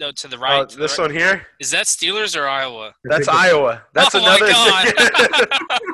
no, 0.00 0.10
to 0.12 0.28
the 0.28 0.36
right. 0.38 0.68
to 0.68 0.76
the 0.76 0.82
this 0.82 0.98
right. 0.98 1.04
one 1.08 1.14
here, 1.16 1.46
Is 1.60 1.70
that 1.70 1.86
Steelers 1.86 2.36
or 2.38 2.46
Iowa? 2.48 2.94
that's 3.04 3.28
Iowa. 3.28 3.82
That's 3.94 4.14
oh 4.14 4.18
another. 4.18 4.46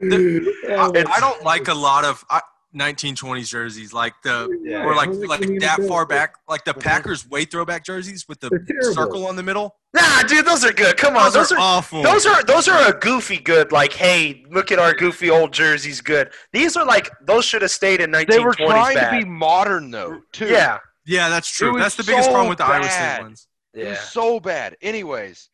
my 0.00 0.16
god! 0.16 0.42
Oh, 0.68 0.92
I, 1.10 1.16
I 1.16 1.20
don't 1.20 1.42
like 1.44 1.68
a 1.68 1.74
lot 1.74 2.04
of 2.04 2.24
I, 2.30 2.40
1920s 2.76 3.48
jerseys, 3.48 3.92
like 3.92 4.12
the 4.22 4.48
Yeah. 4.62 4.84
or 4.84 4.94
like 4.94 5.08
like 5.10 5.40
that 5.60 5.78
far 5.88 6.04
back, 6.04 6.34
like 6.48 6.64
the 6.64 6.74
Mhm. 6.74 6.80
Packers 6.82 7.28
way 7.28 7.44
throwback 7.46 7.84
jerseys 7.84 8.26
with 8.28 8.40
the 8.40 8.50
circle 8.92 9.26
on 9.26 9.36
the 9.36 9.42
middle. 9.42 9.76
nah, 9.94 10.22
dude, 10.22 10.44
those 10.44 10.64
are 10.64 10.72
good. 10.72 10.96
Come 10.98 11.16
on, 11.16 11.24
Those, 11.24 11.34
those 11.34 11.52
are, 11.52 11.56
are 11.56 11.60
awful. 11.60 12.02
Those 12.02 12.26
are 12.26 12.42
those 12.44 12.68
are 12.68 12.88
a 12.88 12.92
goofy 12.98 13.38
good. 13.38 13.72
Like, 13.72 13.94
hey, 13.94 14.44
look 14.50 14.70
at 14.70 14.78
our 14.78 14.92
goofy 14.94 15.30
old 15.30 15.52
jerseys. 15.52 16.00
Good. 16.02 16.30
These 16.52 16.76
are 16.76 16.84
like 16.84 17.10
those 17.26 17.44
should 17.46 17.62
have 17.62 17.70
stayed 17.70 18.00
in 18.02 18.10
1920s. 18.10 18.26
They 18.28 18.38
were 18.44 18.54
trying 18.54 18.96
bad. 18.96 19.10
to 19.12 19.18
be 19.18 19.24
modern 19.24 19.90
though, 19.90 20.20
too. 20.32 20.46
Yeah. 20.48 20.78
yeah, 21.06 21.30
that's 21.30 21.50
true. 21.50 21.78
That's 21.78 21.96
the 21.96 22.04
biggest 22.04 22.26
so 22.26 22.32
problem 22.32 22.50
with 22.50 22.58
the 22.58 22.66
Iowa 22.66 22.82
bad. 22.82 23.14
State 23.14 23.22
ones. 23.22 23.48
It 23.72 23.78
was 23.88 23.96
Yeah. 23.96 24.02
so 24.02 24.40
bad. 24.40 24.76
Anyways, 24.82 25.48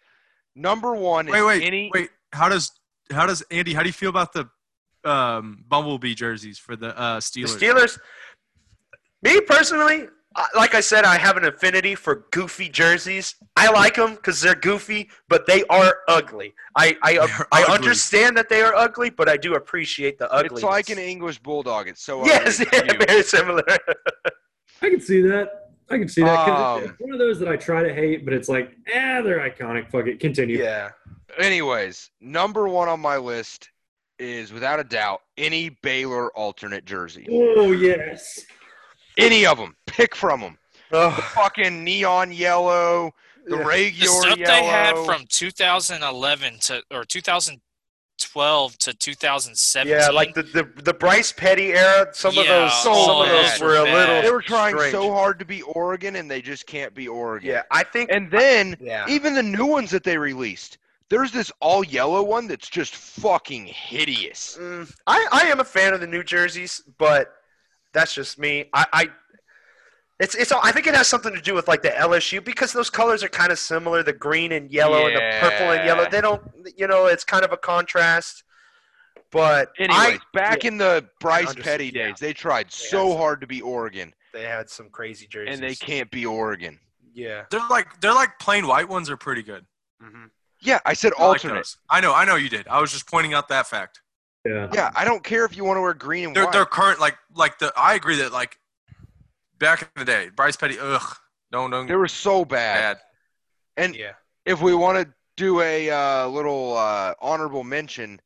number 0.56 0.94
one 0.94 1.26
Wait, 1.26 1.38
is 1.38 1.44
wait, 1.44 1.62
any 1.62 1.90
wait. 1.94 2.10
How 2.32 2.48
does 2.48 2.72
how 3.10 3.26
does 3.26 3.42
Andy? 3.50 3.74
How 3.74 3.82
do 3.82 3.88
you 3.88 3.92
feel 3.92 4.10
about 4.10 4.32
the 4.32 4.48
um, 5.04 5.64
Bumblebee 5.68 6.14
jerseys 6.14 6.58
for 6.58 6.76
the 6.76 6.98
uh, 6.98 7.16
The 7.16 7.20
Steelers? 7.20 7.58
Steelers. 7.58 7.98
Me 9.22 9.40
personally, 9.40 10.08
like 10.54 10.74
I 10.74 10.80
said, 10.80 11.04
I 11.04 11.16
have 11.16 11.36
an 11.36 11.44
affinity 11.44 11.94
for 11.94 12.26
goofy 12.30 12.68
jerseys. 12.68 13.36
I 13.56 13.70
like 13.70 13.94
them 13.94 14.14
because 14.14 14.40
they're 14.40 14.54
goofy, 14.54 15.08
but 15.28 15.46
they 15.46 15.64
are 15.64 15.98
ugly. 16.08 16.54
I 16.76 16.96
I, 17.02 17.18
I 17.52 17.62
ugly. 17.62 17.74
understand 17.74 18.36
that 18.36 18.48
they 18.48 18.62
are 18.62 18.74
ugly, 18.74 19.10
but 19.10 19.28
I 19.28 19.36
do 19.36 19.54
appreciate 19.54 20.18
the 20.18 20.30
ugly. 20.32 20.56
It's 20.56 20.62
like 20.62 20.90
an 20.90 20.98
English 20.98 21.38
bulldog. 21.38 21.88
It's 21.88 22.02
so 22.02 22.24
yes, 22.24 22.60
ugly, 22.60 22.78
it's 22.78 22.92
yeah, 22.92 23.06
very 23.06 23.22
similar. 23.22 23.64
I 24.82 24.90
can 24.90 25.00
see 25.00 25.22
that. 25.22 25.64
I 25.88 25.98
can 25.98 26.08
see 26.08 26.22
that. 26.22 26.48
Um, 26.48 26.84
it's 26.84 26.92
one 26.98 27.12
of 27.12 27.18
those 27.18 27.38
that 27.38 27.48
I 27.48 27.56
try 27.56 27.82
to 27.82 27.92
hate, 27.92 28.24
but 28.24 28.32
it's 28.34 28.48
like, 28.48 28.74
eh, 28.92 29.20
they're 29.20 29.38
iconic. 29.38 29.90
Fuck 29.90 30.06
it. 30.06 30.18
Continue. 30.18 30.58
yeah. 30.58 30.90
Anyways, 31.38 32.10
number 32.20 32.68
one 32.68 32.88
on 32.88 33.00
my 33.00 33.16
list 33.16 33.70
is 34.18 34.52
without 34.52 34.78
a 34.80 34.84
doubt 34.84 35.20
any 35.36 35.70
Baylor 35.82 36.30
alternate 36.36 36.84
jersey. 36.84 37.26
Oh 37.30 37.72
yes. 37.72 38.44
Any 39.18 39.46
of 39.46 39.58
them. 39.58 39.74
Pick 39.86 40.14
from 40.14 40.40
them. 40.40 40.58
The 40.90 41.10
Fucking 41.10 41.82
neon 41.82 42.30
yellow, 42.32 43.12
the 43.46 43.56
Yeah. 43.58 43.62
regular 43.64 44.14
the 44.14 44.20
stuff 44.22 44.38
yellow. 44.38 44.60
they 44.60 44.64
had 44.66 44.96
from 45.04 45.24
2011 45.28 46.58
to 46.60 46.82
or 46.92 47.04
2012 47.04 48.78
to 48.78 48.94
2017. 48.94 49.90
yeah, 49.98 50.08
like 50.10 50.34
the, 50.34 50.42
the 50.44 50.82
the 50.82 50.94
Bryce 50.94 51.32
Petty 51.32 51.72
era. 51.72 52.06
Some 52.12 52.38
of 52.38 52.46
those, 52.46 52.72
so 52.82 52.92
some 52.94 53.10
of 53.22 53.26
oh, 53.28 53.28
those 53.28 53.50
bad. 53.50 53.60
were 53.60 53.76
a 53.76 53.84
Bad. 53.84 53.94
little. 54.08 54.22
they 54.22 54.30
were 54.30 54.42
trying 54.42 54.76
strange. 54.76 54.92
so 54.92 55.12
hard 55.12 55.38
to 55.40 55.44
be 55.44 55.62
Oregon, 55.62 56.16
and 56.16 56.30
they 56.30 56.40
just 56.42 56.66
can't 56.66 56.94
be 56.94 57.08
Oregon. 57.08 57.48
Yeah, 57.50 57.62
I 57.70 57.82
think. 57.82 58.10
And 58.10 58.30
then 58.30 58.76
yeah. 58.80 59.04
even 59.08 59.34
the 59.34 59.42
new 59.42 59.66
ones 59.66 59.90
that 59.90 60.04
they 60.04 60.16
released, 60.18 60.78
there's 61.14 61.30
this 61.30 61.52
all 61.60 61.84
yellow 61.84 62.24
one 62.24 62.48
that's 62.48 62.68
just 62.68 62.96
fucking 62.96 63.66
hideous. 63.66 64.58
Mm, 64.60 64.92
I, 65.06 65.26
I 65.30 65.40
am 65.42 65.60
a 65.60 65.64
fan 65.64 65.94
of 65.94 66.00
the 66.00 66.08
New 66.08 66.24
Jerseys, 66.24 66.82
but 66.98 67.32
that's 67.92 68.12
just 68.12 68.36
me. 68.36 68.68
I, 68.74 68.84
I 68.92 69.08
it's 70.18 70.34
it's 70.34 70.50
I 70.50 70.72
think 70.72 70.88
it 70.88 70.94
has 70.96 71.06
something 71.06 71.32
to 71.32 71.40
do 71.40 71.54
with 71.54 71.68
like 71.68 71.82
the 71.82 71.90
LSU 71.90 72.44
because 72.44 72.72
those 72.72 72.90
colors 72.90 73.22
are 73.22 73.28
kind 73.28 73.52
of 73.52 73.60
similar, 73.60 74.02
the 74.02 74.12
green 74.12 74.50
and 74.50 74.68
yellow 74.72 75.06
and 75.06 75.14
the 75.14 75.20
purple 75.40 75.70
and 75.70 75.84
yellow. 75.86 76.08
They 76.10 76.20
don't 76.20 76.42
you 76.76 76.88
know, 76.88 77.06
it's 77.06 77.22
kind 77.22 77.44
of 77.44 77.52
a 77.52 77.56
contrast. 77.56 78.42
But 79.30 79.70
Anyways, 79.78 79.96
I, 79.98 80.18
back 80.32 80.64
yeah, 80.64 80.68
in 80.68 80.78
the 80.78 81.08
Bryce 81.20 81.48
understand, 81.48 81.64
Petty 81.64 81.86
yeah. 81.94 82.08
days, 82.08 82.18
they 82.18 82.32
tried 82.32 82.66
They 82.66 82.70
so 82.88 83.10
had- 83.10 83.18
hard 83.18 83.40
to 83.42 83.46
be 83.46 83.60
Oregon, 83.62 84.12
they 84.32 84.42
had 84.42 84.68
some 84.68 84.88
crazy 84.90 85.28
jerseys. 85.28 85.54
and 85.54 85.62
they 85.62 85.76
can't 85.76 86.10
be 86.10 86.26
Oregon. 86.26 86.80
Yeah. 87.12 87.44
They're 87.52 87.60
like 87.70 88.00
they're 88.00 88.14
like 88.14 88.36
plain 88.40 88.66
white 88.66 88.88
ones 88.88 89.08
are 89.10 89.16
pretty 89.16 89.44
good. 89.44 89.64
hmm 90.02 90.24
Yeah, 90.64 90.80
I 90.84 90.94
said 90.94 91.12
I 91.18 91.22
like 91.22 91.44
alternate. 91.44 91.54
those. 91.56 91.76
I 91.90 92.00
know, 92.00 92.12
I 92.14 92.24
know 92.24 92.36
you 92.36 92.48
did. 92.48 92.66
I 92.68 92.80
was 92.80 92.90
just 92.90 93.06
pointing 93.08 93.34
out 93.34 93.48
that 93.48 93.66
fact. 93.66 94.00
Yeah. 94.46 94.68
yeah, 94.74 94.90
I 94.94 95.04
don't 95.04 95.22
care 95.24 95.44
if 95.44 95.56
you 95.56 95.64
want 95.64 95.76
to 95.78 95.80
wear 95.80 95.94
green 95.94 96.26
and 96.26 96.36
They're 96.36 96.44
white. 96.44 96.52
they're 96.52 96.66
current 96.66 97.00
like 97.00 97.16
like 97.34 97.58
the 97.58 97.72
I 97.76 97.94
agree 97.94 98.16
that 98.16 98.32
like 98.32 98.58
back 99.58 99.82
in 99.82 99.88
the 99.96 100.04
day, 100.04 100.30
Bryce 100.34 100.56
Petty, 100.56 100.76
ugh, 100.80 101.16
don't 101.52 101.70
don't 101.70 101.86
they 101.86 101.94
were 101.96 102.08
so 102.08 102.44
bad. 102.44 102.96
bad. 102.96 103.84
And 103.84 103.96
Yeah. 103.96 104.12
if 104.44 104.60
we 104.60 104.74
want 104.74 104.98
to 104.98 105.12
do 105.36 105.60
a 105.62 105.90
uh, 105.90 106.26
little 106.28 106.76
uh, 106.76 107.14
honorable 107.20 107.64
mention, 107.64 108.20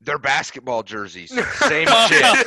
their 0.00 0.18
basketball 0.18 0.82
jerseys, 0.82 1.30
same 1.30 1.86
shit. 2.08 2.46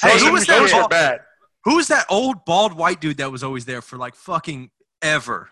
Hey, 0.00 0.10
Those, 0.10 0.22
who 0.22 0.32
was 0.32 0.46
those 0.46 0.70
that? 0.72 0.82
were 0.82 0.88
bad. 0.88 1.20
Who 1.64 1.76
was 1.76 1.88
that 1.88 2.06
old 2.08 2.44
bald 2.44 2.72
white 2.74 3.00
dude 3.00 3.18
that 3.18 3.30
was 3.30 3.44
always 3.44 3.64
there 3.66 3.82
for 3.82 3.96
like 3.98 4.14
fucking 4.14 4.70
ever? 5.02 5.50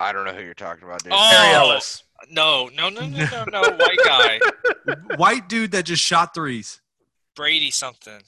I 0.00 0.12
don't 0.12 0.24
know 0.24 0.32
who 0.32 0.42
you're 0.42 0.54
talking 0.54 0.84
about, 0.84 1.02
dude. 1.04 1.12
Oh. 1.14 1.16
Harry 1.30 1.54
Ellis. 1.54 2.02
no, 2.30 2.70
no, 2.74 2.88
no, 2.88 3.06
no, 3.06 3.24
no, 3.30 3.44
no, 3.44 3.60
white 3.76 3.98
guy, 4.04 4.40
white 5.16 5.48
dude 5.48 5.72
that 5.72 5.84
just 5.84 6.02
shot 6.02 6.34
threes. 6.34 6.80
Brady 7.36 7.70
something. 7.70 8.20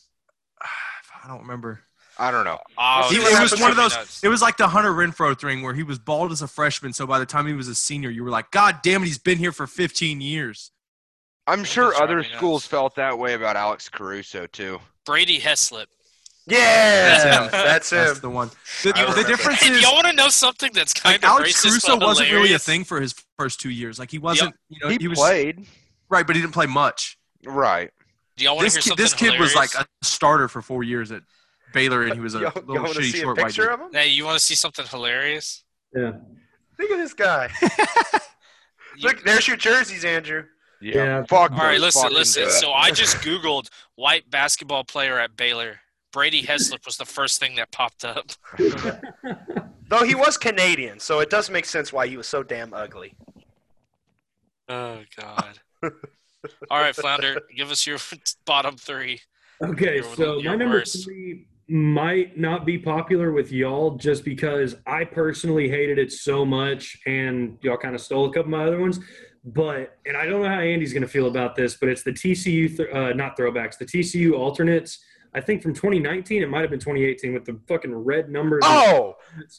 I 1.25 1.29
don't 1.29 1.41
remember. 1.41 1.81
I 2.19 2.31
don't 2.31 2.45
know. 2.45 2.59
Oh, 2.77 3.09
He- 3.11 3.17
it 3.17 3.41
was 3.41 3.59
one 3.61 3.71
of 3.71 3.77
those. 3.77 3.95
nuts. 3.95 4.23
It 4.23 4.29
was 4.29 4.43
like 4.43 4.59
the 4.59 4.69
Hunter 4.69 4.93
Renfrow 4.93 5.39
thing 5.39 5.63
where 5.63 5.73
he 5.75 5.83
was 5.83 5.99
bald 5.99 6.31
as 6.31 6.43
a 6.43 6.47
freshman. 6.47 6.93
So 6.93 7.07
by 7.07 7.19
the 7.19 7.27
time 7.27 7.47
he 7.47 7.55
was 7.55 7.69
a 7.69 7.75
senior, 7.75 8.11
you 8.11 8.23
were 8.23 8.31
like, 8.31 8.51
God 8.51 8.77
damn 8.83 9.03
it, 9.03 9.07
he's 9.07 9.19
been 9.19 9.39
here 9.39 9.51
for 9.53 9.67
15 9.67 10.21
years. 10.21 10.71
I'm 11.47 11.65
sure 11.65 11.95
other 11.95 12.17
me 12.19 12.23
nuts. 12.23 12.35
schools 12.37 12.67
felt 12.67 12.95
that 12.97 13.19
way 13.19 13.33
about 13.35 13.57
Alex 13.57 13.89
Caruso 13.89 14.47
too. 14.47 14.79
Brady 15.07 15.41
Heslip. 15.41 15.87
Yeah, 16.47 17.45
him. 17.45 17.51
that's 17.53 17.91
him. 17.93 17.99
That's 17.99 18.21
the 18.21 18.31
one. 18.31 18.51
The, 18.83 18.93
the 19.17 19.25
difference 19.27 19.61
Hey, 19.63 19.73
is 19.75 19.83
y'all 19.83 19.95
want 19.95 20.09
to 20.09 20.13
know 20.13 20.29
something 20.29 20.71
that's 20.75 20.93
kind 20.93 21.15
like 21.15 21.23
of 21.23 21.29
Alex 21.29 21.53
racist 21.65 21.71
Caruso 21.71 21.99
but 21.99 22.07
wasn't 22.07 22.33
really 22.33 22.53
a 22.53 22.59
thing 22.59 22.83
for 22.85 23.01
his 23.01 23.15
first 23.39 23.61
two 23.61 23.71
years. 23.71 23.99
Like 23.99 24.11
he 24.11 24.19
wasn't. 24.19 24.55
You 24.69 24.79
know, 24.83 24.89
He, 24.89 24.97
he, 25.01 25.09
was 25.09 25.19
played 25.19 25.67
right, 26.09 26.27
but 26.27 26.35
he 26.35 26.43
didn't 26.43 26.55
play 26.55 26.67
much. 26.67 27.17
right. 27.47 27.91
Do 28.37 28.45
y'all 28.45 28.57
want 28.57 28.65
This 28.65 28.75
to 28.75 28.81
hear 28.81 28.83
kid, 28.83 28.89
something 28.89 29.05
this 29.05 29.15
kid 29.15 29.41
was 29.41 29.55
like 29.55 29.75
a 29.75 29.87
starter 30.03 30.49
for 30.49 30.63
four 30.63 30.83
years 30.83 31.13
at 31.13 31.23
Baylor, 31.75 32.03
and 32.05 32.15
he 32.15 32.21
was 32.21 32.35
a 32.35 32.39
Y'all, 32.41 32.53
little 32.57 32.75
y'all 32.75 32.83
want 32.85 32.95
to 32.97 33.01
shitty 33.03 33.13
see 33.13 33.19
a 33.19 33.23
short 33.23 33.37
white 33.37 33.47
picture 33.47 33.63
dude. 33.65 33.73
of 33.73 33.81
him? 33.81 33.89
Hey, 33.93 34.09
you 34.09 34.25
want 34.25 34.39
to 34.39 34.45
see 34.45 34.55
something 34.55 34.87
hilarious? 34.87 35.65
Yeah. 35.95 36.13
Look 36.79 36.91
at 36.91 36.97
this 36.97 37.13
guy. 37.15 37.51
Look, 39.01 39.23
there's 39.25 39.47
your 39.47 39.57
jerseys, 39.57 40.05
Andrew. 40.05 40.45
Yeah. 40.81 41.25
Fuck. 41.29 41.53
All 41.53 41.59
right, 41.59 41.81
listen, 41.81 42.13
listen. 42.13 42.45
dudes. 42.45 42.57
So 42.59 42.73
I 42.73 42.91
just 42.91 43.17
Googled 43.19 43.69
white 43.95 44.29
basketball 44.31 44.85
player 44.85 45.19
at 45.19 45.37
Baylor. 45.37 45.79
Brady 46.13 46.43
Heslip 46.43 46.85
was 46.87 46.97
the 46.97 47.05
first 47.07 47.41
thing 47.41 47.55
that 47.57 47.71
popped 47.71 48.05
up. 48.05 48.31
Though 49.89 50.05
he 50.05 50.15
was 50.15 50.37
Canadian, 50.37 51.01
so 51.01 51.21
it 51.21 51.31
does 51.31 51.51
make 51.51 51.65
sense 51.65 51.93
why 51.93 52.07
he 52.07 52.17
was 52.17 52.27
so 52.27 52.43
damn 52.43 52.73
ugly. 52.73 53.15
Oh 54.69 55.01
God. 55.19 55.59
All 56.71 56.81
right, 56.81 56.95
Flounder, 56.95 57.41
give 57.55 57.71
us 57.71 57.87
your 57.87 57.99
bottom 58.47 58.77
three. 58.77 59.21
Okay, 59.63 59.97
Your- 59.97 60.05
so 60.15 60.39
your 60.39 60.53
my 60.53 60.57
number 60.57 60.77
worst. 60.79 61.05
three 61.05 61.47
might 61.69 62.37
not 62.39 62.67
be 62.67 62.77
popular 62.79 63.33
with 63.33 63.53
y'all 63.53 63.97
just 63.97 64.25
because 64.25 64.77
I 64.87 65.05
personally 65.05 65.69
hated 65.69 65.99
it 65.99 66.13
so 66.13 66.45
much, 66.45 66.99
and 67.07 67.57
y'all 67.63 67.77
kind 67.77 67.95
of 67.95 68.01
stole 68.01 68.27
a 68.27 68.29
couple 68.29 68.43
of 68.55 68.61
my 68.61 68.65
other 68.65 68.81
ones. 68.81 68.99
But 69.45 69.99
and 70.07 70.17
I 70.17 70.27
don't 70.27 70.43
know 70.43 70.49
how 70.49 70.61
Andy's 70.61 70.93
going 70.93 71.03
to 71.03 71.09
feel 71.09 71.27
about 71.27 71.57
this, 71.57 71.77
but 71.77 71.89
it's 71.89 72.03
the 72.03 72.13
TCU, 72.13 72.77
th- 72.77 72.89
uh, 72.93 73.13
not 73.15 73.37
throwbacks, 73.37 73.77
the 73.79 73.85
TCU 73.87 74.33
alternates. 74.35 75.05
I 75.35 75.41
think 75.41 75.63
from 75.63 75.73
2019, 75.73 76.43
it 76.43 76.49
might 76.51 76.61
have 76.61 76.71
been 76.71 76.79
2018 76.79 77.33
with 77.33 77.45
the 77.47 77.59
fucking 77.67 77.95
red 77.95 78.29
numbers. 78.29 78.63
Oh, 78.65 79.17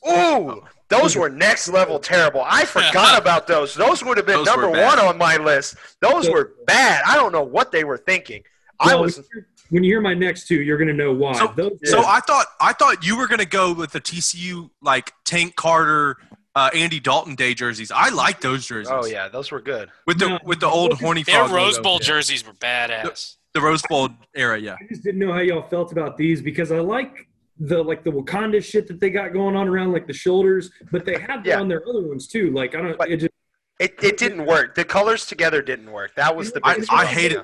ooh, 0.08 0.62
those 0.90 1.16
were 1.16 1.30
next 1.30 1.68
level 1.70 1.98
terrible. 2.00 2.44
I 2.46 2.66
forgot 2.66 3.18
about 3.22 3.48
those. 3.48 3.74
Those 3.74 4.04
would 4.04 4.18
have 4.18 4.26
been 4.28 4.38
Those 4.38 4.46
number 4.46 4.70
one 4.70 5.00
on 5.00 5.18
my 5.18 5.38
list. 5.38 5.76
Those 6.00 6.30
were 6.30 6.54
bad. 6.68 7.02
I 7.08 7.16
don't 7.16 7.32
know 7.32 7.44
what 7.44 7.72
they 7.72 7.84
were 7.84 7.98
thinking. 7.98 8.44
I 8.80 8.96
was. 8.96 9.18
when, 9.18 9.24
you 9.26 9.30
hear, 9.34 9.48
when 9.70 9.84
you 9.84 9.92
hear 9.94 10.02
my 10.02 10.14
next 10.14 10.48
two, 10.48 10.62
you're 10.62 10.78
going 10.78 10.88
to 10.90 10.94
know 10.94 11.12
why. 11.14 11.34
So- 11.34 11.54
Those 11.56 11.72
So 11.86 12.00
were- 12.00 12.06
I 12.06 12.20
thought 12.20 12.46
I 12.62 12.74
thought 12.74 13.04
you 13.06 13.18
were 13.18 13.28
gonna 13.28 13.46
go 13.46 13.74
with 13.74 13.92
the 13.92 14.02
TCU 14.02 14.70
like 14.82 15.12
Tank 15.26 15.56
Carter, 15.56 16.18
uh, 16.56 16.70
Andy 16.76 17.00
Dalton 17.00 17.34
day 17.36 17.54
jerseys. 17.56 17.92
I 17.92 18.10
like 18.10 18.42
those 18.42 18.68
jerseys. 18.68 18.92
Oh 18.94 19.06
yeah, 19.06 19.28
those 19.28 19.52
were 19.52 19.62
good. 19.62 19.90
with 20.06 20.20
the 20.20 20.30
No, 20.30 20.40
with 20.44 20.60
the 20.60 20.68
old 20.68 21.00
horny 21.00 21.24
Their 21.24 21.46
frog 21.46 21.52
Rose. 21.52 21.80
Bowl 21.80 21.98
Yeah. 22.00 22.08
jerseys 22.08 22.46
were 22.46 22.54
badass. 22.54 23.38
The 23.54 23.62
Rose 23.62 23.82
Bowl 23.90 24.10
era. 24.36 24.58
Yeah, 24.60 24.76
I 24.80 24.86
just 24.88 25.04
didn't 25.04 25.20
know 25.20 25.32
how 25.34 25.40
y'all 25.40 25.68
felt 25.70 25.92
about 25.92 26.18
these 26.18 26.42
because 26.42 26.72
I 26.72 26.80
like 26.80 27.28
the 27.60 27.82
like 27.84 28.04
the 28.04 28.12
Wakanda 28.12 28.64
shit 28.64 28.88
that 28.88 29.00
they 29.00 29.10
got 29.10 29.32
going 29.34 29.56
on 29.56 29.68
around 29.68 29.92
like 29.92 30.08
the 30.08 30.14
shoulders, 30.14 30.72
but 30.92 31.06
they 31.06 31.20
have 31.20 31.44
that 31.44 31.46
Yeah. 31.46 31.60
on 31.60 31.68
their 31.68 31.88
other 31.88 32.02
ones 32.02 32.28
too. 32.28 32.52
Like 32.52 32.76
I 32.76 32.82
don't, 32.82 32.98
But- 32.98 33.10
it 33.10 33.18
just 33.18 33.32
It, 33.80 33.96
it 34.04 34.18
didn't 34.18 34.46
work. 34.46 34.76
The 34.76 34.86
colors 34.86 35.26
together 35.26 35.62
didn't 35.62 35.92
work. 35.92 36.16
That 36.16 36.36
was 36.36 36.52
the 36.52 36.62
I, 36.64 36.72
I 36.72 36.76
problem. 36.86 37.08
hated 37.08 37.42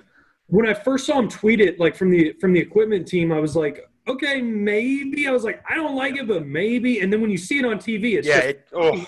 when 0.48 0.68
I 0.68 0.74
first 0.74 1.06
saw 1.06 1.20
him 1.20 1.30
tweet 1.30 1.62
it, 1.62 1.80
like 1.80 1.96
from 1.96 2.10
the 2.10 2.34
from 2.42 2.54
the 2.54 2.60
equipment 2.60 3.08
team, 3.08 3.32
I 3.32 3.40
was 3.40 3.56
like, 3.56 3.88
okay, 4.08 4.42
maybe. 4.42 5.28
I 5.28 5.32
was 5.32 5.44
like, 5.44 5.64
I 5.70 5.76
don't 5.76 5.96
like 5.96 6.16
it, 6.16 6.28
but 6.28 6.44
maybe. 6.48 7.02
And 7.02 7.14
then 7.14 7.22
when 7.22 7.30
you 7.30 7.38
see 7.38 7.60
it 7.60 7.66
on 7.66 7.78
TV, 7.78 8.16
it's 8.18 8.28
Yeah, 8.28 8.36
just, 8.38 8.48
it, 8.48 8.68
oh, 8.74 9.08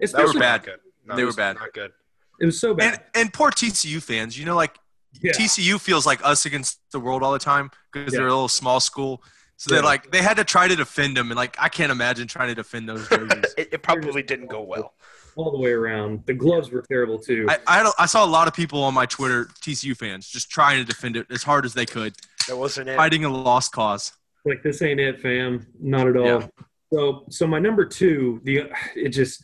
They 0.00 0.24
were 0.24 0.32
bad. 0.40 0.64
good. 0.64 0.80
No, 1.06 1.14
They 1.14 1.24
were 1.24 1.32
bad. 1.32 1.56
Not 1.56 1.72
good. 1.72 1.92
it 2.40 2.46
was 2.46 2.58
so 2.60 2.74
bad. 2.74 2.94
And 2.94 3.02
and 3.14 3.32
poor 3.32 3.50
TCU 3.52 4.02
fans, 4.02 4.36
you 4.36 4.44
know, 4.46 4.56
like 4.56 4.76
Yeah. 5.22 5.32
TCU 5.32 5.80
feels 5.80 6.06
like 6.06 6.20
us 6.24 6.44
against 6.46 6.80
the 6.92 7.00
world 7.00 7.22
all 7.22 7.32
the 7.32 7.38
time 7.38 7.70
because 7.92 8.12
Yeah. 8.12 8.18
they're 8.20 8.28
a 8.28 8.32
little 8.32 8.48
small 8.48 8.80
school. 8.80 9.22
So 9.56 9.70
Yeah. 9.74 9.76
they're 9.80 9.84
like 9.84 10.10
they 10.10 10.20
had 10.22 10.36
to 10.38 10.44
try 10.44 10.66
to 10.68 10.74
defend 10.76 11.16
them, 11.16 11.30
and 11.30 11.36
like 11.36 11.56
I 11.58 11.68
can't 11.68 11.92
imagine 11.92 12.26
trying 12.28 12.48
to 12.48 12.54
defend 12.54 12.88
those 12.88 13.08
jerseys. 13.08 13.54
It, 13.56 13.68
it 13.72 13.82
probably 13.82 14.22
didn't 14.22 14.48
go 14.48 14.62
well. 14.62 14.94
all 15.36 15.50
the 15.52 15.58
way 15.58 15.72
around. 15.72 16.24
The 16.26 16.34
gloves 16.34 16.70
were 16.70 16.82
terrible 16.82 17.18
too. 17.18 17.46
I 17.48 17.58
I, 17.66 17.82
don't, 17.82 17.94
I 17.98 18.06
saw 18.06 18.24
a 18.24 18.26
lot 18.26 18.46
of 18.48 18.54
people 18.54 18.82
on 18.84 18.94
my 18.94 19.06
Twitter, 19.06 19.46
TCU 19.60 19.96
fans, 19.96 20.28
just 20.28 20.48
trying 20.50 20.78
to 20.78 20.84
defend 20.84 21.16
it 21.16 21.26
as 21.30 21.42
hard 21.42 21.64
as 21.64 21.74
they 21.74 21.86
could, 21.86 22.14
That 22.48 22.56
wasn't 22.56 22.88
it. 22.88 22.96
fighting 22.96 23.24
a 23.24 23.28
lost 23.28 23.72
cause. 23.72 24.12
like 24.44 24.62
this 24.62 24.82
ain't 24.82 25.00
it, 25.00 25.20
fam. 25.20 25.66
Not 25.80 26.06
at 26.08 26.16
all. 26.16 26.26
Yeah. 26.26 26.46
So 26.92 27.24
so 27.30 27.46
my 27.46 27.58
number 27.58 27.84
two, 27.84 28.40
the 28.44 28.70
it 28.94 29.08
just 29.10 29.42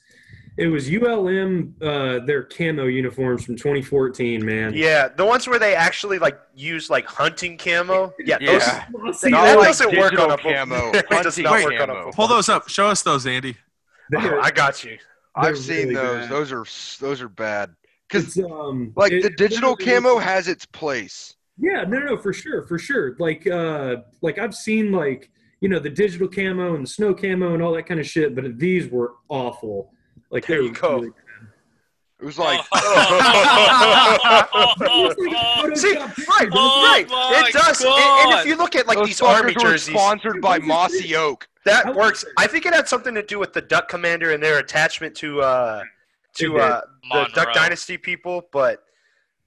it 0.61 0.69
was 0.69 0.89
ULM 0.89 1.75
uh 1.83 2.19
their 2.27 2.43
camo 2.45 2.85
uniforms 2.87 3.45
from 3.45 3.57
2014, 3.57 4.45
man. 4.45 4.73
Yeah, 4.75 5.09
the 5.09 5.25
ones 5.25 5.49
where 5.49 5.59
they 5.59 5.75
actually 5.75 6.19
like 6.19 6.39
use 6.55 6.91
like 6.91 7.07
hunting 7.07 7.57
camo. 7.59 8.13
Yeah, 8.19 8.39
those. 8.39 8.63
Yeah. 8.67 8.85
See, 9.13 9.31
No, 9.31 9.43
that 9.43 9.59
like 9.59 9.67
doesn't 9.69 9.97
work 9.99 10.19
on 10.19 10.31
a 10.31 10.37
camo, 10.39 10.93
football. 10.93 10.95
it 11.19 11.23
does 11.25 11.37
hunting 11.37 11.45
not 11.45 11.65
work 11.65 11.67
on 11.67 11.73
a 11.73 11.77
camo. 11.79 11.95
football. 11.95 12.13
Pull 12.13 12.29
those 12.29 12.49
up. 12.49 12.69
Show 12.69 12.87
us 12.87 13.03
those, 13.03 13.27
Andy. 13.27 13.57
they're- 14.11 14.37
Oh, 14.39 14.41
I 14.41 14.51
got 14.51 14.85
you. 14.85 14.99
I've 15.35 15.57
seen 15.59 15.89
really 15.89 15.95
those. 15.95 16.21
bad. 16.23 16.31
Those 16.31 16.53
are 16.53 16.65
those 17.01 17.23
are 17.23 17.29
bad. 17.29 17.71
Because 18.09 18.37
um, 18.39 18.93
like 18.97 19.13
it- 19.13 19.23
the 19.23 19.31
digital 19.31 19.71
literally 19.71 19.95
camo 20.01 20.09
looks- 20.15 20.25
has 20.25 20.49
its 20.49 20.67
place. 20.67 21.35
Yeah, 21.59 21.85
no, 21.87 21.99
no, 21.99 22.17
for 22.17 22.33
sure, 22.33 22.67
for 22.67 22.79
sure. 22.79 23.17
Like, 23.19 23.47
uh, 23.47 23.97
like 24.23 24.39
I've 24.39 24.55
seen 24.55 24.93
like 24.93 25.31
you 25.61 25.69
know 25.69 25.79
the 25.79 25.91
digital 25.91 26.27
camo 26.27 26.75
and 26.75 26.85
the 26.85 26.91
snow 26.91 27.13
camo 27.15 27.55
and 27.55 27.63
all 27.63 27.73
that 27.75 27.87
kind 27.87 28.01
of 28.01 28.07
shit, 28.07 28.35
but 28.35 28.59
these 28.59 28.89
were 28.91 29.13
awful. 29.29 29.93
Like 30.31 30.47
There 30.47 30.59
they 30.61 30.65
you 30.67 30.73
go. 30.73 30.95
really- 31.01 31.13
It 32.21 32.25
was 32.25 32.39
like 32.39 32.61
See, 35.77 35.95
right, 35.97 36.49
Oh 36.53 36.85
right. 36.85 37.07
It 37.09 37.53
does. 37.53 37.81
And, 37.83 37.91
and 37.93 38.41
if 38.41 38.47
you 38.47 38.57
look 38.57 38.75
at 38.77 38.87
like 38.87 38.99
those 38.99 39.07
these 39.09 39.21
army 39.21 39.55
jerseys, 39.55 39.95
sponsored 39.95 40.41
by 40.41 40.59
Mossy 40.59 41.15
Oak. 41.17 41.49
that 41.65 41.95
works. 41.95 42.25
I 42.39 42.47
think 42.47 42.67
it 42.67 42.75
had 42.75 42.89
something 42.89 43.15
to 43.15 43.23
do 43.23 43.39
with 43.39 43.53
the 43.53 43.63
Duck 43.63 43.89
Commander 43.89 44.33
and 44.33 44.43
their 44.43 44.59
attachment 44.59 45.15
to 45.17 45.41
uh 45.43 45.83
to 46.35 46.59
uh 46.59 46.81
the 47.03 47.09
Monroe. 47.09 47.29
Duck 47.35 47.53
Dynasty 47.55 47.97
people, 47.97 48.47
but 48.53 48.85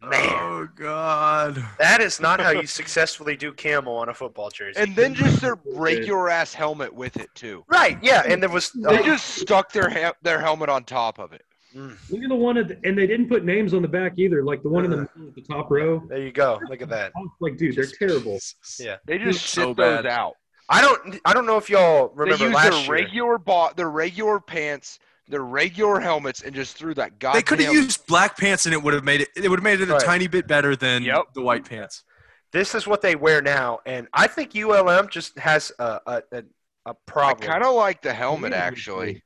man, 0.10 0.30
Oh 0.32 0.68
God. 0.76 1.64
that 1.80 2.02
is 2.02 2.20
not 2.20 2.40
how 2.40 2.52
you 2.52 2.66
successfully 2.68 3.36
do 3.36 3.54
camel 3.54 3.96
on 3.96 4.10
a 4.10 4.14
football 4.14 4.50
jersey. 4.50 4.80
And 4.80 4.96
then 4.96 5.14
just 5.14 5.42
their 5.42 5.58
regular 5.66 6.30
ass 6.30 6.54
helmet 6.54 6.94
with 6.94 7.18
it 7.18 7.30
too. 7.36 7.64
right, 7.68 7.98
yeah, 8.02 8.24
and 8.26 8.42
there 8.42 8.50
was 8.50 8.72
They 8.72 9.00
oh, 9.00 9.04
just 9.04 9.28
stuck 9.36 9.72
their 9.72 9.90
ha- 9.90 10.14
their 10.22 10.40
helmet 10.40 10.70
on 10.70 10.84
top 10.84 11.20
of 11.20 11.34
it. 11.34 11.44
mm, 11.76 11.96
Look 12.10 12.24
at 12.24 12.30
the 12.30 12.36
one 12.36 12.58
at 12.58 12.68
the, 12.68 12.80
and 12.84 12.98
they 12.98 13.08
didn't 13.08 13.30
put 13.30 13.44
names 13.46 13.74
on 13.74 13.82
the 13.82 13.88
back 13.88 14.14
either. 14.18 14.44
Like 14.44 14.62
the 14.64 14.70
one 14.70 14.86
in 14.86 14.92
the 14.92 14.98
middle 14.98 15.28
at 15.30 15.36
the 15.36 15.42
top 15.42 15.72
row. 15.72 16.02
there 16.10 16.20
you 16.22 16.32
go. 16.32 16.60
Look 16.70 16.82
at 16.82 16.90
that. 16.90 17.12
Like, 17.40 17.58
dude, 17.58 17.76
they're 17.76 17.86
terrible. 17.86 18.40
Yeah. 18.80 18.98
They 19.06 19.18
just 19.18 19.46
So 19.46 19.68
shit 19.70 19.78
those 19.78 20.04
bad. 20.04 20.06
out. 20.06 20.34
I 20.70 20.82
don't 20.82 21.20
I 21.26 21.34
don't 21.34 21.46
know 21.46 21.58
if 21.58 21.70
y'all 21.70 22.10
remember 22.16 22.38
They 22.38 22.46
remember 22.46 22.46
used 22.46 22.56
last 22.56 22.88
their 22.88 22.98
year. 22.98 23.06
regular 23.06 23.38
bo- 23.38 23.72
their 23.76 23.90
regular 23.90 24.40
pants, 24.40 24.98
their 25.28 25.42
regular 25.44 26.00
helmets, 26.00 26.42
and 26.42 26.54
just 26.54 26.78
threw 26.78 26.94
that 26.96 27.20
goddamn. 27.20 27.40
They 27.40 27.44
could 27.44 27.60
have 27.62 27.74
used 27.74 28.06
black 28.08 28.38
pants 28.38 28.66
and 28.66 28.74
it 28.74 28.82
would 28.84 28.94
have 28.94 29.04
made 29.04 29.22
it. 29.22 29.30
It 29.36 29.50
would 29.50 29.60
have 29.60 29.64
made 29.64 29.82
it 29.82 29.90
a 29.90 29.94
Right. 29.94 30.04
tiny 30.04 30.28
bit 30.28 30.48
better 30.48 30.76
than 30.76 31.04
Yep. 31.04 31.34
the 31.34 31.42
white 31.42 31.68
pants. 31.68 32.04
This 32.52 32.76
is 32.76 32.86
what 32.86 33.02
they 33.02 33.16
wear 33.16 33.42
now, 33.42 33.80
and 33.86 34.08
I 34.14 34.28
think 34.28 34.56
ULM 34.56 35.08
just 35.10 35.38
has 35.40 35.72
a 35.80 36.00
a, 36.06 36.22
a, 36.32 36.38
a 36.38 36.44
I 36.88 36.92
problem. 37.08 37.48
kind 37.48 37.64
of 37.64 37.74
like 37.76 38.02
the 38.02 38.14
helmet 38.14 38.54
mm. 38.54 38.58
actually. 38.58 39.24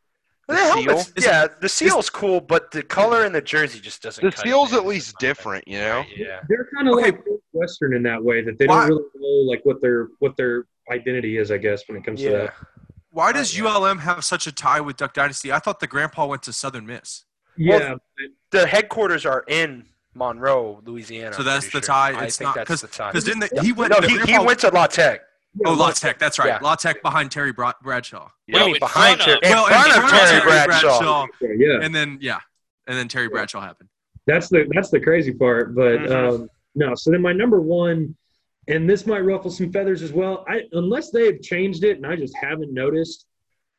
the, 0.48 0.54
the 0.54 0.60
helmets, 0.62 1.06
seal? 1.18 1.24
yeah, 1.30 1.48
the 1.60 1.68
seal's 1.68 2.10
cool, 2.10 2.40
but 2.40 2.72
the 2.72 2.82
color 2.84 3.26
and 3.26 3.36
the 3.36 3.42
jersey 3.42 3.80
just 3.82 4.02
doesn't. 4.02 4.24
The 4.24 4.32
cut 4.32 4.44
seal's 4.46 4.72
man. 4.72 4.80
at 4.82 4.86
least 4.88 5.18
different, 5.20 5.68
you 5.68 5.78
know. 5.80 5.98
Right, 5.98 6.14
yeah. 6.16 6.40
They're 6.48 6.70
kind 6.74 6.88
of 6.88 6.94
Okay. 7.00 7.12
like 7.12 7.22
Western 7.52 7.94
in 7.96 8.04
that 8.04 8.24
way 8.24 8.42
that 8.44 8.58
they 8.58 8.66
Why- 8.68 8.88
don't 8.88 8.98
really 8.98 9.10
know 9.16 9.52
like 9.52 9.66
what 9.66 9.82
their 9.82 10.08
what 10.20 10.38
their 10.38 10.64
identity 10.90 11.38
is. 11.38 11.52
I 11.52 11.58
guess 11.58 11.84
when 11.88 11.98
it 11.98 12.06
comes 12.06 12.22
to 12.22 12.30
that. 12.30 12.54
Why 13.18 13.32
does 13.32 13.58
yeah. 13.58 13.66
ULM 13.66 13.98
have 13.98 14.24
such 14.24 14.46
a 14.46 14.52
tie 14.52 14.80
with 14.80 14.96
Duck 14.98 15.16
Dynasty? 15.16 15.52
I 15.52 15.58
thought 15.58 15.80
the 15.80 15.88
grandpa 15.88 16.28
went 16.28 16.44
to 16.44 16.54
Southern 16.54 16.86
Miss. 16.86 17.24
Yeah, 17.58 17.96
The 18.52 18.68
headquarters 18.68 19.26
are 19.26 19.44
in 19.48 19.86
Monroe, 20.14 20.84
Louisiana. 20.86 21.34
So 21.34 21.42
that's 21.42 21.66
pretty 21.66 21.80
the 21.80 21.86
sure. 21.88 21.96
tie. 21.96 22.12
I 22.12 22.26
It's 22.26 22.38
think 22.38 22.50
not- 22.50 22.56
that's 22.58 22.68
'cause- 22.70 22.82
the 22.82 22.88
tie. 22.90 23.10
Because 23.10 23.24
didn't 23.24 23.40
they, 23.40 23.50
he 23.64 23.72
went? 23.74 23.92
no, 23.92 24.02
the 24.02 24.08
he, 24.08 24.34
he 24.34 24.38
went 24.38 24.60
to 24.60 24.70
La 24.70 24.86
Tech. 24.86 25.22
Oh, 25.66 25.74
La 25.74 25.90
Tech. 25.90 26.20
That's 26.20 26.38
right. 26.38 26.50
Yeah. 26.50 26.60
La 26.62 26.76
Tech 26.76 27.02
behind 27.02 27.32
Terry 27.32 27.52
Bra- 27.52 27.74
Bradshaw. 27.82 28.30
What 28.50 28.60
do 28.60 28.66
Well, 28.70 28.74
behind 28.80 29.20
Terry? 29.22 29.38
of- 29.38 29.44
In 29.44 29.50
well, 29.50 29.66
front 29.66 29.88
in 29.88 29.94
front 29.94 30.14
of 30.14 30.30
Terry 30.30 30.66
Bradshaw. 30.68 31.26
yeah. 31.42 31.80
And 31.82 31.96
then 31.96 32.20
yeah, 32.22 32.40
and 32.86 32.96
then 32.96 33.08
Terry 33.08 33.30
Bradshaw 33.30 33.62
happened. 33.62 33.90
That's 34.28 34.48
the 34.50 34.68
that's 34.76 34.92
the 34.92 35.00
crazy 35.00 35.34
part. 35.34 35.74
But 35.74 36.02
Mhm. 36.02 36.12
um, 36.42 36.50
no, 36.76 36.94
so 36.94 37.10
then 37.10 37.24
my 37.24 37.34
number 37.34 37.60
one, 37.62 38.16
and 38.68 38.90
this 38.90 39.06
might 39.06 39.22
ruffle 39.22 39.52
some 39.52 39.72
feathers 39.72 40.02
as 40.02 40.12
well. 40.12 40.46
I 40.48 40.62
unless 40.74 41.12
they 41.12 41.26
have 41.28 41.42
changed 41.42 41.84
it, 41.84 41.98
and 41.98 42.06
I 42.06 42.16
just 42.16 42.36
haven't 42.36 42.74
noticed. 42.74 43.26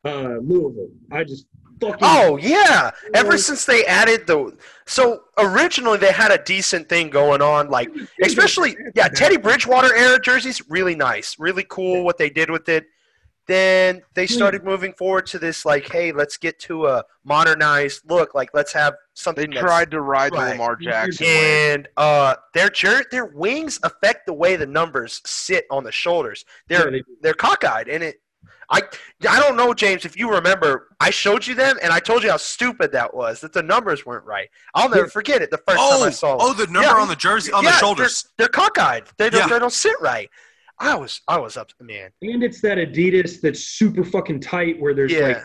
Uh, 0.04 0.36
Louisville. 0.40 0.90
I 1.10 1.24
just 1.24 1.46
fucking 1.80 1.98
Oh 2.00 2.36
yeah! 2.36 2.90
Ever 3.14 3.36
since 3.36 3.64
they 3.64 3.84
added 3.84 4.26
the, 4.26 4.56
so 4.86 5.22
originally 5.36 5.98
they 5.98 6.12
had 6.12 6.30
a 6.30 6.42
decent 6.42 6.88
thing 6.88 7.10
going 7.10 7.42
on, 7.42 7.68
like 7.68 7.90
especially 8.22 8.76
yeah, 8.94 9.08
Teddy 9.08 9.36
Bridgewater 9.36 9.94
era 9.94 10.20
jerseys, 10.20 10.62
really 10.68 10.94
nice, 10.94 11.36
really 11.38 11.66
cool 11.68 12.04
what 12.04 12.18
they 12.18 12.30
did 12.30 12.50
with 12.50 12.68
it. 12.68 12.86
Then 13.48 14.02
they 14.14 14.26
started 14.26 14.62
moving 14.62 14.92
forward 14.92 15.26
to 15.28 15.38
this 15.38 15.64
like, 15.64 15.90
hey, 15.90 16.12
let's 16.12 16.36
get 16.36 16.58
to 16.60 16.86
a 16.86 17.02
modernized 17.24 18.02
look. 18.08 18.34
Like, 18.34 18.50
let's 18.52 18.72
have 18.74 18.92
They 18.92 18.98
something. 19.14 19.50
that's- 19.50 19.64
tried 19.64 19.90
to 19.92 20.00
ride 20.02 20.32
the 20.32 20.36
Right. 20.36 20.50
Lamar 20.52 20.76
Jackson 20.76 21.26
and 21.26 21.88
uh, 21.96 22.34
their 22.52 22.68
jer- 22.68 23.06
their 23.10 23.24
wings 23.24 23.80
affect 23.82 24.26
the 24.26 24.34
way 24.34 24.56
the 24.56 24.66
numbers 24.66 25.22
sit 25.24 25.64
on 25.70 25.82
the 25.82 25.90
shoulders. 25.92 26.44
They're 26.68 26.84
Yeah, 26.84 26.90
they- 26.90 27.04
they're 27.22 27.34
cockeyed, 27.34 27.88
and 27.88 28.04
it. 28.04 28.20
I 28.70 28.82
I 29.26 29.40
don't 29.40 29.56
know, 29.56 29.72
James. 29.72 30.04
If 30.04 30.14
you 30.18 30.30
remember, 30.30 30.88
I 31.00 31.08
showed 31.08 31.46
you 31.46 31.54
them, 31.54 31.78
and 31.82 31.90
I 31.90 32.00
told 32.00 32.22
you 32.22 32.30
how 32.30 32.36
stupid 32.36 32.92
that 32.92 33.14
was. 33.14 33.40
That 33.40 33.54
the 33.54 33.62
numbers 33.62 34.04
weren't 34.04 34.26
right. 34.26 34.50
I'll 34.74 34.90
never 34.90 35.08
forget 35.08 35.40
it. 35.40 35.50
The 35.50 35.56
first 35.56 35.78
time 35.78 36.02
I 36.02 36.06
Oh, 36.08 36.10
saw. 36.10 36.36
oh, 36.38 36.52
the 36.52 36.66
number 36.66 36.82
Yeah. 36.82 37.00
on 37.00 37.08
the 37.08 37.16
jersey 37.16 37.50
on 37.50 37.64
Yeah, 37.64 37.70
the 37.70 37.76
shoulders. 37.78 38.26
They're, 38.36 38.46
they're 38.46 38.52
cockeyed. 38.52 39.04
They 39.16 39.30
don't. 39.30 39.40
Yeah. 39.40 39.48
They 39.54 39.58
don't 39.58 39.72
sit 39.72 39.98
right. 40.02 40.28
I 40.80 40.94
was 40.94 41.20
I 41.26 41.38
was 41.38 41.56
up, 41.56 41.68
to 41.68 41.74
the 41.78 41.84
man. 41.84 42.10
and 42.22 42.42
it's 42.42 42.60
that 42.60 42.78
Adidas 42.78 43.40
that's 43.40 43.60
super 43.64 44.04
fucking 44.04 44.40
tight, 44.40 44.80
where 44.80 44.94
there's 44.94 45.12
like 45.12 45.38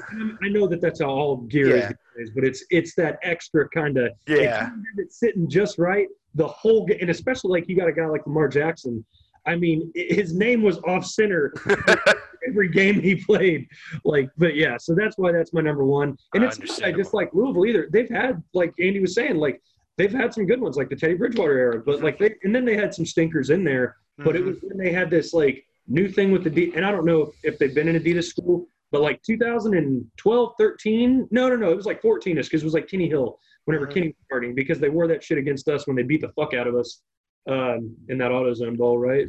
I 0.44 0.50
know 0.50 0.68
that 0.68 0.80
that's 0.82 1.02
all 1.02 1.38
gear 1.38 1.76
Yeah. 1.78 1.92
is, 2.18 2.30
but 2.32 2.44
it's 2.44 2.64
it's 2.70 2.94
that 2.96 3.18
extra 3.24 3.68
kind 3.70 3.98
of 3.98 4.12
Yeah. 4.28 4.70
it's 4.98 5.20
sitting 5.20 5.50
just 5.50 5.78
right. 5.80 6.08
The 6.36 6.48
whole 6.48 6.88
and 7.02 7.10
especially 7.10 7.52
like 7.60 7.68
you 7.68 7.76
got 7.76 7.88
a 7.88 7.94
guy 7.94 8.06
like 8.06 8.26
Lamar 8.28 8.48
Jackson. 8.48 9.04
I 9.46 9.56
mean, 9.58 9.92
his 9.96 10.34
name 10.34 10.62
was 10.62 10.78
off 10.88 11.06
center 11.06 11.54
every 12.48 12.70
game 12.70 13.02
he 13.02 13.16
played. 13.16 13.68
Like, 14.06 14.30
but 14.38 14.56
yeah, 14.56 14.78
so 14.78 14.96
that's 14.96 15.18
why 15.18 15.32
that's 15.32 15.52
my 15.54 15.62
number 15.62 15.84
one. 15.84 16.18
And 16.34 16.44
it's 16.44 16.60
not 16.60 16.84
I 16.84 16.92
just 16.92 17.14
like 17.14 17.30
Louisville 17.34 17.66
either. 17.66 17.90
They've 17.92 18.10
had 18.10 18.42
like 18.54 18.74
Andy 18.80 19.00
was 19.02 19.16
saying, 19.16 19.36
like 19.38 19.62
they've 19.98 20.12
had 20.12 20.34
some 20.34 20.46
good 20.46 20.62
ones, 20.62 20.78
like 20.78 20.90
the 20.90 20.96
Teddy 20.96 21.16
Bridgewater 21.16 21.58
era, 21.58 21.84
but 21.86 22.02
like 22.02 22.18
they 22.20 22.36
and 22.44 22.56
then 22.56 22.66
they 22.66 22.76
had 22.76 22.94
some 22.94 23.06
stinkers 23.06 23.50
in 23.50 23.64
there. 23.64 23.98
But 24.18 24.36
it 24.36 24.44
was 24.44 24.58
when 24.62 24.78
they 24.78 24.92
had 24.92 25.10
this 25.10 25.34
like 25.34 25.66
new 25.88 26.08
thing 26.08 26.32
with 26.32 26.44
the 26.44 26.50
D, 26.50 26.72
and 26.76 26.86
I 26.86 26.92
don't 26.92 27.06
know 27.06 27.32
if 27.44 27.58
they've 27.58 27.74
been 27.74 27.88
in 27.88 28.02
Adidas 28.02 28.26
school, 28.26 28.68
but 28.92 29.02
like 29.02 29.22
2012, 29.24 30.54
13, 30.60 31.28
no, 31.32 31.50
no, 31.50 31.56
no, 31.56 31.72
it 31.72 31.76
was 31.76 31.86
like 31.86 32.02
14ish 32.02 32.36
because 32.46 32.62
it 32.62 32.66
was 32.66 32.74
like 32.74 32.88
Kenny 32.88 33.08
Hill 33.10 33.40
whenever 33.66 33.88
Mhm. 33.88 33.94
Kenny 33.94 34.08
was 34.08 34.16
starting 34.26 34.56
because 34.56 34.80
they 34.80 34.90
wore 34.90 35.08
that 35.08 35.24
shit 35.24 35.38
against 35.38 35.68
us 35.68 35.88
when 35.88 35.96
they 35.96 36.04
beat 36.04 36.22
the 36.22 36.30
fuck 36.30 36.54
out 36.54 36.68
of 36.68 36.76
us 36.76 37.02
um, 37.50 37.96
in 38.08 38.18
that 38.20 38.32
AutoZone 38.32 38.78
Bowl, 38.78 38.98
right? 38.98 39.28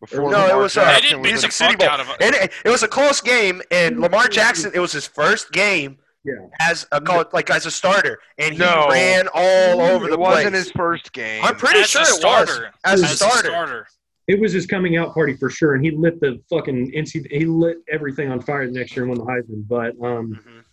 Before 0.00 0.30
No, 0.30 0.46
it 0.46 0.60
was, 0.60 0.76
uh, 0.76 0.84
They 0.94 1.00
didn't 1.00 1.22
beat 1.22 1.30
Music 1.30 1.50
the 1.50 1.54
City 1.56 1.70
fuck 1.72 1.78
Bowl. 1.80 1.88
out 1.88 2.00
of 2.00 2.08
us. 2.10 2.16
And 2.20 2.34
it, 2.36 2.52
it 2.64 2.68
was 2.68 2.82
a 2.84 2.88
close 2.88 3.20
game, 3.20 3.60
and 3.72 3.98
Lamar 4.00 4.28
Jackson. 4.28 4.70
It 4.74 4.78
was 4.78 4.92
his 4.92 5.06
first 5.06 5.50
game 5.50 5.96
Yeah. 6.24 6.34
as 6.60 6.86
a 6.92 7.00
college, 7.00 7.28
like 7.32 7.50
as 7.50 7.66
a 7.66 7.70
starter, 7.72 8.18
and 8.38 8.52
he 8.52 8.58
No. 8.60 8.86
ran 8.90 9.26
all 9.34 9.80
over 9.80 10.06
the 10.08 10.16
place. 10.16 10.28
It 10.28 10.36
wasn't 10.36 10.54
his 10.54 10.70
first 10.72 11.12
game. 11.12 11.42
I'm 11.44 11.56
pretty 11.56 11.80
As 11.80 11.88
sure 11.90 12.02
it 12.02 12.04
was 12.04 12.16
starter. 12.18 12.70
as 12.84 13.00
a 13.02 13.04
As 13.06 13.12
a 13.12 13.16
starter. 13.16 13.86
It 14.28 14.40
was 14.40 14.52
his 14.52 14.66
coming 14.66 14.96
out 14.96 15.14
party 15.14 15.36
for 15.36 15.48
sure, 15.48 15.74
and 15.74 15.84
he 15.84 15.92
lit 15.92 16.20
the 16.20 16.42
fucking 16.50 16.92
NC. 16.92 17.30
He 17.30 17.44
lit 17.44 17.78
everything 17.88 18.30
on 18.30 18.40
fire 18.40 18.66
the 18.66 18.72
next 18.72 18.96
year 18.96 19.04
and 19.06 19.16
won 19.16 19.18
the 19.18 19.32
Heisman. 19.32 19.66
But 19.68 19.90
um, 20.04 20.34
Mhm. 20.34 20.64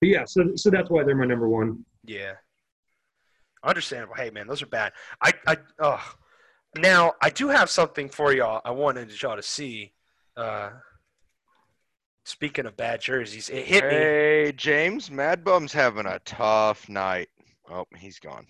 but 0.00 0.08
yeah, 0.08 0.24
so 0.24 0.56
so 0.56 0.70
that's 0.70 0.88
why 0.90 1.04
they're 1.04 1.14
my 1.16 1.26
number 1.26 1.48
one. 1.48 1.84
Yeah. 2.04 2.34
Understandable. 3.64 4.14
Hey, 4.14 4.30
man, 4.30 4.46
those 4.48 4.60
are 4.62 4.66
bad. 4.66 4.92
I, 5.20 5.32
I, 5.46 5.56
oh. 5.78 6.14
Now, 6.76 7.12
I 7.20 7.30
do 7.30 7.48
have 7.48 7.68
something 7.70 8.08
for 8.08 8.32
y'all 8.32 8.60
I 8.64 8.70
wanted 8.70 9.20
y'all 9.22 9.36
to 9.36 9.42
see. 9.42 9.92
Uh, 10.36 10.70
speaking 12.24 12.66
of 12.66 12.76
bad 12.76 13.00
jerseys, 13.02 13.50
it 13.50 13.66
hit 13.66 13.84
me. 13.84 13.90
Hey, 13.90 14.52
James, 14.56 15.10
Mad 15.10 15.44
Bum's 15.44 15.72
having 15.72 16.06
a 16.06 16.18
tough 16.24 16.88
night. 16.88 17.28
Oh, 17.70 17.84
he's 17.96 18.18
gone. 18.18 18.46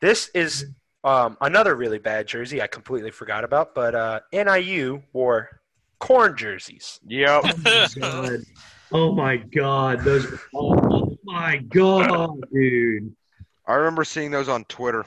This 0.00 0.28
is 0.34 0.66
Um, 1.02 1.36
another 1.40 1.74
really 1.76 1.98
bad 1.98 2.26
jersey 2.26 2.60
I 2.60 2.66
completely 2.66 3.10
forgot 3.10 3.44
about, 3.44 3.74
but 3.74 3.94
uh, 3.94 4.20
NIU 4.32 5.02
wore 5.12 5.60
corn 5.98 6.36
jerseys. 6.36 7.00
Yep. 7.06 7.44
God. 8.00 8.40
Oh 8.92 9.12
my 9.12 9.36
god, 9.36 10.00
those. 10.00 10.26
Oh 10.54 11.16
my 11.24 11.58
god, 11.58 12.40
dude. 12.52 13.14
I 13.66 13.74
remember 13.74 14.04
seeing 14.04 14.30
those 14.30 14.48
on 14.48 14.64
Twitter. 14.64 15.06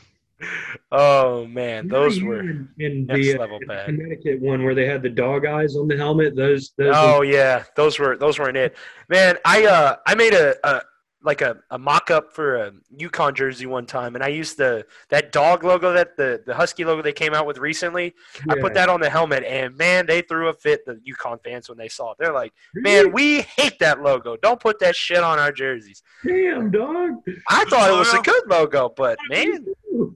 Oh 0.92 1.46
man, 1.48 1.88
those 1.88 2.18
You 2.18 2.28
were. 2.28 2.40
in, 2.40 2.70
in 2.80 3.06
next 3.06 3.22
the 3.22 3.36
uh, 3.36 3.40
level 3.40 3.60
bad. 3.68 3.86
Connecticut 3.86 4.40
one 4.42 4.64
where 4.64 4.76
they 4.76 4.86
had 4.86 5.02
the 5.02 5.10
dog 5.10 5.46
eyes 5.46 5.76
on 5.76 5.88
the 5.88 5.98
helmet. 5.98 6.36
Those. 6.36 6.72
those 6.78 6.94
Oh 6.96 7.22
yeah, 7.22 7.64
those 7.76 8.00
were 8.00 8.18
those 8.18 8.40
weren't 8.40 8.58
it, 8.58 8.76
man. 9.10 9.38
I 9.46 9.66
uh 9.66 9.96
I 10.06 10.16
made 10.16 10.34
a, 10.34 10.56
a 10.68 10.82
like 11.24 11.42
a, 11.42 11.58
a 11.72 11.80
mock 11.80 12.12
up 12.12 12.34
for 12.34 12.58
a 12.58 12.72
UConn 12.98 13.34
jersey 13.34 13.66
one 13.66 13.86
time, 13.86 14.16
and 14.16 14.24
I 14.24 14.28
used 14.28 14.58
the 14.58 14.86
that 15.10 15.32
dog 15.32 15.64
logo 15.64 15.94
that 15.94 16.18
the 16.18 16.44
the 16.46 16.54
Husky 16.54 16.84
logo 16.84 17.02
they 17.02 17.14
came 17.14 17.34
out 17.34 17.46
with 17.46 17.58
recently. 17.58 18.14
I 18.50 18.60
put 18.60 18.74
that 18.74 18.90
on 18.90 19.00
the 19.00 19.10
helmet, 19.10 19.44
and 19.44 19.76
man, 19.78 20.06
they 20.06 20.22
threw 20.22 20.50
a 20.50 20.54
fit. 20.54 20.86
The 20.86 20.96
UConn 20.96 21.42
fans 21.44 21.70
when 21.70 21.78
they 21.78 21.88
saw 21.88 22.12
it, 22.12 22.18
they're 22.20 22.34
like, 22.34 22.54
"Man, 22.76 23.12
we 23.12 23.42
hate 23.42 23.80
that 23.80 24.02
logo. 24.02 24.36
Don't 24.38 24.60
put 24.60 24.80
that 24.80 24.96
shit 24.96 25.20
on 25.20 25.40
our 25.40 25.52
jerseys." 25.52 26.04
Damn, 26.26 26.72
dog. 26.72 27.12
I 27.50 27.66
thought 27.66 27.90
it 27.90 27.98
was 27.98 28.14
a 28.14 28.22
good 28.22 28.44
logo, 28.48 28.94
but 28.96 29.18
man, 29.30 29.66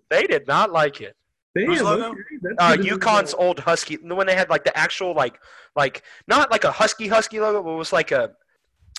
they 0.10 0.24
did 0.24 0.46
not 0.48 0.72
like 0.72 1.02
it. 1.02 1.16
Damn, 1.58 1.68
Whose 1.68 1.82
logo? 1.82 2.12
okay, 2.12 2.56
uh, 2.60 2.76
good. 2.76 2.86
UConn's 2.86 3.34
old 3.34 3.60
Husky, 3.60 3.96
when 3.96 4.28
they 4.28 4.36
had 4.36 4.50
like 4.50 4.64
the 4.64 4.78
actual 4.78 5.14
like 5.14 5.40
like 5.76 6.04
not 6.28 6.52
like 6.52 6.66
a 6.66 6.72
Husky 6.72 7.08
Husky 7.08 7.40
logo, 7.40 7.64
but 7.64 7.72
it 7.72 7.78
was 7.78 7.94
like 7.94 8.12
a 8.12 8.32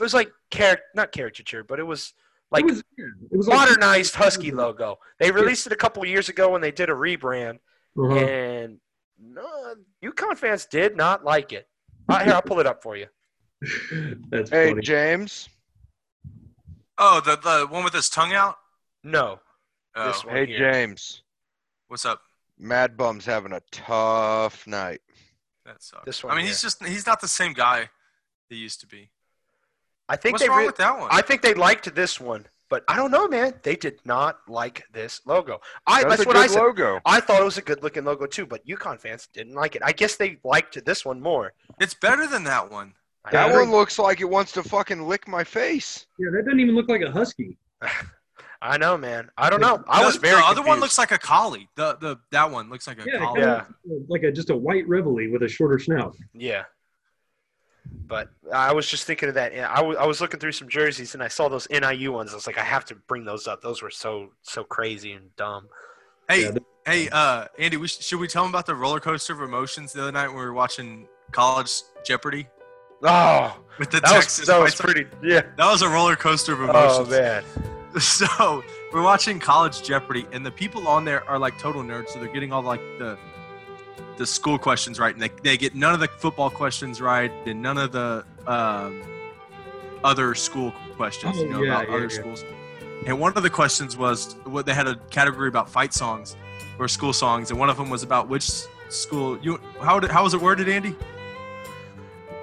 it 0.01 0.07
was 0.07 0.14
like 0.14 0.30
char- 0.53 0.80
not 0.94 1.12
caricature, 1.12 1.64
but 1.64 1.78
it 1.78 1.84
was 1.84 2.12
like 2.51 2.64
it 2.64 2.70
was, 2.70 2.78
it 2.96 3.36
was 3.36 3.49
like- 3.49 3.59
modernized 3.59 4.14
Husky 4.14 4.51
logo. 4.51 4.99
They 5.18 5.30
released 5.30 5.66
it 5.66 5.72
a 5.72 5.76
couple 5.76 6.05
years 6.07 6.28
ago 6.28 6.51
when 6.51 6.61
they 6.61 6.70
did 6.72 6.88
a 6.90 6.94
rebrand, 6.94 7.59
Uh-huh. 7.99 8.14
and 8.16 8.78
no, 9.20 9.74
UConn 10.03 10.36
fans 10.38 10.66
did 10.66 10.96
not 10.96 11.24
like 11.24 11.53
it. 11.53 11.68
Uh, 12.09 12.24
here, 12.24 12.32
I'll 12.34 12.42
pull 12.42 12.61
it 12.61 12.66
up 12.66 12.82
for 12.82 12.96
you. 12.96 13.07
That's 14.30 14.51
Hey, 14.51 14.70
funny. 14.70 14.82
James. 14.82 15.49
Oh, 16.96 17.20
the 17.24 17.36
the 17.36 17.66
one 17.68 17.84
with 17.84 17.92
his 17.94 18.09
tongue 18.09 18.32
out. 18.32 18.57
No, 19.05 19.40
Oh, 19.94 20.07
This 20.09 20.24
one. 20.24 20.34
Hey, 20.34 20.46
here. 20.46 20.72
James. 20.72 21.22
what's 21.88 22.05
up? 22.05 22.20
Mad 22.59 22.96
Bum's 22.96 23.24
having 23.24 23.53
a 23.53 23.61
tough 23.70 24.66
night. 24.66 25.01
That 25.64 25.82
sucks. 25.82 26.05
This 26.05 26.22
one 26.24 26.30
I 26.30 26.34
one 26.34 26.38
mean, 26.38 26.46
he's 26.46 26.61
just 26.62 26.84
he's 26.84 27.07
not 27.07 27.20
the 27.20 27.28
same 27.28 27.53
guy 27.53 27.88
he 28.49 28.57
used 28.57 28.80
to 28.80 28.86
be. 28.86 29.11
I 30.09 30.17
think 30.17 30.35
What's 30.35 30.43
they 30.45 30.49
wrong 30.49 30.61
re- 30.61 30.67
with 30.67 30.77
that 30.77 30.99
one? 30.99 31.09
I 31.11 31.21
think 31.23 31.43
they 31.43 31.55
liked 31.55 31.95
this 31.95 32.19
one, 32.21 32.47
but 32.71 32.83
I 32.89 32.97
don't 32.97 33.11
know, 33.11 33.29
man. 33.29 33.55
They 33.63 33.77
did 33.77 34.01
not 34.05 34.39
like 34.49 34.85
this 34.93 35.21
logo. 35.27 35.61
I 35.87 36.03
That's 36.03 36.17
that's 36.17 36.23
a 36.23 36.27
what 36.29 36.35
good 36.37 36.45
I 36.45 36.47
said. 36.47 36.61
logo. 36.61 37.01
I 37.05 37.21
thought 37.21 37.41
it 37.41 37.45
was 37.45 37.59
a 37.59 37.63
good 37.63 37.83
looking 37.83 38.05
logo 38.05 38.27
too, 38.27 38.47
but 38.47 38.67
UConn 38.67 38.99
fans 39.01 39.29
didn't 39.33 39.55
like 39.55 39.77
it. 39.77 39.83
I 39.85 39.93
guess 39.93 40.17
they 40.17 40.39
liked 40.45 40.83
this 40.85 41.05
one 41.05 41.21
more. 41.21 41.53
it's 41.81 41.95
better 41.95 42.27
than 42.27 42.45
that 42.45 42.71
one. 42.71 42.95
I 43.25 43.33
That 43.33 43.51
agree. 43.51 43.63
one 43.65 43.71
looks 43.73 43.99
like 43.99 44.21
it 44.21 44.31
wants 44.31 44.53
to 44.53 44.63
fucking 44.63 45.03
lick 45.07 45.29
my 45.29 45.45
face. 45.45 46.07
Yeah, 46.19 46.31
that 46.33 46.45
doesn't 46.47 46.61
even 46.61 46.75
look 46.75 46.89
like 46.89 47.03
a 47.03 47.11
husky. 47.11 47.59
I 48.63 48.77
know, 48.77 48.97
man. 48.97 49.31
I 49.37 49.51
don't 49.51 49.61
know. 49.61 49.85
I 49.87 50.01
The- 50.01 50.07
was 50.07 50.17
very. 50.17 50.41
The 50.41 50.47
other 50.47 50.63
one 50.63 50.81
looks 50.81 50.99
like 50.99 51.13
a 51.13 51.19
collie. 51.19 51.69
The 51.77 51.97
the 52.01 52.17
that 52.33 52.51
one 52.51 52.71
looks 52.71 52.87
like 52.89 52.99
a 52.99 53.05
Yeah, 53.07 53.19
collie. 53.19 53.41
kinda 53.41 53.67
like 54.09 54.23
a 54.25 54.33
just 54.33 54.51
a 54.51 54.57
white 54.57 54.89
reveille 54.89 55.31
with 55.31 55.43
a 55.43 55.49
shorter 55.49 55.79
snout. 55.79 56.17
Yeah. 56.33 56.65
But 58.07 58.30
I 58.53 58.72
was 58.72 58.88
just 58.88 59.05
thinking 59.07 59.28
of 59.28 59.34
that. 59.34 59.53
Yeah, 59.55 59.68
I 59.68 59.82
was, 59.82 59.96
I 59.99 60.07
was 60.07 60.20
looking 60.20 60.40
through 60.40 60.53
some 60.53 60.68
jerseys 60.68 61.14
and 61.14 61.22
I 61.22 61.28
saw 61.28 61.49
those 61.49 61.66
NIU 61.70 62.12
ones. 62.12 62.32
I 62.32 62.36
was 62.36 62.46
like, 62.46 62.59
I 62.59 62.62
have 62.64 62.84
to 62.86 62.94
bring 62.94 63.24
those 63.24 63.46
up. 63.46 63.61
Those 63.61 63.82
were 63.82 63.90
so 63.90 64.30
so 64.42 64.64
crazy 64.64 65.12
and 65.12 65.34
dumb. 65.36 65.68
Hey, 66.28 66.44
Yeah, 66.44 66.51
hey, 66.86 67.09
uh, 67.11 67.46
Andy, 67.59 67.76
we 67.76 67.88
sh- 67.88 68.01
should 68.01 68.18
we 68.20 68.28
tell 68.28 68.44
him 68.44 68.51
about 68.51 68.66
the 68.66 68.74
roller 68.74 69.01
coaster 69.01 69.32
of 69.34 69.40
emotions 69.42 69.92
the 69.92 70.03
other 70.03 70.12
night 70.12 70.28
when 70.28 70.36
we 70.36 70.42
were 70.42 70.53
watching 70.55 71.07
College 71.32 71.70
Jeopardy 72.05 72.46
Oh, 73.03 73.57
with 73.78 73.90
the 73.90 74.01
that 74.01 74.11
was 74.14 74.24
Texas? 74.24 74.46
that 74.49 74.59
was 74.61 74.74
pretty. 74.74 75.07
Yeah. 75.22 75.42
That 75.57 75.70
was 75.70 75.82
a 75.82 75.88
roller 75.88 76.16
coaster 76.16 76.53
of 76.53 76.61
emotions. 76.62 77.12
Oh 77.12 77.16
emotions. 77.16 77.55
man. 77.57 77.74
So 78.01 78.62
we're 78.92 79.03
watching 79.03 79.40
College 79.40 79.82
Jeopardy, 79.82 80.26
and 80.32 80.44
the 80.44 80.51
people 80.51 80.86
on 80.86 81.05
there 81.05 81.24
are 81.28 81.38
like 81.38 81.59
total 81.59 81.82
nerds. 81.82 82.11
So 82.11 82.18
they're 82.20 82.32
getting 82.32 82.53
all 82.53 82.62
like 82.62 82.80
the 82.99 83.16
the 84.19 84.27
school 84.27 84.59
questions 84.59 84.99
right, 84.99 85.14
and 85.14 85.23
they, 85.23 85.31
they 85.43 85.57
get 85.57 85.75
none 85.75 85.95
of 85.95 86.01
the 86.01 86.09
football 86.09 86.51
questions 86.51 87.01
right, 87.01 87.33
and 87.47 87.62
none 87.62 87.79
of 87.79 87.93
the 87.93 88.25
um, 88.47 89.03
other 90.05 90.35
school 90.35 90.75
questions. 90.97 91.37
Oh, 91.39 91.43
you 91.43 91.49
know 91.49 91.62
yeah, 91.62 91.71
about 91.71 91.89
yeah, 91.89 91.95
other 91.95 92.09
yeah. 92.09 92.21
schools. 92.21 92.45
And 93.07 93.19
one 93.19 93.33
of 93.37 93.43
the 93.43 93.51
questions 93.51 93.97
was 93.97 94.35
what 94.45 94.66
they 94.66 94.75
had 94.75 94.89
a 94.89 94.97
category 95.11 95.49
about 95.49 95.71
fight 95.71 95.95
songs 95.95 96.37
or 96.79 96.89
school 96.89 97.12
songs, 97.12 97.51
and 97.51 97.59
one 97.59 97.71
of 97.71 97.77
them 97.77 97.89
was 97.89 98.03
about 98.03 98.29
which 98.29 98.51
school. 98.89 99.39
You 99.39 99.61
how 99.81 100.01
did, 100.01 100.11
how 100.11 100.25
was 100.25 100.35
it 100.35 100.41
worded, 100.41 100.69
Andy? 100.69 100.97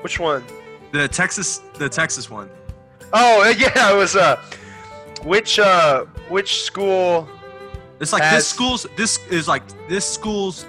Which 0.01 0.19
one? 0.19 0.43
The 0.91 1.07
Texas 1.09 1.61
the 1.77 1.89
Texas 1.89 2.29
one. 2.29 2.49
Oh 3.11 3.53
yeah, 3.57 3.93
it 3.93 3.97
was 3.97 4.15
uh, 4.15 4.41
which 5.23 5.59
uh, 5.59 6.05
which 6.29 6.63
school? 6.63 7.27
It's 7.99 8.13
like 8.13 8.23
As- 8.23 8.35
this 8.35 8.47
school's 8.47 8.87
this 8.95 9.19
is 9.27 9.47
like 9.47 9.63
this 9.89 10.05
school's 10.05 10.65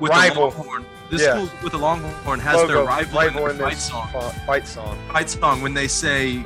with 0.00 0.10
Rival. 0.10 0.50
the 0.50 0.56
Longhorn. 0.58 0.84
This 1.10 1.22
Yeah. 1.22 1.34
school 1.34 1.50
with 1.62 1.72
the 1.72 1.78
Longhorn 1.78 2.40
has 2.40 2.56
their 2.66 2.78
logo, 2.78 2.86
rival, 2.86 3.46
in 3.48 3.58
their 3.58 3.66
fight 3.68 3.76
song. 3.78 4.08
Fight 4.46 4.66
song. 4.66 4.98
Fight 5.12 5.28
song 5.30 5.60
when 5.60 5.74
they 5.74 5.88
say 5.88 6.44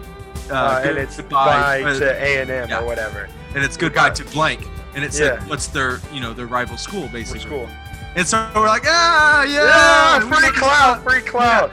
uh, 0.51 0.55
Uh, 0.55 0.83
and 0.85 0.99
it's 0.99 1.17
goodbye, 1.17 1.83
uh, 1.83 1.99
to 1.99 2.23
A 2.23 2.41
and 2.43 2.51
M 2.51 2.69
yeah. 2.69 2.81
or 2.81 2.85
whatever. 2.87 3.29
and 3.55 3.63
it's 3.65 3.77
goodbye 3.77 4.11
to 4.11 4.25
blank. 4.27 4.67
And 4.95 5.03
it 5.05 5.13
said 5.15 5.39
Yeah. 5.41 5.49
what's 5.49 5.67
their 5.69 6.01
you 6.13 6.21
know 6.21 6.33
their 6.35 6.47
rival 6.47 6.77
school 6.77 7.09
basically. 7.09 7.41
School? 7.41 7.69
And 8.17 8.27
so 8.27 8.47
we're 8.55 8.67
like 8.67 8.85
ah 8.87 9.43
yeah, 9.45 9.65
Yeah, 9.65 10.21
free 10.21 10.29
cloud, 10.31 10.53
this 10.53 10.59
clout, 10.59 11.05
one." 11.05 11.13
free 11.13 11.23
clout. 11.23 11.73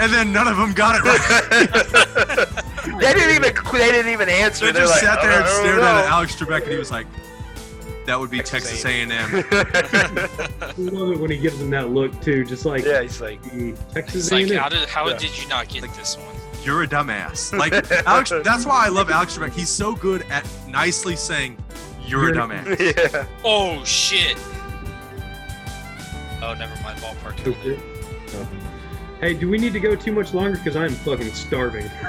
And 0.00 0.12
then 0.12 0.32
none 0.32 0.46
of 0.48 0.56
them 0.56 0.72
got 0.74 0.94
it 0.96 1.02
right. 1.02 2.48
they 3.00 3.12
didn't 3.14 3.34
even 3.34 3.52
they 3.72 3.90
didn't 3.90 4.12
even 4.12 4.28
answer. 4.28 4.72
they 4.72 4.80
just 4.80 4.92
like, 4.92 5.00
sat 5.02 5.20
there 5.22 5.32
and 5.32 5.44
"I 5.44 5.46
don't 5.48 5.60
stared 5.60 5.78
at. 5.80 6.04
Alex 6.06 6.36
Trebek 6.36 6.62
and 6.62 6.72
he 6.72 6.76
was 6.78 6.90
like, 6.90 7.06
"That 8.08 8.18
would 8.18 8.30
be 8.30 8.38
Texas 8.40 8.82
Texas 8.82 8.84
A&M." 8.86 9.10
I 9.12 10.72
love 10.76 11.12
it 11.12 11.18
when 11.20 11.30
he 11.30 11.36
gives 11.38 11.60
him 11.60 11.70
that 11.70 11.90
look 11.90 12.20
too, 12.20 12.44
just 12.44 12.64
like 12.64 12.84
yeah, 12.84 13.02
he's 13.02 13.20
like, 13.20 13.40
Texas 13.92 14.30
It's 14.30 14.32
A&M. 14.32 14.58
how 14.58 14.68
did 14.68 14.88
how 14.88 15.06
Yeah. 15.08 15.16
did 15.16 15.38
you 15.40 15.46
not 15.48 15.68
get 15.68 15.82
this 15.94 16.16
one? 16.16 16.34
You're 16.64 16.82
a 16.82 16.86
dumbass. 16.88 17.56
Like 17.56 17.72
Alex, 18.06 18.32
that's 18.44 18.66
why 18.66 18.84
I 18.84 18.88
love 18.88 19.10
Alex 19.10 19.36
Trebek. 19.38 19.52
He's 19.52 19.68
so 19.70 19.94
good 19.94 20.22
at 20.30 20.46
nicely 20.66 21.14
saying, 21.16 21.56
"You're 22.04 22.30
a 22.30 22.34
You're- 22.34 22.38
dumbass." 22.38 23.12
yeah. 23.14 23.26
Oh 23.44 23.84
shit! 23.84 24.36
Oh, 26.42 26.54
never 26.58 26.74
mind. 26.82 26.98
Ballpark. 27.00 27.36
Killed 29.20 29.22
it. 29.22 29.34
Hey, 29.34 29.38
do 29.38 29.48
we 29.48 29.58
need 29.58 29.72
to 29.72 29.80
go 29.80 29.94
too 29.94 30.12
much 30.12 30.34
longer? 30.34 30.56
Because 30.58 30.76
I'm 30.76 30.90
fucking 30.94 31.32
starving. 31.34 31.90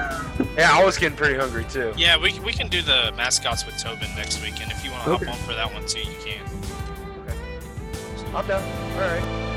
Yeah, 0.56 0.70
I 0.72 0.82
was 0.82 0.96
getting 0.96 1.16
pretty 1.16 1.36
hungry 1.38 1.64
too. 1.64 1.92
Yeah, 1.98 2.16
we, 2.16 2.38
we 2.40 2.52
can 2.52 2.68
do 2.68 2.80
the 2.80 3.12
mascots 3.14 3.66
with 3.66 3.76
Tobin 3.78 4.08
next 4.16 4.42
week, 4.42 4.60
and 4.62 4.72
if 4.72 4.82
you 4.84 4.90
want 4.90 5.04
to 5.04 5.10
Okay. 5.12 5.26
hop 5.26 5.34
on 5.38 5.46
for 5.46 5.52
that 5.54 5.70
one 5.72 5.84
too, 5.86 6.00
you 6.00 6.16
can. 6.24 6.42
Okay. 7.28 8.34
I'm 8.34 8.46
down. 8.46 8.62
All 8.94 9.00
right. 9.00 9.50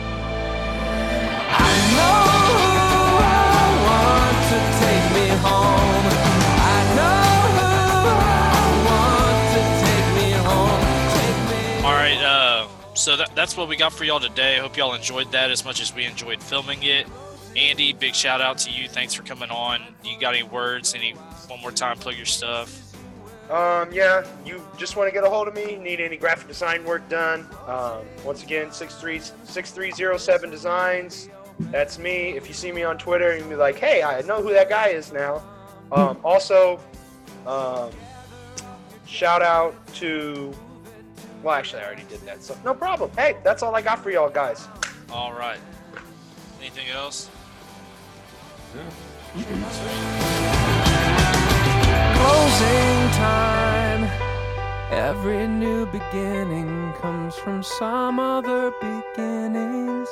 All 11.84 11.92
right, 11.92 12.18
uh, 12.24 12.68
so 12.94 13.18
that, 13.18 13.36
that's 13.36 13.58
what 13.58 13.68
we 13.68 13.76
got 13.76 13.92
for 13.92 14.06
y'all 14.06 14.20
today. 14.22 14.56
I 14.56 14.60
hope 14.60 14.78
y'all 14.78 14.94
enjoyed 14.94 15.32
that 15.34 15.52
as 15.52 15.66
much 15.66 15.82
as 15.82 15.94
we 15.94 16.06
enjoyed 16.06 16.42
filming 16.42 16.82
it. 16.84 17.08
Andy, 17.56 17.94
big 17.94 18.16
shout 18.16 18.42
out 18.42 18.58
to 18.60 18.72
you. 18.72 18.88
Thanks 18.88 19.14
for 19.14 19.24
coming 19.24 19.50
on. 19.50 19.82
You 20.04 20.20
got 20.20 20.34
any 20.34 20.44
words? 20.44 20.96
Any 20.96 21.12
one 21.48 21.62
more 21.62 21.72
time? 21.72 21.98
Plug 21.98 22.16
your 22.16 22.26
stuff. 22.26 22.80
Um, 23.50 23.92
yeah, 23.92 24.26
you 24.46 24.66
just 24.78 24.96
want 24.96 25.08
to 25.10 25.14
get 25.14 25.24
a 25.24 25.30
hold 25.30 25.48
of 25.48 25.54
me, 25.54 25.76
need 25.76 26.00
any 26.00 26.18
graphic 26.18 26.48
design 26.48 26.84
work 26.86 27.08
done. 27.10 27.46
Um, 27.68 28.02
once 28.26 28.42
again, 28.42 28.72
63 28.72 29.20
6307 29.20 30.50
Designs. 30.50 31.30
That's 31.60 32.00
me. 32.00 32.30
If 32.30 32.48
you 32.48 32.54
see 32.54 32.72
me 32.72 32.84
on 32.84 32.98
Twitter, 32.98 33.34
you 33.36 33.42
can 33.42 33.50
be 33.50 33.56
like, 33.56 33.78
hey, 33.78 34.02
I 34.02 34.22
know 34.22 34.42
who 34.42 34.54
that 34.54 34.70
guy 34.70 34.88
is 34.88 35.12
now. 35.14 35.44
Um, 35.92 36.18
also, 36.24 36.80
um, 37.46 37.92
shout 39.06 39.44
out 39.44 39.76
to. 39.96 40.52
Well, 41.44 41.54
actually, 41.54 41.82
I 41.82 41.86
already 41.86 42.06
did 42.10 42.22
that, 42.22 42.42
so 42.42 42.58
no 42.64 42.74
problem. 42.74 43.12
Hey, 43.18 43.36
that's 43.44 43.62
all 43.62 43.76
I 43.76 43.82
got 43.82 44.00
for 44.02 44.10
y'all 44.10 44.30
guys. 44.30 44.68
All 45.12 45.34
right. 45.34 45.60
Anything 46.60 46.88
else? 46.90 47.30
Closing 52.16 53.10
time. 53.12 54.04
Every 54.92 55.48
new 55.48 55.86
beginning 55.86 56.94
comes 57.02 57.36
from 57.36 57.62
some 57.62 58.20
other 58.20 58.72
beginning's. 58.82 60.10